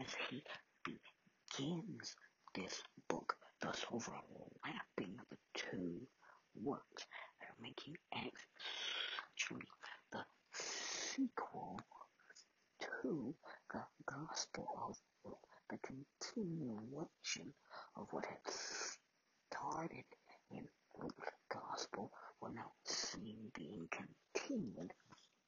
as 0.00 0.06
he 0.30 0.42
begins 0.82 2.16
this 2.54 2.82
book, 3.10 3.36
thus 3.60 3.84
overlapping 3.92 5.18
the 5.28 5.36
two 5.52 6.00
works 6.54 7.04
that 7.38 7.48
are 7.48 7.60
making 7.60 7.98
essentially 8.14 9.68
the 10.10 10.24
sequel 10.54 11.78
to 13.02 13.34
the 13.74 13.82
gospel 14.06 14.68
of 14.88 14.96
Luke, 15.26 15.46
the 15.68 15.78
continuation 15.86 17.52
of 17.96 18.06
what 18.10 18.24
had 18.24 18.40
started 19.50 20.04
in 20.50 20.66
Luke's 20.98 21.28
gospel 21.50 22.10
we're 22.44 22.52
now 22.52 22.72
seeing 22.84 23.50
being 23.54 23.88
continued 23.90 24.92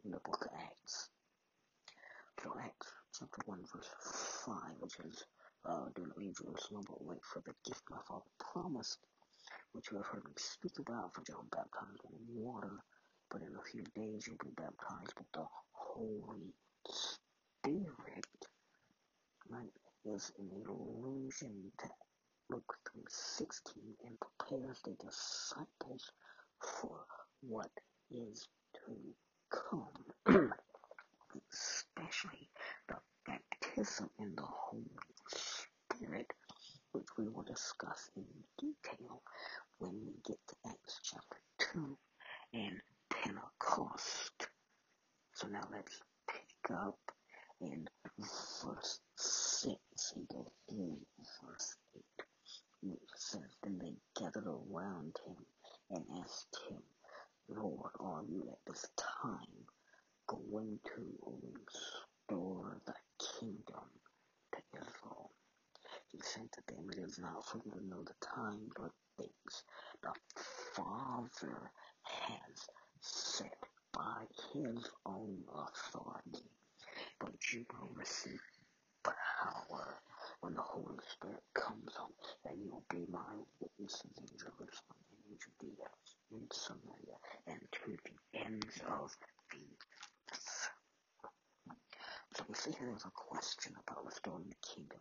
in 0.04 0.10
the 0.10 0.20
book 0.24 0.46
of 0.46 0.58
Acts. 0.58 1.10
So 2.42 2.56
Acts 2.58 2.88
chapter 3.18 3.42
1 3.44 3.58
verse 3.74 3.90
5, 4.46 4.56
which 4.80 4.96
is, 5.04 5.24
uh, 5.66 5.86
do 5.94 6.06
not 6.06 6.16
leave 6.16 6.36
Jerusalem, 6.36 6.84
but 6.88 7.04
wait 7.04 7.22
for 7.22 7.42
the 7.44 7.52
gift 7.66 7.82
my 7.90 7.98
father 8.08 8.24
promised, 8.86 8.98
which 9.72 9.90
you 9.90 9.96
have 9.98 10.06
heard 10.06 10.24
me 10.24 10.32
speak 10.36 10.78
about, 10.78 11.14
for 11.14 11.22
John 11.22 11.46
baptized 11.50 12.02
with 12.04 12.20
water, 12.34 12.72
but 13.30 13.42
in 13.42 13.48
a 13.56 13.62
few 13.70 13.82
days 13.94 14.26
you'll 14.26 14.36
be 14.44 14.50
baptized 14.56 15.14
with 15.18 15.30
the 15.34 15.44
Holy 15.72 16.54
Spirit. 16.88 18.26
Right? 19.48 19.72
Is 20.04 20.30
an 20.38 20.50
allusion 20.54 21.72
to 21.78 21.88
Luke 22.50 22.74
3.16 22.96 23.72
and 24.06 24.16
prepares 24.20 24.80
the 24.84 24.92
disciples 25.04 26.12
for 26.60 27.04
what 27.40 27.70
is 28.10 28.46
to 28.74 29.14
come, 29.50 30.04
especially 31.52 32.48
the 32.88 32.96
baptism 33.26 34.08
in 34.20 34.34
the 34.36 34.46
Holy 34.46 34.84
Spirit, 35.28 36.32
which 36.92 37.06
we 37.18 37.28
will 37.28 37.42
discuss 37.42 38.10
in 38.16 38.24
detail 38.60 39.22
when 39.78 39.92
we 40.06 40.12
get 40.24 40.38
to 40.48 40.54
Acts 40.68 41.00
chapter 41.02 41.38
2 41.74 41.98
and 42.54 42.80
Pentecost. 43.10 44.48
So 45.34 45.48
now 45.48 45.66
let's 45.72 46.00
pick 46.30 46.76
up 46.76 46.98
in 47.60 47.88
verse 48.64 49.00
6 49.16 49.76
and 50.14 50.28
go 50.28 50.46
through 50.68 50.98
verse 51.42 51.76
8 51.96 52.02
which 52.82 53.00
says, 53.16 53.56
Then 53.62 53.78
they 53.78 53.94
gathered 54.20 54.46
around 54.46 55.16
him 55.26 55.36
and 55.90 56.04
asked 56.22 56.58
him, 56.68 56.82
Lord, 57.48 57.92
are 58.00 58.22
you 58.28 58.48
at 58.50 58.58
this 58.66 58.86
time 58.96 59.66
going 60.28 60.78
to 60.84 61.02
restore 61.42 62.80
the 62.86 62.94
kingdom 63.40 63.88
to 64.54 64.60
Israel? 64.80 65.30
He 66.12 66.18
said 66.22 66.48
to 66.52 66.62
them, 66.68 66.88
Is 67.56 67.62
you 67.64 67.72
to 67.72 67.86
know 67.88 68.02
the 68.02 68.14
time 68.26 68.70
or 68.78 68.90
things. 69.16 69.64
The 70.02 70.12
Father 70.74 71.70
has 72.04 72.68
set 73.00 73.56
by 73.92 74.26
his 74.52 74.90
own 75.06 75.38
authority, 75.54 76.50
but 77.18 77.32
you 77.52 77.64
will 77.72 77.90
receive 77.94 78.40
power 79.02 80.00
when 80.40 80.54
the 80.54 80.60
Holy 80.62 80.98
Spirit 81.10 81.42
comes 81.54 81.94
on, 81.98 82.10
and 82.44 82.62
you'll 82.62 82.84
be 82.90 83.06
my 83.10 83.20
witnesses 83.60 84.10
in 84.18 84.26
Jerusalem 84.38 85.00
and 85.10 85.20
in 85.30 85.38
Judea, 85.40 85.88
in 86.32 86.46
Samaria, 86.52 87.16
and 87.46 87.60
to 87.72 87.96
the 88.04 88.38
ends 88.40 88.80
of 88.88 89.10
the 89.50 89.64
earth. 90.32 90.70
So 92.36 92.44
we 92.48 92.54
see 92.54 92.72
here 92.72 92.88
there's 92.88 93.04
a 93.06 93.10
question 93.14 93.74
about 93.86 94.04
restoring 94.04 94.48
the 94.48 94.68
kingdom, 94.74 95.00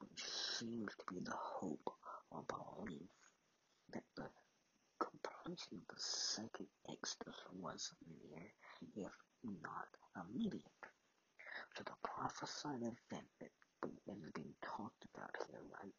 which 0.00 0.24
seems 0.58 0.92
to 0.98 1.14
be 1.14 1.20
the 1.20 1.36
hope 1.36 1.94
or 2.30 2.42
belief 2.48 3.08
that 3.92 4.04
the 4.16 4.28
the 5.70 5.78
second 5.96 6.66
Exodus 6.90 7.36
was 7.54 7.92
near, 8.08 8.42
if 8.96 9.12
not 9.62 9.88
immediate. 10.16 10.82
So 11.76 11.84
the 11.84 11.96
prophesied 12.02 12.82
event 12.82 13.28
that 13.40 13.52
is 13.84 14.32
being 14.34 14.54
talked 14.64 15.04
about 15.14 15.30
here, 15.46 15.62
right, 15.78 15.94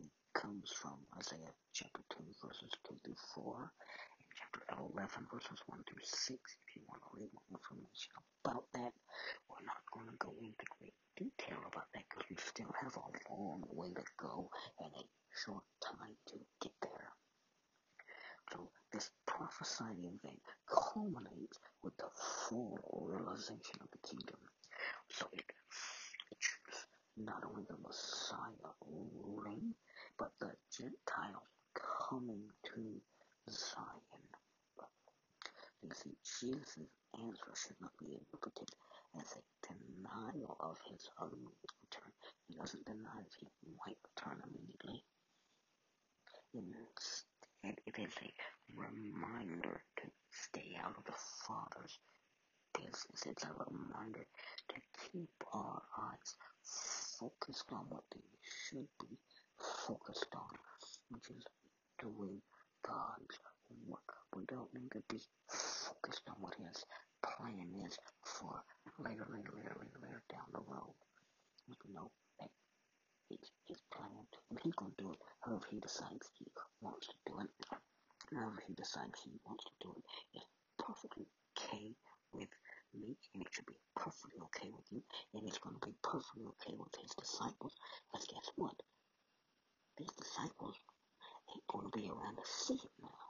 it 0.00 0.10
comes 0.34 0.70
from 0.72 0.98
Isaiah 1.18 1.52
chapter 1.72 2.02
2, 2.16 2.24
verses 2.44 2.72
2 2.88 2.96
through 3.04 3.20
4, 3.34 3.72
and 3.72 4.28
chapter 4.38 4.62
11, 4.78 4.92
11, 4.94 5.26
verses 5.32 5.60
1 5.66 5.82
through 5.88 6.04
6, 6.04 6.30
if 6.30 6.68
you 6.76 6.82
want 6.88 7.02
to 7.02 7.10
read 7.16 7.30
more 7.34 7.58
information 7.58 8.12
about 8.44 8.64
that. 8.74 8.92
We're 9.48 9.66
not 9.66 9.82
going 9.92 10.08
to 10.08 10.18
go 10.18 10.32
into 10.40 10.64
great 10.78 10.96
detail 11.16 11.60
about 11.66 11.90
that 11.94 12.04
because 12.08 12.26
we 12.30 12.36
still 12.38 12.72
have 12.80 12.96
a 12.96 13.08
long 13.32 13.64
way 13.72 13.92
to 13.92 14.04
go 14.20 14.48
and 14.80 14.92
a 14.94 15.04
short 15.34 15.64
time 15.82 16.16
to 16.32 16.36
get 16.60 16.72
there. 16.82 17.12
Prophesied 19.32 19.98
event 19.98 20.40
culminates 20.68 21.58
with 21.82 21.96
the 21.96 22.10
full 22.14 22.78
realization 23.08 23.80
of 23.80 23.88
the 23.90 23.98
kingdom. 24.06 24.38
So 25.08 25.26
it 25.32 25.44
not 27.16 27.42
only 27.48 27.64
the 27.68 27.76
Messiah 27.82 28.72
ruling, 28.86 29.74
but 30.18 30.32
the 30.38 30.52
Gentiles 30.70 31.48
coming 31.74 32.42
to 32.64 33.00
Zion. 33.50 34.28
You 35.82 35.90
see, 35.94 36.14
Jesus' 36.40 36.78
answer 37.18 37.52
should 37.56 37.80
not 37.80 37.92
be 37.98 38.14
interpreted 38.14 38.70
as 39.18 39.36
a 39.36 39.42
denial 39.66 40.56
of 40.60 40.78
his 40.90 41.08
own 41.20 41.40
return. 41.82 42.12
He 42.48 42.54
doesn't 42.56 42.84
deny 42.86 43.22
that 43.22 43.50
he 43.60 43.68
might 43.84 43.98
return 44.14 44.42
immediately. 44.44 45.04
Instead, 46.54 47.31
it 47.64 47.78
is 47.98 48.12
a 48.22 48.30
reminder 48.74 49.82
to 49.96 50.04
stay 50.30 50.76
out 50.82 50.94
of 50.98 51.04
the 51.04 51.18
Father's 51.46 51.98
business. 52.74 53.22
It's 53.26 53.44
a 53.44 53.54
reminder 53.70 54.26
to 54.68 54.76
keep 54.98 55.30
our 55.52 55.82
eyes 55.98 56.34
focused 57.20 57.66
on 57.72 57.86
what 57.88 58.04
they 58.12 58.20
should 58.42 58.88
be 59.00 59.16
focused 59.86 60.34
on, 60.34 60.54
which 61.10 61.30
is 61.30 61.44
doing 62.00 62.40
God's 62.86 63.38
work. 63.86 64.10
We 64.34 64.44
don't 64.46 64.72
need 64.74 64.90
to 64.92 65.02
be 65.08 65.20
focused 65.48 66.22
on 66.28 66.36
what 66.40 66.54
His 66.54 66.84
plan 67.22 67.70
is 67.86 67.96
for 68.24 68.62
later, 68.98 69.26
later, 69.30 69.52
later, 69.54 69.76
later, 69.78 69.98
later 70.02 70.22
down 70.30 70.48
the 70.52 70.60
road. 70.66 70.94
We 71.68 71.94
know 71.94 72.10
it's 73.32 73.50
His 73.66 73.80
plan, 73.92 74.26
and 74.50 74.58
He's 74.62 74.74
going 74.74 74.92
to 74.96 75.02
do 75.02 75.12
it 75.12 75.18
however 75.40 75.66
He 75.70 75.80
decides 75.80 76.30
He 76.38 76.46
wants 76.80 77.08
to 77.08 77.16
do 77.26 77.40
it. 77.40 77.50
However 78.34 78.62
He 78.66 78.74
decides 78.74 79.20
He 79.24 79.32
wants 79.46 79.64
to 79.64 79.74
do 79.80 79.94
it. 79.96 80.04
it 80.34 80.38
is 80.38 80.46
perfectly 80.78 81.26
okay 81.56 81.94
with 82.32 82.48
me, 82.94 83.16
and 83.34 83.42
it 83.42 83.48
should 83.52 83.66
be 83.66 83.78
perfectly 83.96 84.38
okay 84.52 84.70
with 84.70 84.86
you, 84.90 85.02
and 85.34 85.46
it's 85.48 85.58
going 85.58 85.76
to 85.80 85.86
be 85.86 85.94
perfectly 86.02 86.44
okay 86.44 86.76
with 86.76 86.94
His 87.00 87.12
disciples. 87.16 87.74
But 88.12 88.26
guess 88.28 88.50
what? 88.56 88.76
These 89.98 90.12
disciples 90.18 90.76
ain't 91.52 91.66
going 91.68 91.90
to 91.90 91.96
be 91.96 92.08
around 92.08 92.36
to 92.36 92.46
see 92.46 92.74
it 92.74 92.94
now 93.00 93.22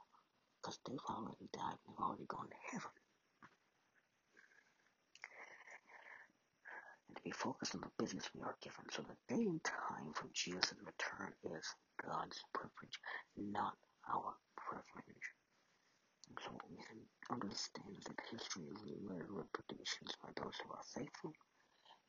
because 0.61 0.79
they've 0.87 1.09
already 1.09 1.47
died 1.51 1.75
and 1.75 1.95
they've 1.95 2.05
already 2.05 2.25
gone 2.27 2.47
to 2.47 2.59
heaven. 2.71 3.02
And 7.13 7.17
to 7.17 7.29
be 7.29 7.31
focused 7.37 7.75
on 7.75 7.81
the 7.81 8.03
business 8.03 8.27
we 8.33 8.41
are 8.41 8.57
given. 8.63 8.89
So 8.89 9.03
the 9.03 9.35
day 9.35 9.45
and 9.45 9.63
time 9.63 10.13
for 10.15 10.27
Jesus' 10.33 10.73
return 10.81 11.31
is 11.43 11.75
God's 12.01 12.41
privilege, 12.53 12.97
not 13.37 13.77
our 14.09 14.33
privilege. 14.57 15.27
And 16.27 16.39
so 16.41 16.57
we 16.67 16.77
can 16.77 16.97
understand 17.29 18.01
that 18.07 18.19
history 18.31 18.63
is 18.65 18.81
littered 19.07 19.31
with 19.31 19.53
predictions 19.53 20.13
by 20.23 20.29
those 20.41 20.55
who 20.65 20.73
are 20.73 20.81
faithful 20.95 21.33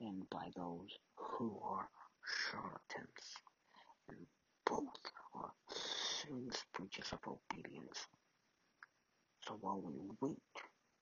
and 0.00 0.24
by 0.30 0.48
those 0.56 0.88
who 1.18 1.60
are 1.62 1.90
charlatans. 2.24 3.36
And 4.08 4.26
both 4.64 5.04
are 5.34 5.52
serious 5.68 6.64
breaches 6.72 7.12
of 7.12 7.20
obedience. 7.28 8.06
So 9.46 9.58
while 9.60 9.82
we 9.82 10.00
wait, 10.22 10.38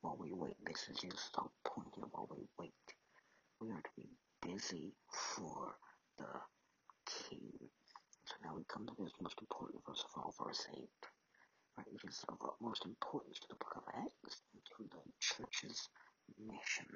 while 0.01 0.17
we 0.19 0.33
wait, 0.33 0.57
this 0.67 0.89
is 0.91 0.99
just 0.99 1.33
the 1.35 1.43
point 1.65 1.95
here, 1.95 2.07
while 2.11 2.27
we 2.29 2.49
wait, 2.59 2.92
we 3.63 3.71
are 3.71 3.87
to 3.87 3.95
be 3.97 4.11
busy 4.43 4.91
for 5.11 5.79
the 6.19 6.27
King. 7.07 7.71
So 8.27 8.35
now 8.43 8.55
we 8.57 8.65
come 8.67 8.87
to 8.87 8.95
this 8.99 9.15
most 9.23 9.39
important 9.41 9.87
verse 9.87 10.03
of 10.03 10.11
all, 10.19 10.35
verse 10.35 10.67
8. 10.75 10.83
Right, 11.79 11.87
which 11.93 12.05
is 12.05 12.25
of 12.29 12.43
utmost 12.43 12.85
importance 12.85 13.39
to 13.39 13.49
the 13.49 13.55
book 13.55 13.75
of 13.77 13.85
Acts 13.95 14.43
and 14.53 14.63
to 14.77 14.83
the 14.91 15.03
church's 15.21 15.89
mission. 16.37 16.91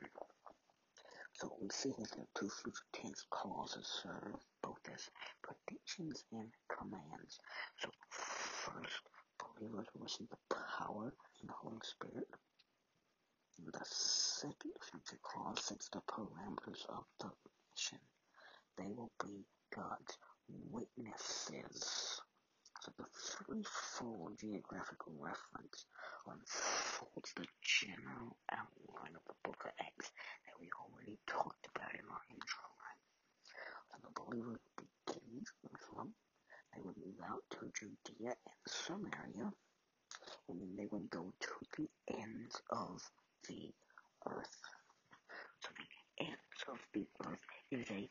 So 1.38 1.54
we 1.62 1.68
see 1.70 1.94
here 1.96 2.06
that 2.16 2.34
two 2.34 2.50
future 2.50 2.88
tense 2.92 3.24
clauses 3.30 3.86
serve 4.02 4.34
both 4.62 4.82
as 4.92 5.08
predictions 5.42 6.24
and 6.32 6.50
commands. 6.66 7.38
So 7.78 7.90
first, 8.10 9.06
believers 9.38 9.86
will 9.94 10.02
receive 10.02 10.28
the 10.30 10.56
power 10.78 11.14
and 11.40 11.48
the 11.48 11.54
Holy 11.62 11.80
Spirit. 11.84 12.28
The 13.72 13.84
second 14.36 14.76
future 14.84 15.16
sets 15.56 15.88
the 15.88 16.00
parameters 16.12 16.84
of 16.90 17.04
the 17.20 17.30
mission. 17.72 17.98
They 18.76 18.92
will 18.92 19.10
be 19.24 19.46
God's 19.74 20.18
witnesses. 20.70 22.20
So 22.82 22.92
the 22.98 23.06
threefold 23.16 24.36
geographical 24.38 25.14
reference 25.18 25.86
unfolds 26.26 27.32
the 27.34 27.46
general 27.62 28.36
outline 28.52 29.16
of 29.16 29.24
the 29.26 29.40
book 29.42 29.56
of 29.64 29.72
Acts 29.80 30.12
that 30.44 30.60
we 30.60 30.68
already 30.84 31.18
talked 31.26 31.66
about 31.74 31.94
in 31.94 32.04
our 32.04 32.24
intro? 32.28 32.68
So 33.88 33.96
the 34.04 34.20
believer 34.20 34.60
begins 34.76 35.48
Jerusalem. 35.64 36.12
They 36.74 36.82
would 36.82 36.96
move 36.98 37.20
out 37.24 37.42
to 37.52 37.72
Judea 37.72 38.36
and 38.36 38.60
Samaria 38.68 39.48
and 40.48 40.60
then 40.60 40.76
they 40.76 40.86
would 40.90 41.08
go 41.10 41.32
to 41.40 41.52
the 41.78 41.88
ends 42.20 42.60
of 42.70 43.00
the 43.48 43.72
earth. 44.30 44.56
So 45.60 45.68
the 45.76 46.24
ends 46.24 46.62
of 46.68 46.78
the 46.92 47.06
earth 47.26 47.38
is 47.70 47.86
a 47.90 48.08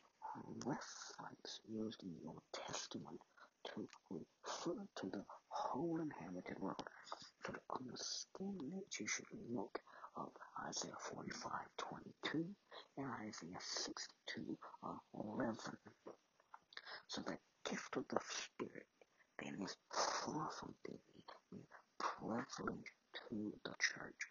reference 0.65 1.61
used 1.67 2.03
in 2.03 2.13
the 2.21 2.27
Old 2.27 2.41
Testament 2.53 3.19
to 3.73 3.87
refer 4.11 4.81
to 4.97 5.09
the 5.09 5.23
whole 5.47 5.99
inhabited 6.01 6.59
world. 6.59 6.83
So 7.45 7.53
to 7.53 7.59
understand 7.79 8.59
that, 8.73 8.99
you 8.99 9.07
should 9.07 9.25
look 9.49 9.79
up 10.17 10.31
Isaiah 10.67 10.93
45, 10.99 11.51
22 11.77 12.45
and 12.97 13.07
Isaiah 13.21 13.59
62, 13.59 14.57
uh, 14.83 14.93
11. 15.13 15.55
So 17.07 17.21
the 17.21 17.37
gift 17.69 17.97
of 17.97 18.07
the 18.09 18.19
Spirit 18.29 18.85
then 19.41 19.57
is 19.63 19.75
far 19.91 20.49
from 20.51 20.73
being 20.85 21.63
prevalent 21.99 22.85
to 23.29 23.53
the 23.63 23.73
church. 23.79 24.21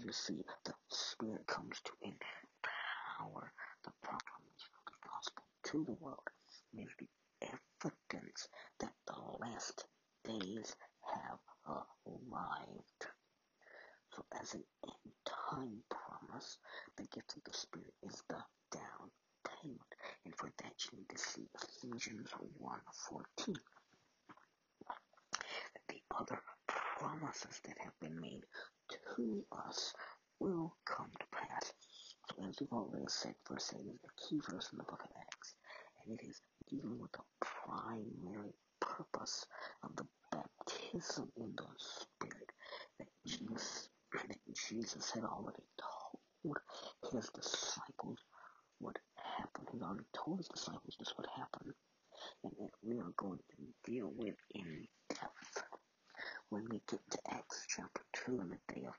You 0.00 0.12
see, 0.12 0.42
the 0.64 0.74
Spirit 0.90 1.46
comes 1.46 1.80
to 1.84 1.92
empower 2.02 3.52
the 3.84 3.92
proclamation 4.02 4.72
of 4.78 4.92
the 4.92 5.08
gospel 5.08 5.44
to 5.64 5.84
the 5.84 5.92
world. 6.04 6.28
It 6.72 6.80
is 6.80 6.94
the 6.98 7.08
evidence 7.42 8.48
that 8.80 8.92
the 9.06 9.20
last 9.40 9.86
days 10.24 10.74
have 11.14 11.38
arrived. 12.06 13.06
So, 14.14 14.24
as 14.40 14.54
an 14.54 14.64
end 14.84 15.12
time 15.26 15.82
promise, 15.90 16.58
the 16.96 17.04
gift 17.04 17.36
of 17.36 17.44
the 17.44 17.52
Spirit 17.56 17.94
is 18.02 18.22
the 18.28 18.42
down 18.72 19.10
payment. 19.44 19.94
And 20.24 20.34
for 20.36 20.50
that, 20.58 20.74
you 20.90 20.98
need 20.98 21.08
to 21.10 21.18
see 21.18 21.48
Ephesians 21.54 22.30
1.14. 22.60 23.56
The 25.88 26.02
other 26.18 26.42
promises 27.02 27.60
that 27.64 27.76
have 27.82 27.98
been 28.00 28.20
made 28.20 28.42
to 29.16 29.44
us 29.66 29.92
will 30.38 30.74
come 30.84 31.10
to 31.18 31.26
pass. 31.32 31.72
So 32.30 32.48
as 32.48 32.56
we've 32.60 32.72
already 32.72 33.06
said, 33.08 33.34
verse 33.48 33.74
8 33.74 33.80
is 33.80 34.00
the 34.02 34.08
key 34.22 34.40
verse 34.50 34.68
in 34.72 34.78
the 34.78 34.84
book 34.84 35.02
of 35.02 35.10
Acts. 35.20 35.54
And 36.04 36.18
it 36.18 36.24
is 36.26 36.40
dealing 36.70 36.98
with 37.00 37.12
the 37.12 37.24
primary 37.40 38.54
purpose 38.80 39.46
of 39.82 39.96
the 39.96 40.06
baptism 40.30 41.30
in 41.36 41.52
the 41.56 41.66
Spirit 41.78 42.50
that 42.98 43.08
Jesus, 43.26 43.88
that 44.12 44.38
Jesus 44.68 45.10
had 45.10 45.24
already 45.24 45.62
told 45.78 46.58
his 47.12 47.28
disciples 47.34 48.18
what 48.78 48.96
happened. 49.38 49.68
He 49.72 49.80
already 49.80 50.06
told 50.12 50.38
his 50.38 50.48
disciples 50.48 50.96
this 50.98 51.14
would 51.16 51.28
happen. 51.36 51.72
And 52.44 52.52
that 52.60 52.70
we 52.82 52.98
are 52.98 53.12
going 53.16 53.38
to 53.38 53.90
deal 53.90 54.12
with 54.16 54.36
in 54.54 54.86
depth 55.08 55.62
when 56.52 56.68
we 56.70 56.82
get 56.86 57.00
to 57.10 57.18
Acts 57.30 57.64
chapter 57.66 58.02
2 58.26 58.40
and 58.40 58.50
the 58.50 58.74
day 58.74 58.84
of 58.86 58.92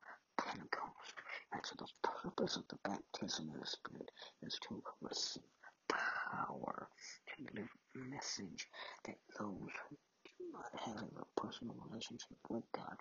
Pentecost. 0.43 1.13
And 1.53 1.61
so 1.63 1.75
the 1.77 1.87
purpose 2.01 2.55
of 2.55 2.63
the 2.67 2.79
baptism 2.83 3.51
of 3.53 3.59
the 3.61 3.67
Spirit 3.67 4.09
is 4.41 4.57
to 4.67 4.81
receive 5.01 5.43
power 5.87 6.87
to 7.27 7.43
deliver 7.45 7.69
a 7.95 7.99
message 8.09 8.67
that 9.05 9.17
those 9.37 9.69
who 9.69 9.95
do 10.25 10.45
not 10.51 10.81
have 10.83 11.03
a 11.03 11.39
personal 11.39 11.75
relationship 11.87 12.37
with 12.49 12.63
God 12.73 12.97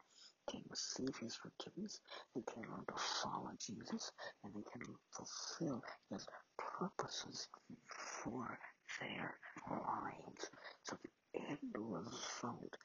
can 0.50 0.60
receive 0.68 1.16
His 1.16 1.34
forgiveness, 1.36 2.00
they 2.34 2.42
can 2.42 2.62
learn 2.68 2.84
to 2.88 3.02
follow 3.22 3.52
Jesus, 3.58 4.12
and 4.44 4.52
they 4.52 4.64
can 4.70 4.82
fulfill 5.16 5.82
His 6.10 6.26
purposes 6.58 7.48
for 7.88 8.58
their 9.00 9.34
lives. 9.70 10.50
So 10.82 10.98
the 11.02 11.40
end 11.40 11.58
result 11.74 12.76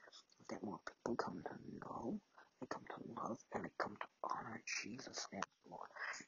that 0.49 0.63
more 0.63 0.79
people 0.85 1.15
come 1.15 1.41
to 1.45 1.55
know, 1.81 2.19
they 2.61 2.67
come 2.69 2.83
to 2.89 3.21
love, 3.21 3.37
and 3.53 3.65
they 3.65 3.71
come 3.79 3.95
to 3.99 4.07
honor 4.23 4.61
Jesus 4.83 5.27
as 5.33 5.43
Lord. 5.69 5.89
So 6.17 6.25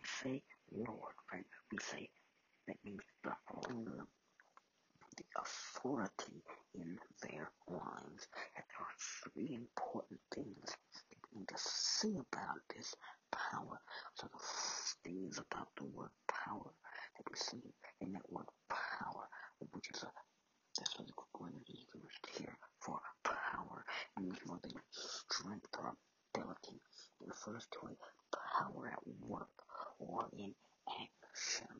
we 0.00 0.30
say 0.30 0.42
Lord, 0.72 1.14
right? 1.32 1.44
We 1.70 1.78
say 1.78 2.08
that 2.68 2.76
means 2.84 3.02
the 3.24 3.32
ruler, 3.68 4.06
the 5.16 5.24
authority 5.40 6.42
in 6.74 6.98
their 7.22 7.50
lives. 7.68 8.28
And 8.56 8.64
there 8.68 8.80
are 8.80 8.96
three 9.32 9.54
important 9.54 10.20
things 10.34 10.66
that 11.10 11.18
we 11.32 11.40
need 11.40 11.48
to 11.48 11.58
see 11.58 12.14
about 12.14 12.60
this 12.74 12.94
power. 13.32 13.78
So 14.14 14.28
the 14.32 15.08
things 15.08 15.38
about 15.38 15.68
the 15.76 15.84
word 15.84 16.10
power 16.28 16.70
that 17.16 17.24
we 17.30 17.36
see 17.36 17.62
in 18.00 18.12
that 18.12 18.30
word 18.30 18.46
power, 18.70 19.28
which 19.72 19.90
is 19.94 20.02
a 20.02 20.12
that's 20.78 20.98
what 20.98 21.06
the 21.06 21.14
word 21.38 21.52
is 21.68 21.84
used 21.94 22.26
here 22.38 22.56
for 22.80 22.98
power, 23.24 23.84
and 24.16 24.32
than 24.32 24.72
strength 24.90 25.68
or 25.78 25.92
ability. 26.34 26.80
It 27.20 27.26
refers 27.28 27.66
to 27.72 27.88
a 27.88 27.96
power 28.62 28.88
at 28.88 29.06
work 29.28 29.50
or 29.98 30.28
in 30.32 30.54
action. 30.88 31.76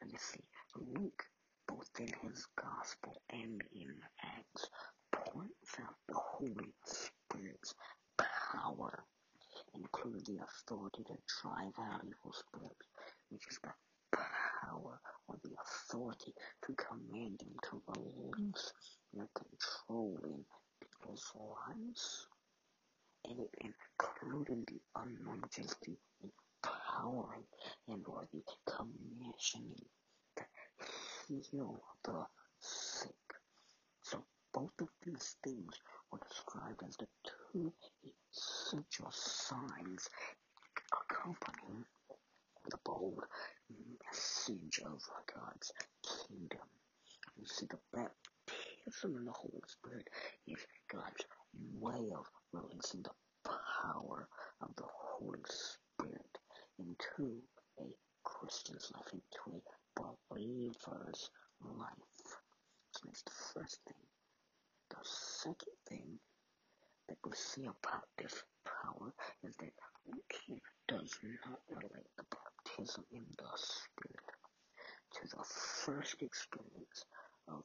Let 0.00 0.12
me 0.12 0.18
see. 0.18 0.44
Luke, 0.76 1.24
both 1.66 1.88
in 1.98 2.08
his 2.22 2.46
gospel 2.56 3.22
and 3.30 3.62
in 3.72 3.94
Acts, 4.22 4.68
points 5.12 5.74
out 5.80 5.94
the 6.08 6.14
Holy 6.14 6.74
Spirit's 6.84 7.74
power, 8.18 9.04
including 9.74 10.22
the 10.24 10.44
authority 10.44 11.04
to 11.04 11.16
drive 11.42 11.74
out 11.80 12.04
evil 12.04 12.32
spirits, 12.32 12.86
which 13.30 13.46
is 13.50 13.58
the 13.62 13.72
power 14.12 15.00
or 15.28 15.36
the 15.44 15.50
authority 15.64 16.32
to 16.64 16.74
command 16.74 17.38
them 17.38 17.54
to 17.70 17.82
release 17.96 18.72
their 19.12 19.28
control 19.34 20.18
in 20.24 20.44
people's 20.80 21.32
lives. 21.34 22.26
And 23.28 23.40
it 23.40 23.54
included 23.60 24.66
the 24.66 24.80
the 25.84 25.96
empowering, 26.22 27.44
and 27.88 28.04
or 28.06 28.26
the 28.32 28.42
commissioning 28.66 29.84
to 30.36 30.44
heal 31.28 31.82
the 32.04 32.26
sick. 32.60 33.10
So 34.02 34.24
both 34.52 34.72
of 34.80 34.88
these 35.04 35.36
things 35.44 35.74
were 36.10 36.20
described 36.28 36.82
as 36.86 36.96
the 36.96 37.06
two 37.52 37.72
essential 38.32 39.10
signs 39.10 40.08
accompanying 40.92 41.84
the 42.70 42.78
bold 42.84 43.24
message 44.04 44.80
of 44.84 45.00
God's 45.34 45.72
kingdom. 46.28 46.66
You 47.36 47.46
see, 47.46 47.66
the 47.66 47.78
baptism 47.92 49.16
in 49.16 49.24
the 49.24 49.32
Holy 49.32 49.62
Spirit 49.66 50.08
is 50.46 50.66
God's 50.92 51.24
way 51.74 52.10
of 52.16 52.26
releasing 52.52 53.02
the 53.02 53.14
power 53.44 54.28
of 54.60 54.74
the 54.76 54.86
Holy 54.86 55.40
Spirit 55.46 56.38
into 56.78 57.42
a 57.80 57.94
Christian's 58.24 58.90
life, 58.94 59.12
into 59.12 59.62
a 59.98 60.02
believer's 60.30 61.30
life. 61.62 62.40
So 62.92 63.00
that's 63.06 63.22
the 63.22 63.32
first 63.54 63.80
thing. 63.86 64.06
The 64.90 64.96
second 65.02 65.76
thing 65.88 66.18
that 67.08 67.18
we 67.24 67.32
see 67.34 67.64
about 67.64 68.04
this 68.16 68.42
power 68.64 69.12
is 69.44 69.56
that 69.56 69.72
it 70.46 70.62
does 70.88 71.18
not 71.46 71.60
relate 71.70 72.08
the 72.16 72.24
baptism 72.78 73.04
in 73.12 73.24
the 73.36 73.44
Spirit 73.56 74.28
to 75.12 75.36
the 75.36 75.44
first 75.44 76.22
experience 76.22 77.04
of 77.48 77.64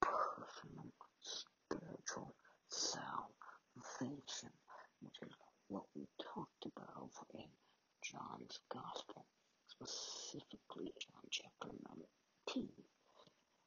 personal 0.00 0.86
spiritual 1.20 2.34
salvation, 2.70 4.50
which 5.00 5.16
is 5.22 5.32
what 5.68 5.84
we 5.94 6.06
talked 6.34 6.66
about 6.76 7.10
in 7.34 7.48
John's 8.02 8.60
Gospel, 8.72 9.26
specifically 9.68 10.92
John 11.00 11.24
chapter 11.30 11.68
19. 12.48 12.68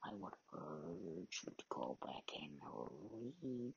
I 0.03 0.13
would 0.13 0.33
urge 0.53 1.41
you 1.45 1.53
to 1.57 1.65
go 1.69 1.97
back 2.01 2.23
and 2.41 2.53
read 3.43 3.73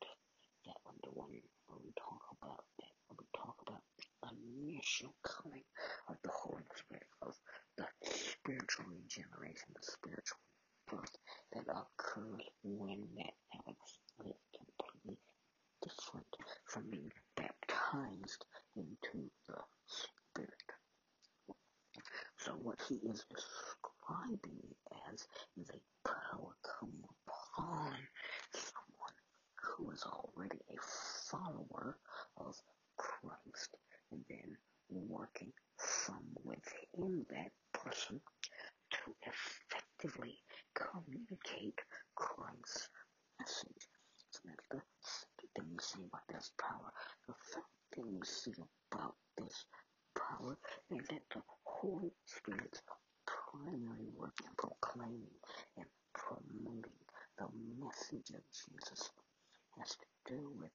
that 0.66 0.76
one, 0.84 0.96
one 1.12 1.40
where 1.66 1.78
we 1.82 1.92
talk 1.98 2.22
about 2.40 2.64
that, 2.78 2.94
where 3.08 3.16
we 3.18 3.26
talk 3.36 3.56
about 3.66 3.82
initial 4.28 5.14
coming 5.22 5.64
of 6.08 6.16
the 6.22 6.30
Holy 6.30 6.64
Spirit, 6.76 7.06
of 7.22 7.34
the 7.76 7.86
spiritual 8.02 8.86
regeneration, 8.86 9.68
the 9.74 9.82
spiritual 9.82 10.38
birth 10.90 11.16
that 11.52 11.66
occurs 11.68 12.44
when 12.62 13.06
that 13.16 13.34
happens. 13.50 13.98
is 14.24 14.34
completely 14.56 15.18
different 15.82 16.26
from 16.66 16.90
being 16.90 17.12
baptized 17.36 18.44
into 18.76 19.30
the 19.48 19.58
Spirit. 19.86 20.72
So 22.38 22.52
what 22.62 22.78
he 22.88 22.96
is 22.96 23.24
describing 23.30 24.58
it 24.70 24.76
as 25.12 25.26
is 25.60 25.70
a 25.70 26.08
power 26.08 26.54
coming 26.62 27.04
upon 27.26 27.94
someone 28.52 29.16
who 29.62 29.90
is 29.90 30.02
already 30.04 30.58
a 30.70 30.76
follower 31.30 31.96
of 32.36 32.56
Christ 32.96 33.76
then 34.28 34.56
working 34.90 35.52
from 35.76 36.24
within 36.44 37.24
that 37.30 37.52
person 37.72 38.20
to 38.90 39.14
effectively 39.22 40.38
communicate 40.74 41.78
Christ's 42.14 42.88
message. 43.38 43.88
So 44.30 44.40
that's 44.46 44.64
the 44.72 44.82
second 45.02 45.50
thing 45.56 45.66
we 45.72 45.78
see 45.80 46.04
about 46.06 46.26
this 46.28 46.50
power. 46.60 46.92
The 47.26 47.34
third 47.52 47.64
thing 47.94 48.18
we 48.18 48.26
see 48.26 48.52
about 48.92 49.14
this 49.36 49.64
power 50.16 50.56
is 50.90 51.06
that 51.08 51.22
the 51.34 51.42
Holy 51.64 52.12
Spirit's 52.26 52.82
primary 53.26 54.08
work 54.16 54.34
in 54.42 54.50
proclaiming 54.56 55.38
and 55.76 55.86
promoting 56.14 56.98
the 57.38 57.46
message 57.78 58.30
of 58.30 58.42
Jesus 58.52 59.10
has 59.78 59.90
to 59.90 60.34
do 60.34 60.52
with 60.60 60.70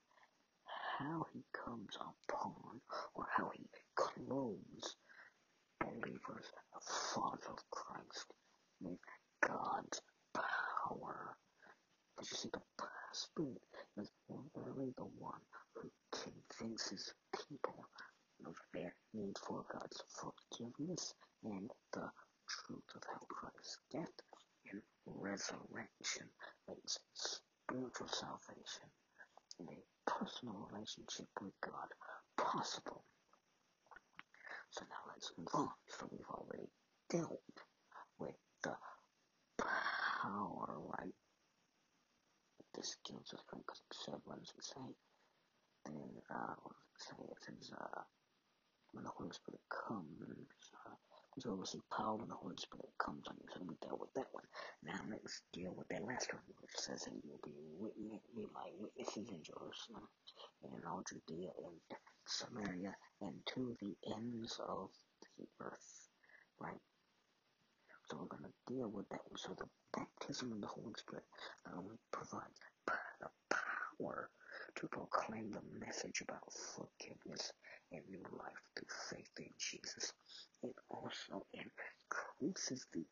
how 0.97 1.25
he 1.33 1.43
comes 1.53 1.95
upon 1.95 2.81
or 3.13 3.25
how 3.35 3.49
he 3.53 3.65
clothes 3.95 4.95
believers, 5.79 6.45
followers 7.13 7.43
of 7.49 7.59
Christ, 7.69 8.33
with 8.81 8.99
God's 9.41 10.01
power. 10.33 11.37
Because 12.15 12.31
you 12.31 12.37
see, 12.37 12.49
the 12.53 12.61
Spirit 13.11 13.61
is 13.97 14.11
really 14.55 14.93
the 14.97 15.05
one 15.19 15.41
who 15.75 15.89
convinces 16.11 17.13
people 17.47 17.85
of 18.45 18.55
their 18.73 18.93
need 19.13 19.37
for 19.37 19.63
God's 19.71 20.03
forgiveness 20.75 21.13
and 21.43 21.69
the 21.93 22.09
truth 22.47 22.83
of 22.95 23.01
how 23.07 23.21
Christ's 23.29 23.77
death 23.91 24.11
and 24.71 24.81
resurrection 25.05 26.27
makes 26.67 26.97
spiritual 27.13 28.07
salvation 28.07 28.89
and 29.59 29.69
a 29.69 30.09
personal 30.09 30.67
relationship 30.71 31.27
with 31.41 31.53
God 31.61 31.89
possible. 32.37 33.03
So 34.71 34.81
now 34.89 35.11
let's 35.13 35.31
move 35.37 35.47
on. 35.53 35.69
So 35.87 36.07
we've 36.11 36.29
already 36.29 36.69
dealt 37.09 37.41
with 38.19 38.35
the 38.63 38.75
power, 39.57 40.77
right? 40.99 41.13
This 42.73 42.95
gives 43.07 43.33
us 43.33 43.39
what 44.25 44.39
does 44.39 44.53
it 44.57 44.63
say? 44.63 44.95
Then, 45.85 46.09
uh, 46.29 46.53
what 46.63 46.75
does 46.75 46.91
it 46.97 47.03
say? 47.07 47.23
It 47.23 47.37
says, 47.63 47.71
uh, 47.79 48.01
when 48.95 49.03
the 49.03 49.11
Holy 49.11 49.31
Spirit 49.35 49.59
comes, 49.67 50.15
uh, 50.23 50.95
you 51.35 51.51
will 51.51 51.57
receive 51.57 51.83
power 51.91 52.15
when 52.15 52.29
the 52.29 52.39
Holy 52.39 52.55
Spirit 52.55 52.87
comes 52.97 53.27
on 53.27 53.35
you. 53.43 53.47
So 53.51 53.59
we 53.67 53.75
dealt 53.83 53.99
with 53.99 54.13
that 54.15 54.31
one. 54.31 54.47
Now 54.83 54.99
let's 55.11 55.43
deal 55.51 55.75
with 55.75 55.87
that 55.89 56.07
last 56.07 56.31
one, 56.31 56.41
which 56.63 56.71
says 56.79 57.03
that 57.03 57.19
you'll 57.23 57.43
be 57.43 57.59
witness, 57.75 58.23
be 58.35 58.47
my 58.55 58.71
witnesses 58.79 59.27
in 59.35 59.43
Jerusalem 59.43 60.07
and 60.63 60.71
in 60.73 60.87
all 60.87 61.03
Judea 61.03 61.51
and 61.59 61.75
Samaria 62.25 62.95
and 63.19 63.35
to 63.53 63.75
the 63.83 63.93
ends 64.15 64.57
of 64.63 64.89
the 65.37 65.45
earth. 65.59 66.07
Right? 66.57 66.79
So 68.07 68.15
we're 68.17 68.31
going 68.37 68.47
to 68.47 68.73
deal 68.73 68.87
with 68.87 69.09
that 69.09 69.27
one. 69.27 69.37
So 69.37 69.55
the 69.59 69.67
baptism 69.91 70.53
of 70.53 70.61
the 70.61 70.67
Holy 70.67 70.93
Spirit 70.95 71.25
not 71.67 71.83
only 71.83 71.99
provides 72.11 72.55
the 73.19 73.27
power 73.51 74.29
to 74.77 74.87
proclaim 74.87 75.51
the 75.51 75.61
message 75.85 76.21
about 76.21 76.51
forgiveness 76.51 77.51
and 77.91 78.01
new 78.09 78.23
life 78.37 78.61
through 78.75 78.87
faith 79.09 79.31
in 79.39 79.51
Jesus, 79.57 80.13
it 80.63 80.75
also 80.89 81.45
increases 81.53 82.85
the 82.93 83.05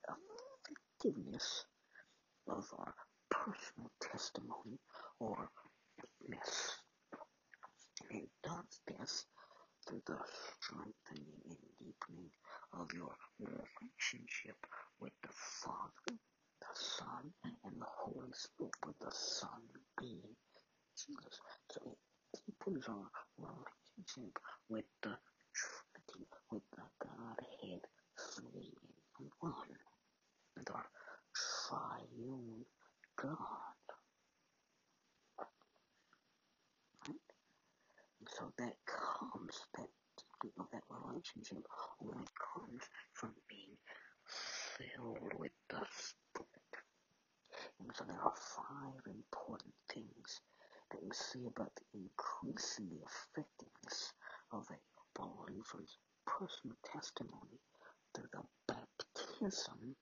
effectiveness 1.04 1.66
of 2.48 2.66
our 2.78 2.94
personal 3.30 3.92
testimony 4.02 4.80
or 5.20 5.50
witness. 6.22 6.76
And 8.12 8.22
it 8.22 8.30
does 8.44 8.82
this 8.88 9.26
through 9.88 10.02
the 10.08 10.18
strengthening 10.62 11.42
and 11.50 11.58
deepening 11.80 12.30
of 12.74 12.92
your 12.94 13.16
relationship 13.40 14.58
with 15.00 15.14
the 15.24 15.30
Father, 15.32 16.18
the 16.60 16.74
Son, 16.76 17.34
and 17.66 17.76
the 17.80 17.86
Holy 18.00 18.32
Spirit, 18.34 18.74
with 18.86 19.00
the 19.00 19.12
Son 19.12 19.62
being. 20.00 20.36
So 20.96 21.82
it 21.86 21.98
deepens 22.46 22.86
our 22.88 23.10
relationship 23.38 24.38
with 24.70 24.86
the 25.02 25.18
Trinity, 25.54 26.28
with 26.52 26.62
the 26.76 26.84
Godhead 27.02 27.82
three 28.20 28.74
in 29.20 29.30
one, 29.40 29.54
our 30.72 30.86
triune 31.34 32.66
God. 33.18 33.78
So 38.30 38.54
that 38.58 38.76
comes, 38.86 39.60
that, 39.78 39.88
know, 40.58 40.68
that 40.72 40.84
relationship 40.90 41.66
only 42.02 42.26
comes 42.38 42.84
from 43.14 43.32
being 43.50 43.76
filled 44.78 45.34
with 45.38 45.52
the 45.70 45.82
Spirit. 45.92 46.50
And 47.80 47.92
so 47.96 48.06
there 48.06 48.22
are 48.24 48.34
five 48.56 49.02
important 49.08 49.74
things 49.92 50.42
we 51.02 51.10
see 51.14 51.46
about 51.48 51.72
the 51.76 52.00
increasing 52.00 52.90
the 52.90 53.02
effectiveness 53.06 54.14
of 54.52 54.66
a 54.72 54.80
believer's 55.20 55.98
personal 56.26 56.78
testimony 56.84 57.60
through 58.14 58.30
the 58.34 58.44
baptism 58.68 59.96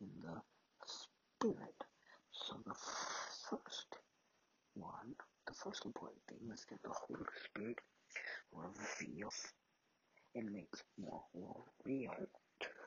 in 0.00 0.10
the 0.22 0.40
Spirit. 0.86 1.84
So 2.32 2.56
the 2.66 2.74
first 3.50 3.96
one, 4.74 5.14
the 5.46 5.54
first 5.54 5.84
important 5.86 6.22
thing 6.28 6.50
is 6.52 6.64
that 6.70 6.82
the 6.82 6.92
Holy 6.92 7.24
Spirit 7.44 7.78
reveals 8.52 9.46
and 10.34 10.52
makes 10.52 10.82
more 10.98 11.22
real 11.84 12.14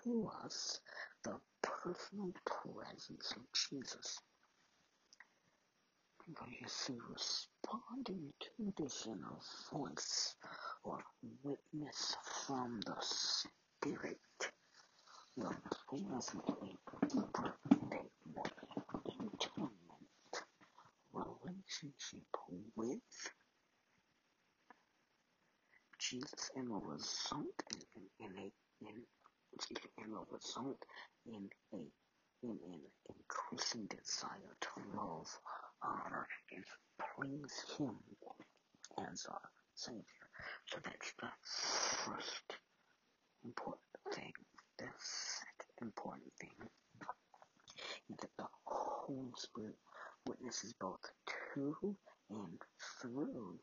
to 0.05 0.31
us 0.43 0.79
the 1.23 1.37
personal 1.61 2.33
presence 2.45 3.33
of 3.35 3.43
Jesus. 3.53 4.19
You 6.27 6.67
see, 6.67 6.97
responding 6.99 8.33
to 8.41 8.73
this 8.77 9.07
in 9.07 9.23
a 9.23 9.39
voice 9.75 10.35
or 10.83 11.03
witness 11.43 12.15
from 12.47 12.81
the 12.81 12.97
Spirit. 13.01 14.19
Will 15.35 15.55
pleasantly 15.89 16.77
deeper 17.09 17.57
intimate 19.21 20.43
relationship 21.13 22.27
with 22.75 23.01
Jesus 25.99 26.51
and 26.55 26.69
will 26.69 26.81
result 26.81 27.63
in, 27.95 28.09
in, 28.21 28.29
in 28.29 28.37
a 28.37 28.89
in 28.89 29.05
and 29.97 30.11
will 30.13 30.27
result 30.31 30.85
in 31.25 31.49
a 31.73 31.77
in 32.43 32.59
an 32.73 32.81
increasing 33.15 33.87
desire 33.87 34.57
to 34.61 34.69
love, 34.95 35.27
honor, 35.83 36.27
and 36.53 36.63
please 37.15 37.53
Him 37.77 37.97
as 39.11 39.25
our 39.29 39.49
Savior. 39.75 40.27
So 40.65 40.77
that's 40.83 41.13
the 41.19 41.29
first 42.05 42.59
important 43.43 43.81
thing. 44.13 44.33
The 44.77 44.85
second 44.97 45.75
important 45.81 46.33
thing 46.39 46.69
is 48.09 48.17
that 48.19 48.29
the 48.37 48.47
Holy 48.65 49.31
Spirit 49.37 49.77
witnesses 50.27 50.73
both 50.79 51.01
to 51.53 51.95
and 52.29 52.61
through 53.01 53.59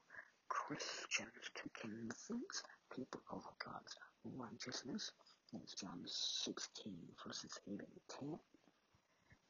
Christians 0.49 1.51
to 1.55 1.63
convince 1.81 2.63
people 2.95 3.21
of 3.31 3.43
God's 3.65 3.97
righteousness. 4.25 5.13
That's 5.53 5.75
John 5.75 6.03
16, 6.05 6.93
verses 7.27 7.59
8 7.67 7.73
and 7.81 8.39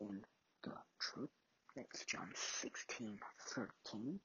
10. 0.01 0.09
And 0.09 0.25
the 0.63 0.73
truth, 1.01 1.31
that's 1.79 2.05
John 2.07 2.27
16, 2.35 3.19
13, 3.55 4.19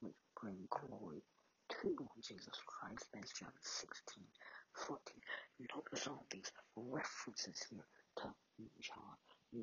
which 0.00 0.14
bring 0.40 0.56
glory 0.68 1.22
to 1.80 1.96
Jesus 2.20 2.60
Christ. 2.66 3.06
That's 3.14 3.32
John 3.32 3.52
16, 3.62 4.24
14. 4.76 4.98
Notice 5.72 6.06
all 6.06 6.26
these 6.30 6.52
references 6.76 7.64
here 7.70 7.86
to 8.18 8.28
John. 8.84 9.16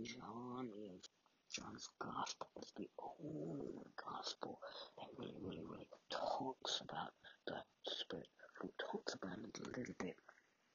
John 0.03 0.69
is 0.89 1.05
John's 1.53 1.87
gospel 2.01 2.49
is 2.63 2.71
the 2.77 2.89
only 3.21 3.77
gospel 3.93 4.59
that 4.97 5.07
really, 5.15 5.37
really, 5.43 5.65
really 5.69 5.87
talks 6.09 6.81
about 6.81 7.13
the 7.45 7.61
Spirit, 7.87 8.27
who 8.59 8.69
talks 8.79 9.13
about 9.13 9.37
it 9.37 9.59
a 9.61 9.77
little 9.77 9.95
bit 9.99 10.17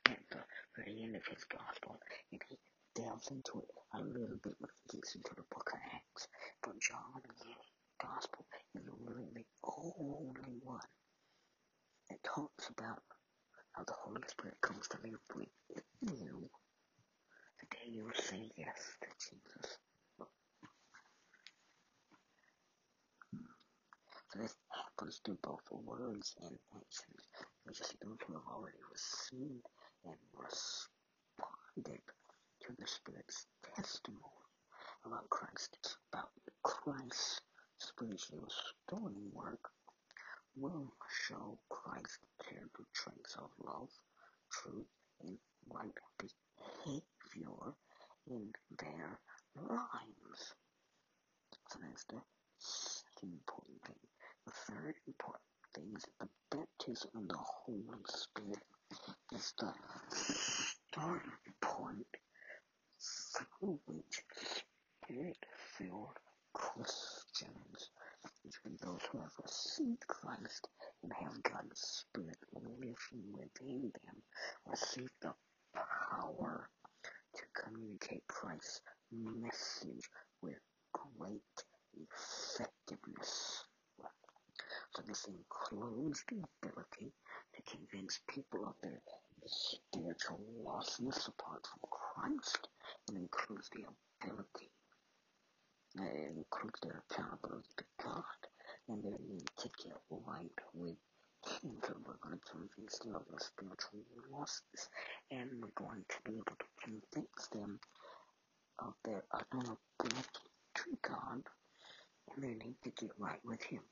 at 0.07 0.23
the 0.31 0.39
very 0.77 1.03
end 1.03 1.17
of 1.17 1.27
his 1.27 1.43
gospel, 1.45 1.99
and 2.31 2.41
he 2.49 2.57
delves 2.95 3.29
into 3.31 3.61
it 3.61 3.71
a 3.95 4.01
little 4.01 4.39
bit 4.43 4.55
when 4.59 4.71
he 4.85 4.97
gets 4.99 5.15
into 5.15 5.35
the 5.37 5.45
book 5.51 5.71
of 5.73 5.81
Acts. 5.95 6.29
But 6.63 6.81
John 6.81 7.23
in 7.25 7.35
the 7.39 7.55
gospel 8.07 8.47
is 8.75 8.83
really 9.07 9.33
the 9.35 9.45
only 9.65 10.59
one 10.63 10.81
that 12.09 12.23
talks 12.25 12.69
about 12.71 13.03
how 13.73 13.85
the 13.85 13.95
Holy 14.03 14.23
Spirit 14.29 14.61
comes 14.61 14.89
to 14.89 14.99
live 15.05 15.21
with 15.35 15.49
you 16.01 16.51
the 17.61 17.67
day 17.77 17.89
you 17.91 18.11
say 18.15 18.51
yes 18.57 18.97
to 19.03 19.09
Jesus. 19.19 19.79
So 24.33 24.39
this 24.41 24.55
happens 24.71 25.21
through 25.25 25.39
both 25.43 25.67
words 25.71 26.35
and 26.43 26.57
actions. 26.77 27.23
Just 27.73 27.97
those 28.03 28.19
who 28.27 28.35
have 28.35 28.47
already 28.53 28.79
received 28.93 29.67
and 30.05 30.17
responded 30.35 32.03
to 32.71 32.77
the 32.83 32.89
Spirit's 32.89 33.47
testimony 33.75 34.47
about 35.05 35.29
Christ, 35.29 35.97
about 36.13 36.31
Christ's 36.63 37.41
spiritual 37.79 38.47
restoring 38.47 39.31
work, 39.33 39.71
will 40.55 40.93
show 41.27 41.59
Christ's 41.69 42.19
character 42.49 42.85
traits 42.95 43.35
of 43.37 43.51
love, 43.65 43.89
truth, 44.53 44.87
and 45.23 45.37
right 45.69 45.91
behavior 46.19 47.75
in 48.29 48.53
their 48.79 49.19
lives. 49.57 50.55
So 51.71 51.79
that's 51.83 52.05
the 52.05 52.21
second 52.59 53.33
important 53.33 53.83
thing. 53.85 54.07
The 54.47 54.53
third 54.53 54.95
important 55.09 55.43
thing 55.75 55.93
is 55.97 56.05
the 56.21 56.29
baptism 56.57 57.11
of 57.17 57.27
the 57.27 57.39
Holy 57.39 58.05
Spirit 58.07 58.63
is 59.33 59.55
the 59.59 59.73
starting 60.93 61.33
point 61.61 62.07
which 63.87 64.25
spirit-filled 65.07 66.19
Christians, 66.53 67.91
which 68.43 68.57
means 68.65 68.81
those 68.81 69.01
who 69.11 69.19
have 69.21 69.31
received 69.43 70.07
Christ 70.09 70.69
and 71.03 71.13
have 71.13 71.43
God's 71.43 71.81
Spirit 71.81 72.39
living 72.53 72.97
within 73.33 73.93
them, 74.05 74.23
receive 74.67 75.11
the 75.23 75.33
power 75.75 76.69
to 77.37 77.43
communicate 77.55 78.27
Christ's 78.27 78.81
message 79.13 80.11
with 80.43 80.59
great 80.93 81.65
effectiveness. 81.95 83.65
So 84.95 85.03
this 85.07 85.27
includes 85.27 86.25
the 86.29 86.43
ability 86.65 87.13
to 87.55 87.63
convince 87.77 88.21
people 88.29 88.67
of 88.67 88.75
their 88.83 89.01
spiritual 89.47 90.41
lostness 90.65 91.29
apart 91.29 91.67
from 91.67 91.81
Christ. 91.91 92.69
It 93.11 93.17
includes 93.17 93.69
the 93.71 93.85
ability, 94.23 94.71
it 95.97 96.37
includes 96.37 96.79
their 96.83 97.03
accountability 97.11 97.71
to 97.77 97.85
God 98.05 98.41
and 98.89 99.03
their 99.03 99.19
need 99.29 99.49
to 99.59 99.69
get 99.83 99.97
right 100.11 100.51
with 100.75 100.97
Him. 101.63 101.77
So 101.87 101.95
we're 102.05 102.21
going 102.23 102.39
to 102.39 102.51
convince 102.51 102.99
them 102.99 103.15
of 103.17 103.23
their 103.29 103.39
spiritual 103.41 104.01
lostness 104.33 104.89
and 105.31 105.51
we're 105.61 105.87
going 105.87 106.05
to 106.09 106.17
be 106.25 106.37
able 106.37 106.57
to 106.59 106.67
convince 106.85 107.49
them 107.53 107.79
of 108.79 108.95
their 109.05 109.25
unability 109.55 110.47
to 110.75 110.99
God 111.03 111.43
and 112.35 112.45
their 112.45 112.55
need 112.55 112.77
to 112.85 112.91
get 112.91 113.11
right 113.19 113.41
with 113.45 113.63
Him. 113.63 113.83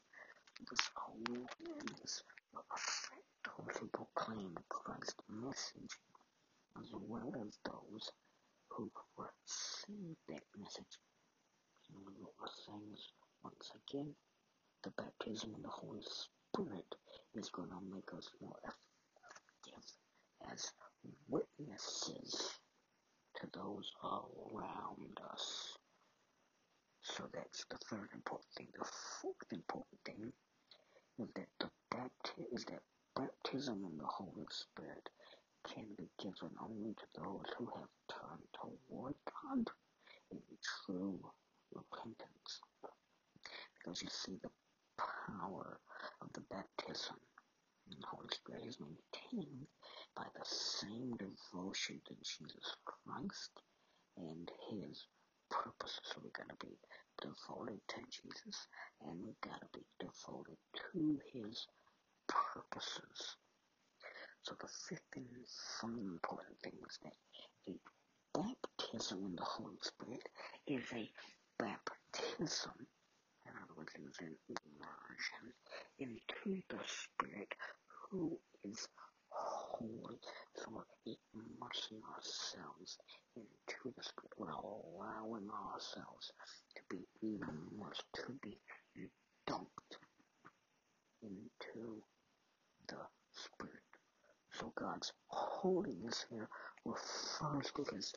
This 0.70 0.90
awareness 1.08 2.22
will 2.52 2.64
affect 2.74 3.24
those 3.44 3.76
who 3.78 3.86
proclaim 3.88 4.54
Christ's 4.68 5.22
message 5.28 5.94
as 6.80 6.90
well 6.92 7.32
as 7.46 7.58
those 7.64 8.10
who 8.70 8.90
receive 9.16 10.16
that 10.28 10.43
message. 10.57 10.99
And 11.90 12.05
we're 12.05 12.49
saying 12.66 12.90
is, 12.95 13.12
once 13.43 13.70
again, 13.74 14.15
the 14.85 14.90
baptism 14.93 15.55
of 15.55 15.62
the 15.62 15.69
Holy 15.69 16.03
Spirit 16.03 16.95
is 17.35 17.51
going 17.51 17.70
to 17.70 17.81
make 17.82 18.12
us 18.15 18.31
more 18.40 18.57
effective 19.49 19.85
as 20.53 20.73
witnesses 21.28 22.61
to 23.36 23.49
those 23.55 23.93
around 24.05 25.19
us. 25.32 25.78
So 27.03 27.28
that's 27.32 27.65
the 27.70 27.78
third 27.78 28.11
important 28.15 28.53
thing. 28.57 28.69
The 28.78 28.85
fourth 28.85 29.53
important 29.53 30.01
thing 30.05 30.32
is 31.19 31.28
that 31.35 31.49
the 31.61 31.70
bapti- 31.93 32.53
is 32.53 32.65
that 32.66 32.82
baptism 33.16 33.85
in 33.85 33.99
the 33.99 34.07
Holy 34.07 34.47
Spirit 34.51 35.09
can 35.74 35.86
be 35.97 36.09
given 36.19 36.51
only 36.62 36.95
to 36.95 37.07
those 37.15 37.47
who 37.57 37.66
have 37.66 37.93
turned 38.09 38.49
toward 38.55 39.15
God 39.27 39.66
in 40.31 40.40
true 40.85 41.20
repentance. 41.74 42.61
Because 43.74 44.03
you 44.03 44.09
see, 44.11 44.39
the 44.43 44.51
power 44.99 45.81
of 46.20 46.28
the 46.32 46.43
baptism 46.51 47.16
in 47.90 47.99
the 48.01 48.07
Holy 48.07 48.28
Spirit 48.32 48.65
is 48.66 48.78
maintained 48.81 49.66
by 50.16 50.24
the 50.35 50.45
same 50.45 51.12
devotion 51.16 52.01
to 52.07 52.15
Jesus 52.23 52.77
Christ 52.85 53.51
and 54.16 54.51
His 54.70 55.07
purposes. 55.51 56.01
So 56.05 56.20
we 56.23 56.31
got 56.31 56.49
to 56.49 56.66
be 56.66 56.77
devoted 57.20 57.81
to 57.89 58.01
Jesus 58.11 58.66
and 59.07 59.19
we 59.24 59.35
got 59.43 59.61
to 59.61 59.69
be 59.78 59.85
devoted 60.01 60.59
to 60.93 61.19
His 61.32 61.66
purposes. 62.28 63.36
So 64.48 64.56
the 64.62 64.68
fifth 64.88 65.12
and 65.14 65.26
some 65.44 65.98
important 65.98 66.58
thing 66.64 66.72
is 66.88 66.98
that 67.04 67.12
the 67.66 67.76
baptism 68.32 69.26
in 69.26 69.36
the 69.36 69.44
Holy 69.44 69.76
Spirit 69.82 70.26
is 70.66 70.84
a 70.94 71.10
baptism, 71.58 72.72
in 73.44 73.52
other 73.62 73.74
words, 73.76 73.92
it 73.94 74.00
is 74.08 74.16
an 74.20 74.34
immersion 74.48 75.52
into 75.98 76.62
the 76.70 76.78
Spirit 76.86 77.52
who 78.10 78.38
is 78.64 78.88
holy. 79.28 80.16
So 80.56 80.64
we're 80.70 81.14
immersing 81.34 82.00
ourselves 82.16 82.96
into 83.36 83.94
the 83.98 84.02
Spirit. 84.02 84.32
We're 84.38 84.48
allowing 84.48 85.50
ourselves 85.50 86.32
to 86.74 86.82
be 86.88 87.04
immersed, 87.22 88.04
to 88.14 88.32
be 88.42 88.56
dunked 89.46 89.98
into. 91.22 92.02
So 94.59 94.72
God's 94.76 95.12
holiness 95.28 96.26
here 96.30 96.48
refers 96.85 97.70
to 97.76 97.85
his 97.94 98.12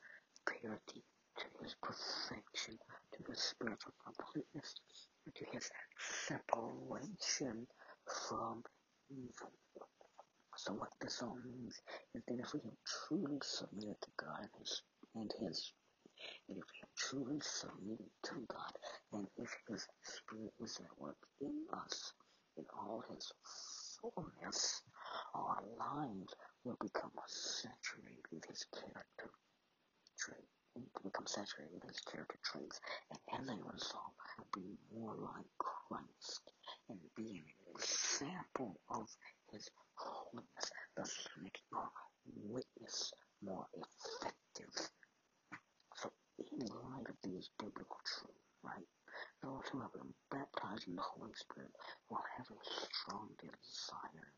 purity, 0.50 1.04
to 1.38 1.46
his 1.62 1.76
perfection, 1.84 2.80
to 3.14 3.24
his 3.30 3.40
spiritual 3.40 3.94
completeness, 4.04 4.76
to 5.36 5.46
his 5.52 5.70
separation 6.00 7.68
from 8.28 8.64
evil. 9.12 9.52
So 10.58 10.74
what 10.74 10.90
this 11.00 11.22
all 11.22 11.38
means 11.46 11.80
is 12.16 12.24
that 12.28 12.40
if 12.40 12.54
we 12.56 12.62
have 12.66 12.78
truly 13.08 13.40
submitted 13.44 14.02
to 14.02 14.10
God 14.18 14.40
and 14.42 14.52
his, 14.58 14.82
and 15.16 15.34
his 15.40 15.74
and 16.50 16.58
if 16.58 16.64
we 16.64 16.80
have 16.82 16.96
truly 16.98 17.40
submitted 17.42 18.10
to 18.24 18.36
God, 18.48 18.74
then 19.12 19.28
if 19.38 19.56
his 19.70 19.88
spirit 20.04 20.54
is 20.60 20.80
at 20.80 21.00
work 21.00 21.18
in 21.40 21.66
us 21.74 22.14
in 22.58 22.66
all 22.78 23.04
his 23.14 23.32
fullness, 24.02 24.82
our 25.36 25.62
lives 25.80 26.34
will 26.64 26.78
become 26.82 27.12
saturated 27.28 28.26
with 28.32 28.46
his 28.46 28.66
character 28.74 29.30
traits. 30.18 30.46
Become 31.04 31.28
saturated 31.28 31.74
with 31.74 31.84
his 31.84 32.00
character 32.02 32.38
traits, 32.44 32.80
and 33.12 33.42
as 33.42 33.50
a 33.50 33.58
result, 33.72 34.14
be 34.54 34.78
more 34.94 35.16
like 35.16 35.46
Christ 35.58 36.52
and 36.90 37.00
be 37.16 37.44
an 37.44 37.76
example 37.76 38.80
of 38.90 39.08
his 39.52 39.70
holiness, 39.96 40.72
thus 40.96 41.28
making 41.42 41.68
our 41.76 41.90
witness 42.48 43.12
more 43.44 43.66
effective. 43.74 44.90
So, 45.96 46.12
in 46.40 46.60
light 46.68 47.10
of 47.10 47.16
these 47.24 47.50
biblical 47.60 48.00
truths, 48.06 48.40
right, 48.64 48.88
those 49.44 49.64
who 49.72 49.80
have 49.82 49.94
been 49.94 50.14
baptized 50.30 50.88
in 50.88 50.96
the 50.96 51.02
Holy 51.02 51.34
Spirit 51.36 51.72
will 52.10 52.24
have 52.38 52.48
a 52.52 52.60
strong 52.94 53.30
desire 53.40 54.34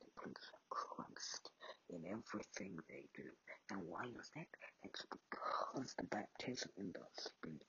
to 0.00 0.06
please 0.22 0.50
Christ 0.70 1.50
in 1.90 2.04
everything 2.06 2.76
they 2.88 3.04
do. 3.14 3.28
And 3.70 3.82
why 3.86 4.04
is 4.04 4.30
that? 4.36 4.46
It's 4.84 5.04
because 5.10 5.94
the 5.98 6.04
baptism 6.04 6.70
in 6.78 6.92
the 6.92 7.06
Spirit 7.20 7.62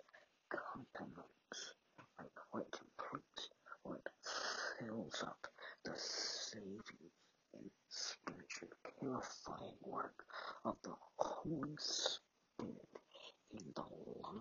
complements, 0.49 1.75
like 2.19 2.31
what 2.51 2.67
completes, 2.71 3.49
what 3.83 4.01
fills 4.79 5.23
up 5.23 5.47
the 5.85 5.93
saving 5.95 7.11
and 7.55 7.69
spiritual 7.89 8.69
purifying 8.99 9.77
work 9.83 10.25
of 10.65 10.75
the 10.83 10.95
Holy 11.17 11.75
Spirit 11.79 12.89
in 13.51 13.73
the 13.75 13.83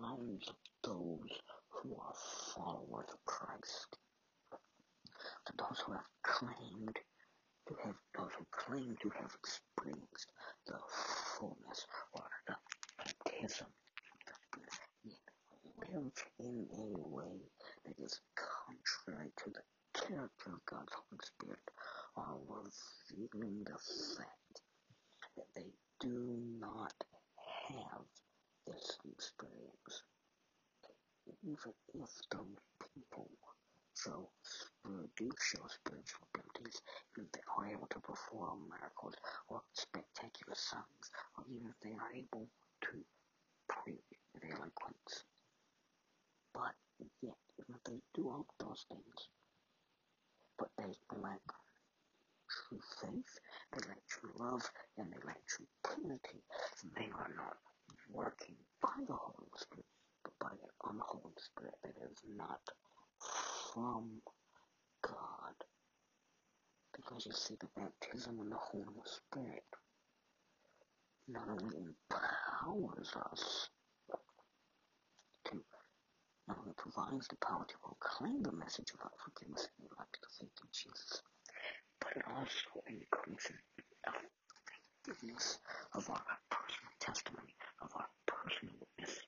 lives 0.01 0.49
of 0.49 0.55
those 0.83 1.39
who 1.81 1.95
are 1.99 2.13
followers 2.55 3.07
of 3.13 3.25
Christ. 3.25 3.97
To 5.45 5.53
those 5.57 5.79
who 5.85 5.93
have 5.93 6.09
claimed 6.23 6.97
to 7.67 7.75
have 7.85 7.95
those 8.17 8.31
who 8.37 8.45
claim 8.51 8.97
to 9.01 9.09
have 9.09 9.31
experienced 9.37 10.31
the 10.65 10.77
fullness 11.37 11.85
or 12.13 12.23
the 12.47 12.55
baptism 12.97 13.67
live 15.93 16.11
in 16.39 16.67
a 16.77 17.07
way 17.07 17.37
that 17.85 18.03
is 18.03 18.19
contrary 18.35 19.31
to 19.37 19.51
the 19.51 19.61
character 19.93 20.51
of 20.53 20.65
God's 20.65 20.93
Holy 20.93 21.19
Spirit 21.23 21.59
are 22.17 22.37
revealing 22.47 23.63
the 23.63 23.77
fact 24.17 24.61
that 25.37 25.45
they 25.55 25.71
do 25.99 26.39
not 26.59 26.93
have 27.69 28.01
this 28.65 28.97
experience. 29.11 30.03
If 31.43 31.65
those 32.31 32.57
people. 32.95 33.29
Show 33.95 34.29
do 35.17 35.29
show 35.41 35.67
spiritual 35.67 36.27
abilities 36.33 36.81
if 37.17 37.31
they 37.33 37.41
are 37.57 37.67
able 37.67 37.87
to 37.87 37.99
perform 37.99 38.69
miracles 38.69 39.15
or 39.49 39.61
spectacular 39.73 40.55
signs, 40.55 41.11
or 41.37 41.43
even 41.49 41.67
if 41.67 41.75
they 41.83 41.95
are 41.95 42.13
able 42.15 42.47
to 42.81 43.03
preach 43.67 43.99
with 44.33 44.43
eloquence. 44.45 45.25
But 46.53 46.75
yet, 47.21 47.35
even 47.59 47.75
if 47.75 47.83
they 47.83 47.99
do 48.13 48.29
all 48.29 48.45
those 48.59 48.85
things, 48.87 49.27
but 50.57 50.69
they 50.77 50.93
lack 51.21 51.41
true 52.47 52.79
faith, 53.01 53.39
they 53.73 53.87
lack 53.89 54.05
true 54.07 54.31
love, 54.39 54.63
and 54.97 55.11
they 55.11 55.19
lack 55.25 55.45
true 55.45 55.67
purity, 55.83 56.41
they 56.95 57.09
are 57.19 57.31
not 57.35 57.57
working 58.11 58.55
by 58.81 58.95
the 59.07 59.13
Holy 59.13 59.51
Spirit, 59.57 59.85
by 60.39 60.49
an 60.51 60.91
unholy 60.91 61.33
Spirit 61.37 61.75
that 61.83 61.95
is 62.11 62.17
not 62.37 62.61
from 63.73 64.21
God. 65.03 65.55
Because 66.95 67.25
you 67.25 67.33
see, 67.33 67.55
the 67.59 67.67
baptism 67.75 68.39
in 68.41 68.49
the 68.49 68.57
Holy 68.57 69.03
Spirit 69.05 69.63
not 71.27 71.47
only 71.49 71.77
empowers 71.77 73.13
us 73.31 73.69
to, 75.45 75.63
not 76.47 76.57
only 76.59 76.73
provides 76.77 77.27
the 77.29 77.37
power 77.37 77.65
to 77.67 77.75
proclaim 77.83 78.43
the 78.43 78.51
message 78.51 78.91
of 78.93 78.99
forgiveness 79.23 79.67
and 79.79 79.89
life 79.97 80.07
to 80.13 80.29
faith 80.39 80.51
in 80.63 80.69
Jesus, 80.73 81.21
but 82.01 82.17
it 82.17 82.23
also 82.35 82.83
increases 82.87 83.57
the 83.77 83.83
effectiveness 85.07 85.59
of 85.93 86.09
our 86.09 86.23
personal 86.49 86.93
testimony, 86.99 87.55
of 87.81 87.89
our 87.95 88.07
personal 88.27 88.75
witness. 88.97 89.19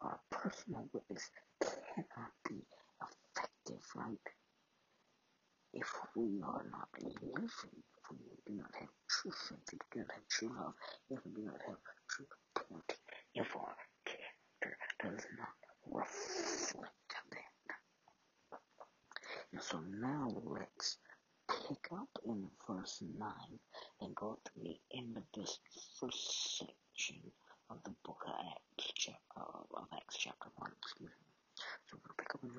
Our 0.00 0.20
personal 0.30 0.88
witness 0.92 1.30
cannot 1.60 2.32
be 2.48 2.62
effective, 3.02 3.82
right? 3.94 4.18
if 5.76 5.92
we 6.14 6.40
are 6.42 6.64
not 6.70 6.88
living, 7.00 7.44
if 7.44 8.10
we 8.10 8.16
do 8.46 8.54
not 8.60 8.72
have 8.80 8.88
true 9.08 9.30
faith, 9.30 9.58
if 9.72 9.78
we 9.94 10.00
do 10.00 10.00
not 10.00 10.14
have 10.14 10.28
true 10.28 10.52
love, 10.56 10.74
if 11.10 11.18
we 11.26 11.32
do 11.32 11.46
not 11.46 11.60
have 11.66 11.76
true 12.08 12.26
purity, 12.56 12.96
if 13.34 13.56
our 13.56 13.76
character 14.06 14.78
does 15.02 15.26
not 15.38 15.56
reflect 15.92 16.92
that. 17.30 17.76
And 19.52 19.62
so 19.62 19.80
now 20.00 20.28
let's 20.44 20.96
pick 21.48 21.92
up 21.92 22.08
in 22.24 22.48
verse 22.66 23.02
9 23.18 23.30
and 24.00 24.14
go 24.14 24.38
to 24.44 24.50
the 24.62 24.76
end 24.96 25.16
of 25.16 25.24
this 25.34 25.58
first 26.00 26.58
section 26.58 27.20
of 27.70 27.78
the 27.84 27.94
book 28.04 28.22
of 28.26 28.32
Acts, 28.32 28.92
chapter, 28.94 29.42
of 29.74 29.86
Acts 29.92 30.16
chapter 30.18 30.48
1, 30.56 30.70
excuse 30.82 31.10
me. 31.10 31.26
So 31.90 31.98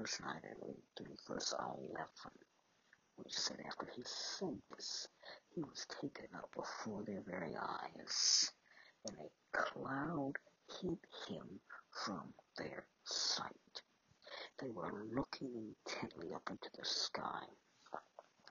up 0.08 0.24
in 0.24 0.40
verse 0.40 0.44
9 0.44 0.52
and 0.52 0.56
read 0.62 0.84
through 0.96 1.16
verse 1.28 1.54
11 1.60 2.06
which 3.18 3.34
said 3.38 3.58
after 3.66 3.88
he 3.96 4.04
said 4.06 4.62
this, 4.76 5.08
he 5.56 5.62
was 5.64 5.86
taken 6.02 6.28
up 6.36 6.50
before 6.56 7.04
their 7.04 7.22
very 7.22 7.56
eyes, 7.58 8.52
and 9.06 9.18
a 9.20 9.58
cloud 9.58 10.34
hid 10.80 11.00
him 11.28 11.60
from 11.90 12.34
their 12.58 12.86
sight. 13.04 13.82
They 14.60 14.70
were 14.70 15.04
looking 15.14 15.52
intently 15.56 16.34
up 16.34 16.50
into 16.50 16.70
the 16.78 16.86
sky 16.86 17.44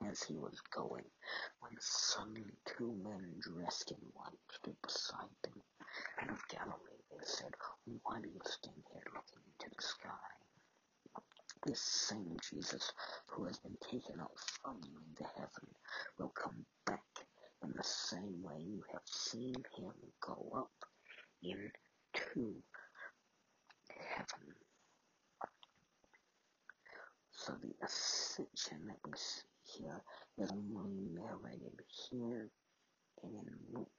as 0.05 0.21
he 0.21 0.37
was 0.37 0.59
going, 0.69 1.09
when 1.61 1.77
suddenly 1.79 2.57
two 2.65 2.91
men 3.03 3.39
dressed 3.39 3.91
in 3.91 3.97
white 4.13 4.37
stood 4.51 4.81
beside 4.81 5.29
them. 5.43 5.63
Men 6.19 6.29
of 6.29 6.47
Galilee, 6.49 7.03
they 7.09 7.25
said, 7.25 7.53
why 8.03 8.19
do 8.21 8.27
you 8.29 8.41
stand 8.45 8.83
here 8.91 9.01
looking 9.15 9.41
into 9.47 9.75
the 9.75 9.81
sky? 9.81 10.46
This 11.67 11.81
same 11.81 12.37
Jesus 12.49 12.93
who 13.27 13.45
has 13.45 13.59
been 13.59 13.77
taken 13.91 14.21
up 14.21 14.31
from 14.63 14.79
you 14.85 14.99
into 15.09 15.25
heaven 15.35 15.67
will 16.17 16.29
come 16.29 16.65
back 16.85 17.03
in 17.63 17.73
the 17.75 17.83
same 17.83 18.41
way 18.41 18.55
you 18.59 18.83
have 18.93 19.03
seen 19.05 19.53
him 19.77 19.91
go 20.21 20.49
up 20.55 20.71
into 21.43 22.55
heaven. 23.89 24.47
So 27.31 27.53
the 27.61 27.73
ascension 27.85 28.87
that 28.87 28.99
we 29.05 29.13
see 29.17 29.79
here 29.79 30.01
is 30.39 30.51
only 30.51 31.09
narrated 31.13 31.81
here 32.09 32.49
and 33.23 33.33
in 33.33 33.57
Luke 33.73 33.89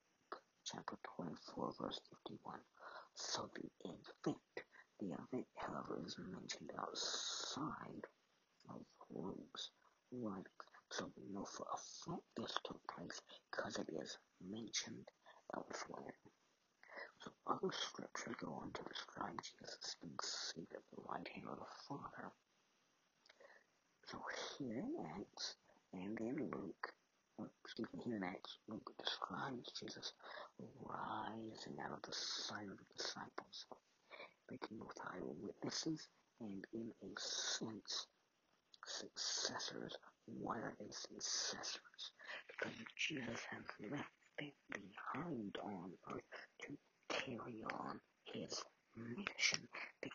chapter 0.64 0.96
24 1.16 1.72
verse 1.80 2.00
51. 2.28 2.58
So 3.14 3.50
the 3.54 3.90
event 3.90 4.38
the 5.00 5.14
event, 5.14 5.46
however, 5.56 6.00
is 6.04 6.16
mentioned 6.18 6.70
outside 6.78 8.04
of 8.70 8.80
Luke's 9.10 9.70
writings. 10.12 10.46
So 10.90 11.10
we 11.16 11.24
know 11.32 11.44
for 11.44 11.66
a 11.72 11.76
fact 11.76 12.22
this 12.36 12.54
took 12.64 12.80
place 12.88 13.20
because 13.50 13.76
it 13.76 13.88
is 14.02 14.18
mentioned 14.40 15.06
elsewhere. 15.54 16.14
So 17.22 17.30
other 17.46 17.72
scriptures 17.72 18.36
go 18.40 18.52
on 18.62 18.72
to 18.72 18.82
describe 18.88 19.36
Jesus 19.42 19.96
being 20.00 20.18
seated 20.22 20.74
at 20.74 20.82
the 20.94 21.02
right 21.08 21.28
hand 21.34 21.46
of 21.50 21.58
the 21.58 21.72
Father. 21.88 22.32
So 24.06 24.18
here 24.58 24.78
in 24.78 24.94
Acts 25.20 25.56
and 25.92 26.18
in 26.20 26.50
Luke, 26.50 26.92
excuse 27.64 27.88
me, 27.92 28.00
here 28.04 28.16
in 28.16 28.24
Acts, 28.24 28.58
Luke 28.68 28.90
describes 28.98 29.70
Jesus 29.78 30.12
rising 30.80 31.76
out 31.84 31.92
of 31.92 32.02
the 32.02 32.14
sight 32.14 32.68
of 32.70 32.78
the 32.78 32.88
disciples, 32.96 33.66
making 34.50 34.78
both 34.78 34.98
eyewitnesses 35.14 36.08
and 36.40 36.64
in 36.72 36.90
a 37.02 37.20
sense 37.20 38.06
successors. 38.86 39.96
Why 40.26 40.56
are 40.58 40.74
they 40.78 40.90
successors? 40.90 42.12
Because 42.48 42.76
Jesus 42.96 43.40
has 43.50 43.90
left 43.90 44.10
them 44.38 44.52
behind 44.72 45.56
on 45.62 45.92
earth 46.12 46.22
to 46.62 46.76
carry 47.08 47.62
on 47.72 48.00
his 48.32 48.62
mission, 48.96 49.68
to 50.02 50.10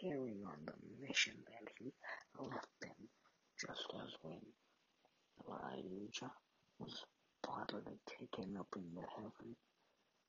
carry 0.00 0.36
on 0.46 0.58
the 0.66 1.06
mission 1.06 1.34
that 1.46 1.72
he 1.78 1.92
left 2.38 2.68
them, 2.80 3.08
just 3.60 3.86
as 4.02 4.12
when 4.22 4.40
Elijah 5.46 6.32
was 6.78 7.04
bodily 7.42 7.98
taken 8.18 8.56
up 8.56 8.68
into 8.76 9.02
heaven 9.16 9.56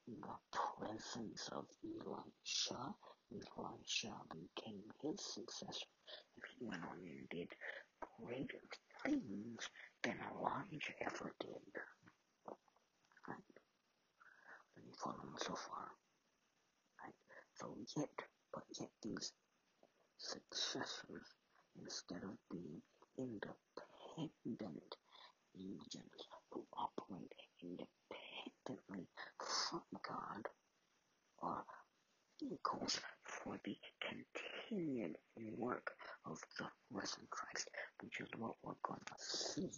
in 0.08 0.16
the 0.22 0.38
presence 0.52 1.50
of 1.52 1.66
Elisha. 1.84 2.96
Elisha 3.32 4.14
became 4.32 4.84
his 5.02 5.20
successor. 5.20 5.88
And 6.36 6.44
he 6.58 6.66
went 6.66 6.84
on 6.84 6.98
and 7.04 7.30
did 7.30 7.50
greater 8.20 8.62
things 9.04 9.70
than 10.04 10.16
Elijah 10.32 10.94
ever 11.02 11.34
did. 11.40 11.72
Right? 13.28 13.58
Are 14.76 14.82
you 14.82 14.94
following 15.04 15.38
so 15.38 15.56
far? 15.56 15.88
Right? 17.04 17.16
So 17.56 17.76
yet, 17.98 18.10
but 18.54 18.64
yet 18.80 18.90
these 19.04 19.34
successors, 20.18 21.28
instead 21.82 22.24
of 22.24 22.38
being 22.52 22.82
independent 23.18 24.96
agents 25.56 26.24
who 26.52 26.64
operate 26.78 27.34
independently 27.62 29.08
from 29.40 29.82
God, 30.08 30.48
are 31.42 31.66
vehicles 32.40 33.00
for 33.24 33.60
the 33.64 33.76
continued 34.78 35.16
work 35.58 35.92
of 36.26 36.38
the 36.60 36.66
risen 36.92 37.24
Christ, 37.32 37.70
which 38.02 38.20
is 38.20 38.28
what 38.38 38.54
we're 38.64 38.74
going 38.84 39.02
to 39.06 39.14
see 39.18 39.70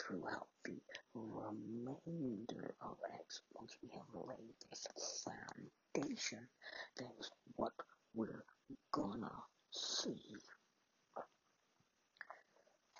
throughout 0.00 0.46
the 0.64 0.80
remainder 1.14 2.74
of 2.80 2.96
Acts 3.14 3.42
once 3.54 3.76
we 3.82 3.90
have 3.90 4.08
laid 4.14 4.54
this 4.70 4.86
foundation. 5.24 6.38
That's 6.96 7.30
what 7.56 7.72
we're 8.14 8.44
gonna 8.92 9.32
see. 9.72 10.20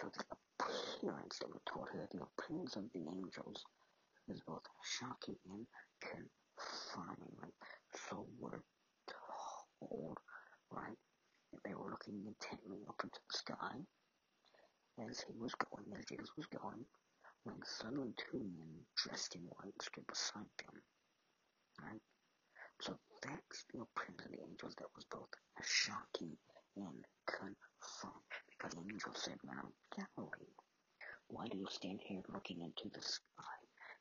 So 0.00 0.10
the 0.12 0.24
appearance 0.60 1.38
that 1.38 1.48
we're 1.48 1.72
told 1.72 1.88
here, 1.92 2.08
the 2.12 2.22
appearance 2.22 2.76
of 2.76 2.84
the 2.92 3.00
angels 3.00 3.64
is 4.28 4.40
both 4.46 4.62
shocking 4.98 5.36
and 5.50 5.66
confirming. 6.00 7.32
Right? 7.40 7.54
So 8.08 8.26
we're 8.38 8.62
told, 9.80 10.18
right, 10.70 10.98
that 11.52 11.60
they 11.64 11.74
were 11.74 11.90
looking 11.90 12.24
intently 12.26 12.80
up 12.88 13.00
into 13.02 13.20
the 13.30 13.38
sky 13.38 13.76
as 15.12 15.20
he 15.28 15.36
was 15.36 15.52
going, 15.68 15.84
as 15.98 16.06
Jesus 16.08 16.32
was 16.38 16.46
going, 16.46 16.86
when 17.44 17.60
suddenly 17.64 18.14
two 18.16 18.40
men 18.56 18.80
dressed 18.96 19.34
in 19.36 19.42
white 19.60 19.76
stood 19.82 20.06
beside 20.06 20.48
them. 20.56 20.80
Right? 21.84 22.00
So 22.80 22.96
that's 23.20 23.64
the 23.68 23.84
appearance 23.84 24.24
of 24.24 24.32
the 24.32 24.40
angels 24.40 24.74
that 24.78 24.88
was 24.96 25.04
both 25.12 25.28
shocking 25.62 26.32
and 26.76 27.04
confirmed. 27.28 28.32
Because 28.48 28.72
the 28.72 28.88
angel 28.88 29.12
said, 29.12 29.36
of 29.44 29.76
Galilee, 29.92 30.56
why 31.28 31.44
do 31.48 31.58
you 31.58 31.66
stand 31.68 32.00
here 32.00 32.22
looking 32.32 32.62
into 32.64 32.88
the 32.88 33.02
sky? 33.04 33.58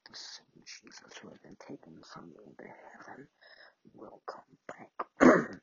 The 0.08 0.16
same 0.16 0.64
Jesus 0.64 1.18
who 1.20 1.28
has 1.30 1.40
been 1.44 1.58
taken 1.60 2.00
from 2.08 2.32
you 2.32 2.40
into 2.48 2.72
heaven 2.72 3.28
will 3.94 4.22
come 4.26 4.52
back. 4.72 4.96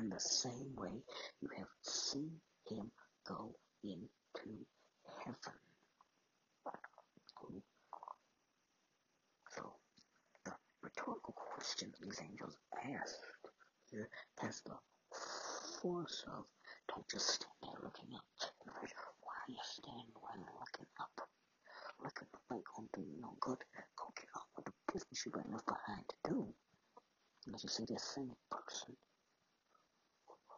In 0.00 0.08
the 0.08 0.20
same 0.20 0.74
way 0.76 1.02
you 1.42 1.48
have 1.58 1.68
seen 1.82 2.30
him 2.68 2.90
go 3.26 3.54
into 3.84 4.66
heaven. 5.24 5.58
So 9.54 9.72
the 10.44 10.52
rhetorical 10.82 11.34
question 11.34 11.92
these 12.00 12.20
angels 12.22 12.56
asked 12.84 13.20
here 13.90 14.08
has 14.38 14.62
the 14.66 14.76
force 15.82 16.24
of 16.28 16.44
don't 16.88 17.08
just 17.08 17.28
stand 17.28 17.52
there 17.62 17.80
looking 17.82 18.14
up. 18.14 18.24
Why 18.66 19.34
are 19.34 19.48
you 19.50 19.56
standing 19.64 20.12
there 20.14 20.54
looking 20.60 20.86
up? 21.00 21.28
Looking 22.02 22.28
up 22.34 22.42
ain't 22.52 22.64
gonna 22.76 22.88
do 22.94 23.02
you 23.02 23.20
no 23.20 23.34
good. 23.40 23.58
Go 23.96 24.12
get 24.16 24.26
on 24.36 24.42
with 24.56 24.66
the 24.66 24.72
business 24.92 25.24
you 25.26 25.32
got 25.32 25.46
enough 25.46 25.66
behind 25.66 26.04
to 26.08 26.16
do. 26.30 26.54
As 27.54 27.62
you 27.64 27.68
see 27.70 27.84
this 27.88 28.04
same 28.04 28.36
person 28.50 28.96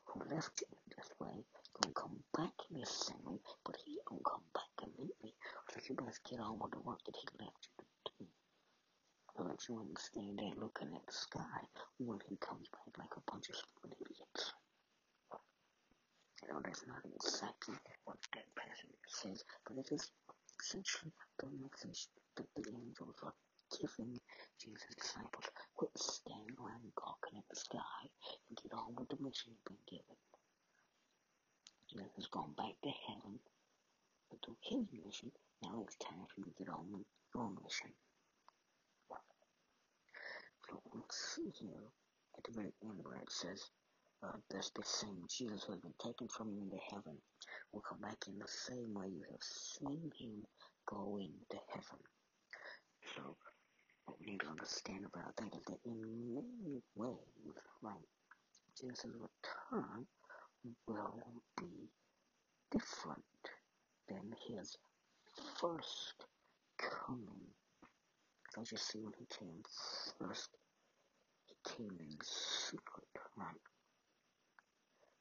who 0.06 0.20
left 0.34 0.60
you 0.60 0.76
this 0.96 1.08
way 1.18 1.44
gonna 1.80 1.94
come 1.94 2.22
back 2.36 2.52
in 2.70 2.80
this 2.80 2.90
same 3.06 3.22
way, 3.24 3.38
but 3.64 3.76
he 3.84 3.98
gonna 4.06 4.20
come 4.24 4.44
back 4.54 4.72
and 4.82 4.92
meet 4.98 5.16
me. 5.22 5.34
So 5.70 5.80
you 5.88 5.94
best 5.94 6.20
get 6.28 6.40
on 6.40 6.58
with 6.58 6.72
the 6.72 6.80
work 6.80 7.00
that 7.06 7.16
he 7.16 7.26
left 7.40 7.68
you 7.78 7.84
to 8.04 8.12
do. 8.18 8.26
You 9.72 9.80
understand 9.80 10.36
that 10.36 10.60
looking 10.60 10.92
at 10.92 11.06
the 11.06 11.12
sky 11.16 11.64
when 11.96 12.20
he 12.28 12.36
comes 12.36 12.68
back 12.68 12.92
like 12.98 13.16
a 13.16 13.24
bunch 13.32 13.48
of 13.48 13.56
stupid 13.56 13.96
idiots. 14.04 14.52
You 16.42 16.52
know, 16.52 16.60
that's 16.62 16.84
not 16.86 17.00
exactly 17.08 17.76
what 18.04 18.18
that 18.34 18.44
passage 18.52 19.00
says, 19.08 19.42
but 19.64 19.78
it 19.78 19.88
is 19.90 20.12
essentially 20.60 21.10
the 21.38 21.46
message 21.56 22.08
that 22.36 22.52
the 22.54 22.68
angels 22.68 23.16
are 23.22 23.32
giving 23.80 24.20
Jesus' 24.60 24.92
disciples. 24.94 25.48
Quit 25.74 25.96
standing 25.96 26.56
around 26.60 26.92
gawking 26.94 27.38
at 27.38 27.48
the 27.48 27.56
sky 27.56 28.02
and 28.52 28.60
get 28.60 28.76
on 28.76 28.92
with 28.94 29.08
the 29.08 29.24
mission 29.24 29.56
you've 29.56 29.64
been 29.64 29.88
given. 29.88 30.20
Jesus 31.88 32.12
has 32.16 32.26
gone 32.26 32.52
back 32.58 32.76
to 32.84 32.92
heaven 33.08 33.40
to 34.28 34.36
do 34.44 34.52
his 34.60 34.84
mission. 34.92 35.32
Now 35.64 35.80
it's 35.88 35.96
time 35.96 36.28
for 36.28 36.44
you 36.44 36.52
to 36.52 36.58
get 36.60 36.68
on 36.68 36.92
with 36.92 37.08
your 37.34 37.48
mission. 37.64 37.88
So 40.72 40.80
here 41.50 41.90
at 42.36 42.44
the 42.44 42.52
very 42.52 42.72
end 42.84 42.98
where 43.02 43.16
it 43.16 43.30
says, 43.30 43.62
uh, 44.22 44.36
that's 44.50 44.70
the 44.70 44.84
same 44.84 45.24
Jesus 45.28 45.64
who 45.64 45.72
has 45.72 45.80
been 45.80 45.94
taken 46.02 46.28
from 46.28 46.50
you 46.50 46.62
into 46.62 46.78
heaven 46.90 47.16
will 47.72 47.82
come 47.82 47.98
back 48.00 48.18
in 48.28 48.38
the 48.38 48.48
same 48.48 48.94
way 48.94 49.08
you 49.08 49.22
have 49.30 49.42
seen 49.42 50.10
him 50.18 50.42
go 50.86 51.18
into 51.18 51.62
heaven. 51.68 52.00
So 53.16 53.36
what 54.06 54.18
we 54.20 54.26
need 54.32 54.40
to 54.40 54.48
understand 54.48 55.04
about 55.04 55.34
that 55.36 55.54
is 55.56 55.64
that 55.66 55.80
in 55.84 56.34
many 56.34 56.80
ways, 56.94 57.16
right, 57.82 58.08
Jesus' 58.80 59.06
return 59.06 60.06
will 60.86 61.42
be 61.58 61.88
different 62.70 63.24
than 64.08 64.34
his 64.48 64.76
first 65.60 66.14
coming. 66.78 67.46
As 68.60 68.70
you 68.70 68.78
see 68.78 68.98
when 69.00 69.12
he 69.18 69.26
came 69.38 69.62
first, 70.18 70.50
he 71.76 72.18
secret, 72.22 73.08
right? 73.36 73.62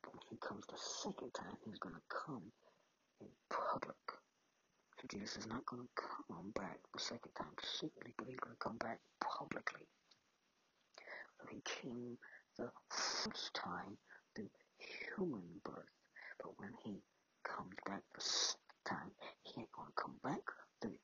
But 0.04 0.14
when 0.14 0.22
he 0.30 0.38
comes 0.38 0.66
the 0.68 0.78
second 0.78 1.34
time, 1.34 1.58
he's 1.66 1.80
gonna 1.80 2.02
come 2.10 2.52
in 3.22 3.28
public. 3.50 3.96
So 5.00 5.08
Jesus 5.12 5.38
is 5.38 5.48
not 5.48 5.66
gonna 5.66 5.90
come 5.96 6.52
back 6.56 6.78
the 6.94 7.00
second 7.00 7.32
time 7.36 7.54
secretly, 7.64 8.14
but 8.18 8.28
he's 8.28 8.40
gonna 8.40 8.56
come 8.60 8.78
back 8.78 9.00
publicly. 9.20 9.88
So 11.40 11.48
he 11.52 11.62
came 11.66 12.18
the 12.58 12.70
first 12.90 13.54
time 13.54 13.98
through 14.36 14.50
human 15.16 15.62
birth, 15.64 15.90
but 16.40 16.58
when 16.60 16.72
he 16.84 17.02
comes 17.44 17.76
back 17.86 18.04
the 18.16 18.22
second 18.22 18.86
time, 18.86 19.12
he 19.44 19.62
ain't 19.62 19.72
gonna 19.72 19.92
come 19.96 20.16
back 20.24 20.42
through 20.82 20.98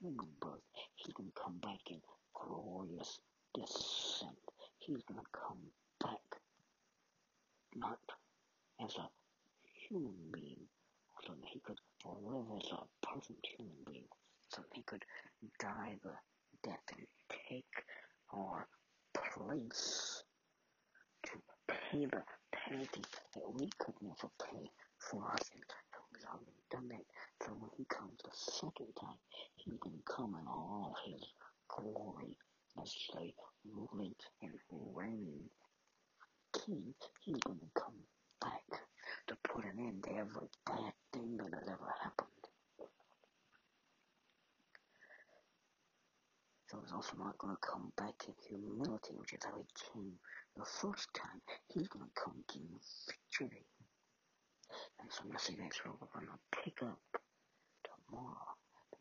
human 0.00 0.28
birth. 0.40 0.62
He's 0.96 1.12
gonna 1.14 1.30
come 1.34 1.58
back 1.58 1.80
in 1.90 2.00
glorious 2.34 3.20
descent 3.54 4.38
he's 4.86 5.02
going 5.08 5.20
to 5.20 5.26
come 5.32 5.58
back. 6.00 6.40
Not 7.74 7.98
as 8.82 8.96
a 8.96 9.08
human 9.88 10.14
being, 10.32 10.66
so 11.26 11.32
that 11.32 11.48
he 11.52 11.60
could 11.60 11.78
live 12.04 12.46
as 12.56 12.70
a 12.72 13.06
perfect 13.06 13.46
human 13.56 13.76
being, 13.86 14.08
so 14.48 14.62
that 14.62 14.74
he 14.74 14.82
could 14.82 15.04
die 15.60 15.96
the 16.02 16.14
death 16.62 16.86
and 16.96 17.06
take 17.48 17.84
our 18.32 18.66
place 19.14 20.22
to 21.24 21.32
pay 21.68 22.06
the 22.06 22.22
penalty 22.52 23.02
that 23.34 23.54
we 23.54 23.68
could 23.78 23.94
never 24.00 24.30
pay 24.50 24.70
for 24.98 25.32
us 25.32 25.50
and 25.52 25.62
we've 26.40 26.70
done 26.70 26.88
that. 26.88 27.04
So 27.44 27.52
when 27.52 27.70
he 27.76 27.84
comes 27.84 28.18
the 28.24 28.30
second 28.32 28.92
time, 28.98 29.18
he 29.56 29.72
can 29.82 29.92
come 30.04 30.36
in 30.40 30.46
all 30.46 30.96
his 31.04 31.22
glory 31.68 32.36
display 32.82 33.34
movement 33.64 34.16
and 34.42 34.52
running. 34.70 35.50
King, 36.52 36.94
he's 37.20 37.38
gonna 37.44 37.70
come 37.74 37.94
back 38.40 38.64
to 39.26 39.36
put 39.44 39.64
an 39.64 39.78
end 39.78 40.04
to 40.04 40.10
every 40.10 40.48
bad 40.64 40.92
thing 41.12 41.36
that 41.36 41.52
has 41.54 41.68
ever 41.68 41.94
happened. 42.02 42.28
So 46.70 46.80
he's 46.80 46.92
also 46.92 47.16
not 47.18 47.38
gonna 47.38 47.56
come 47.60 47.92
back 47.96 48.14
in 48.26 48.34
humility, 48.48 49.14
which 49.14 49.32
is 49.32 49.44
how 49.44 49.56
he 49.56 49.66
came 49.92 50.12
the 50.56 50.64
first 50.64 51.12
time. 51.14 51.40
He's 51.68 51.88
gonna 51.88 52.10
come 52.14 52.42
in 52.54 52.68
victory. 53.06 53.64
And 55.00 55.12
so 55.12 55.22
you'll 55.28 55.38
see 55.38 55.56
next 55.56 55.84
we're 55.84 55.92
gonna 55.92 56.38
pick 56.50 56.82
up 56.82 56.98
tomorrow. 57.84 58.56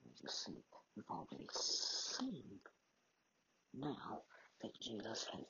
As 0.06 0.22
you 0.22 0.30
see, 0.30 0.64
we've 0.96 1.10
already 1.10 1.48
seen 1.52 2.60
now 3.80 4.22
that 4.62 4.80
Jesus 4.82 5.28
has 5.34 5.46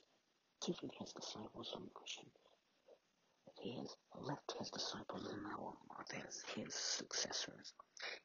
given 0.66 0.90
his 0.98 1.12
disciples 1.12 1.74
a 1.74 1.80
mission. 1.80 2.26
He 3.60 3.76
has 3.78 3.96
left 4.20 4.54
his 4.58 4.70
disciples 4.70 5.26
in 5.32 5.42
now 5.42 5.74
as 6.26 6.42
his 6.54 6.74
successors. 6.74 7.72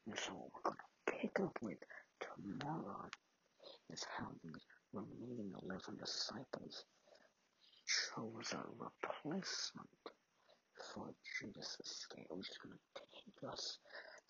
And 0.06 0.18
so 0.18 0.32
what 0.32 0.50
we're 0.54 0.70
going 0.70 0.76
to 0.76 1.12
pick 1.12 1.40
up 1.40 1.58
with 1.62 1.78
tomorrow 2.20 3.08
is 3.90 4.04
how 4.18 4.28
these 4.44 4.62
remaining 4.92 5.52
11 5.62 5.96
disciples 5.96 6.84
chose 7.86 8.52
a 8.52 8.62
replacement 8.78 9.88
for 10.92 11.10
Judas 11.40 11.76
Iscariot, 11.80 12.30
which 12.30 12.50
is 12.50 12.58
going 12.58 12.78
to 12.94 13.02
take 13.12 13.50
us 13.50 13.78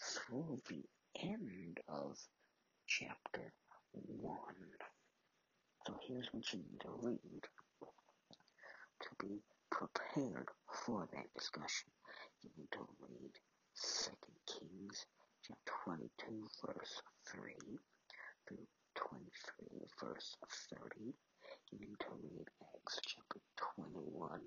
through 0.00 0.60
the 0.68 0.82
end 1.20 1.78
of 1.88 2.16
chapter 2.86 3.52
1. 3.92 4.36
So 5.86 5.98
here's 6.06 6.28
what 6.32 6.52
you 6.52 6.60
need 6.60 6.80
to 6.82 6.92
read 7.02 7.42
to 9.02 9.08
be 9.18 9.42
prepared 9.70 10.48
for 10.86 11.08
that 11.12 11.26
discussion. 11.34 11.90
You 12.42 12.50
need 12.56 12.70
to 12.72 12.86
read 13.00 13.32
2 13.74 14.10
Kings 14.46 15.06
chapter 15.42 15.72
22 15.84 16.46
verse 16.64 17.02
3 17.34 17.50
through 18.46 18.66
23 18.94 19.80
verse 20.00 20.36
30. 20.70 21.14
You 21.72 21.78
need 21.80 21.98
to 21.98 22.12
read 22.22 22.46
Acts 22.76 23.00
chapter 23.04 23.40
21 23.74 24.38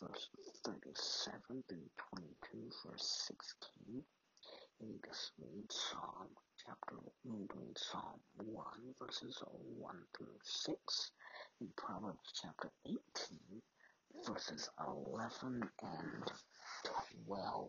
verse 0.00 0.28
37 0.64 1.64
through 1.68 1.90
22 2.14 2.70
verse 2.86 3.26
16. 3.26 4.02
You 4.80 5.00
need 5.40 5.72
Psalm 5.72 6.28
chapter, 6.64 6.96
Psalm 7.76 8.20
1 8.36 8.66
verses 9.00 9.42
1 9.76 9.96
through 10.16 10.38
6. 10.44 11.10
in 11.60 11.68
Proverbs 11.76 12.32
chapter 12.40 12.70
18 12.86 12.96
verses 14.24 14.70
11 14.86 15.68
and 15.82 16.32
12. 17.26 17.68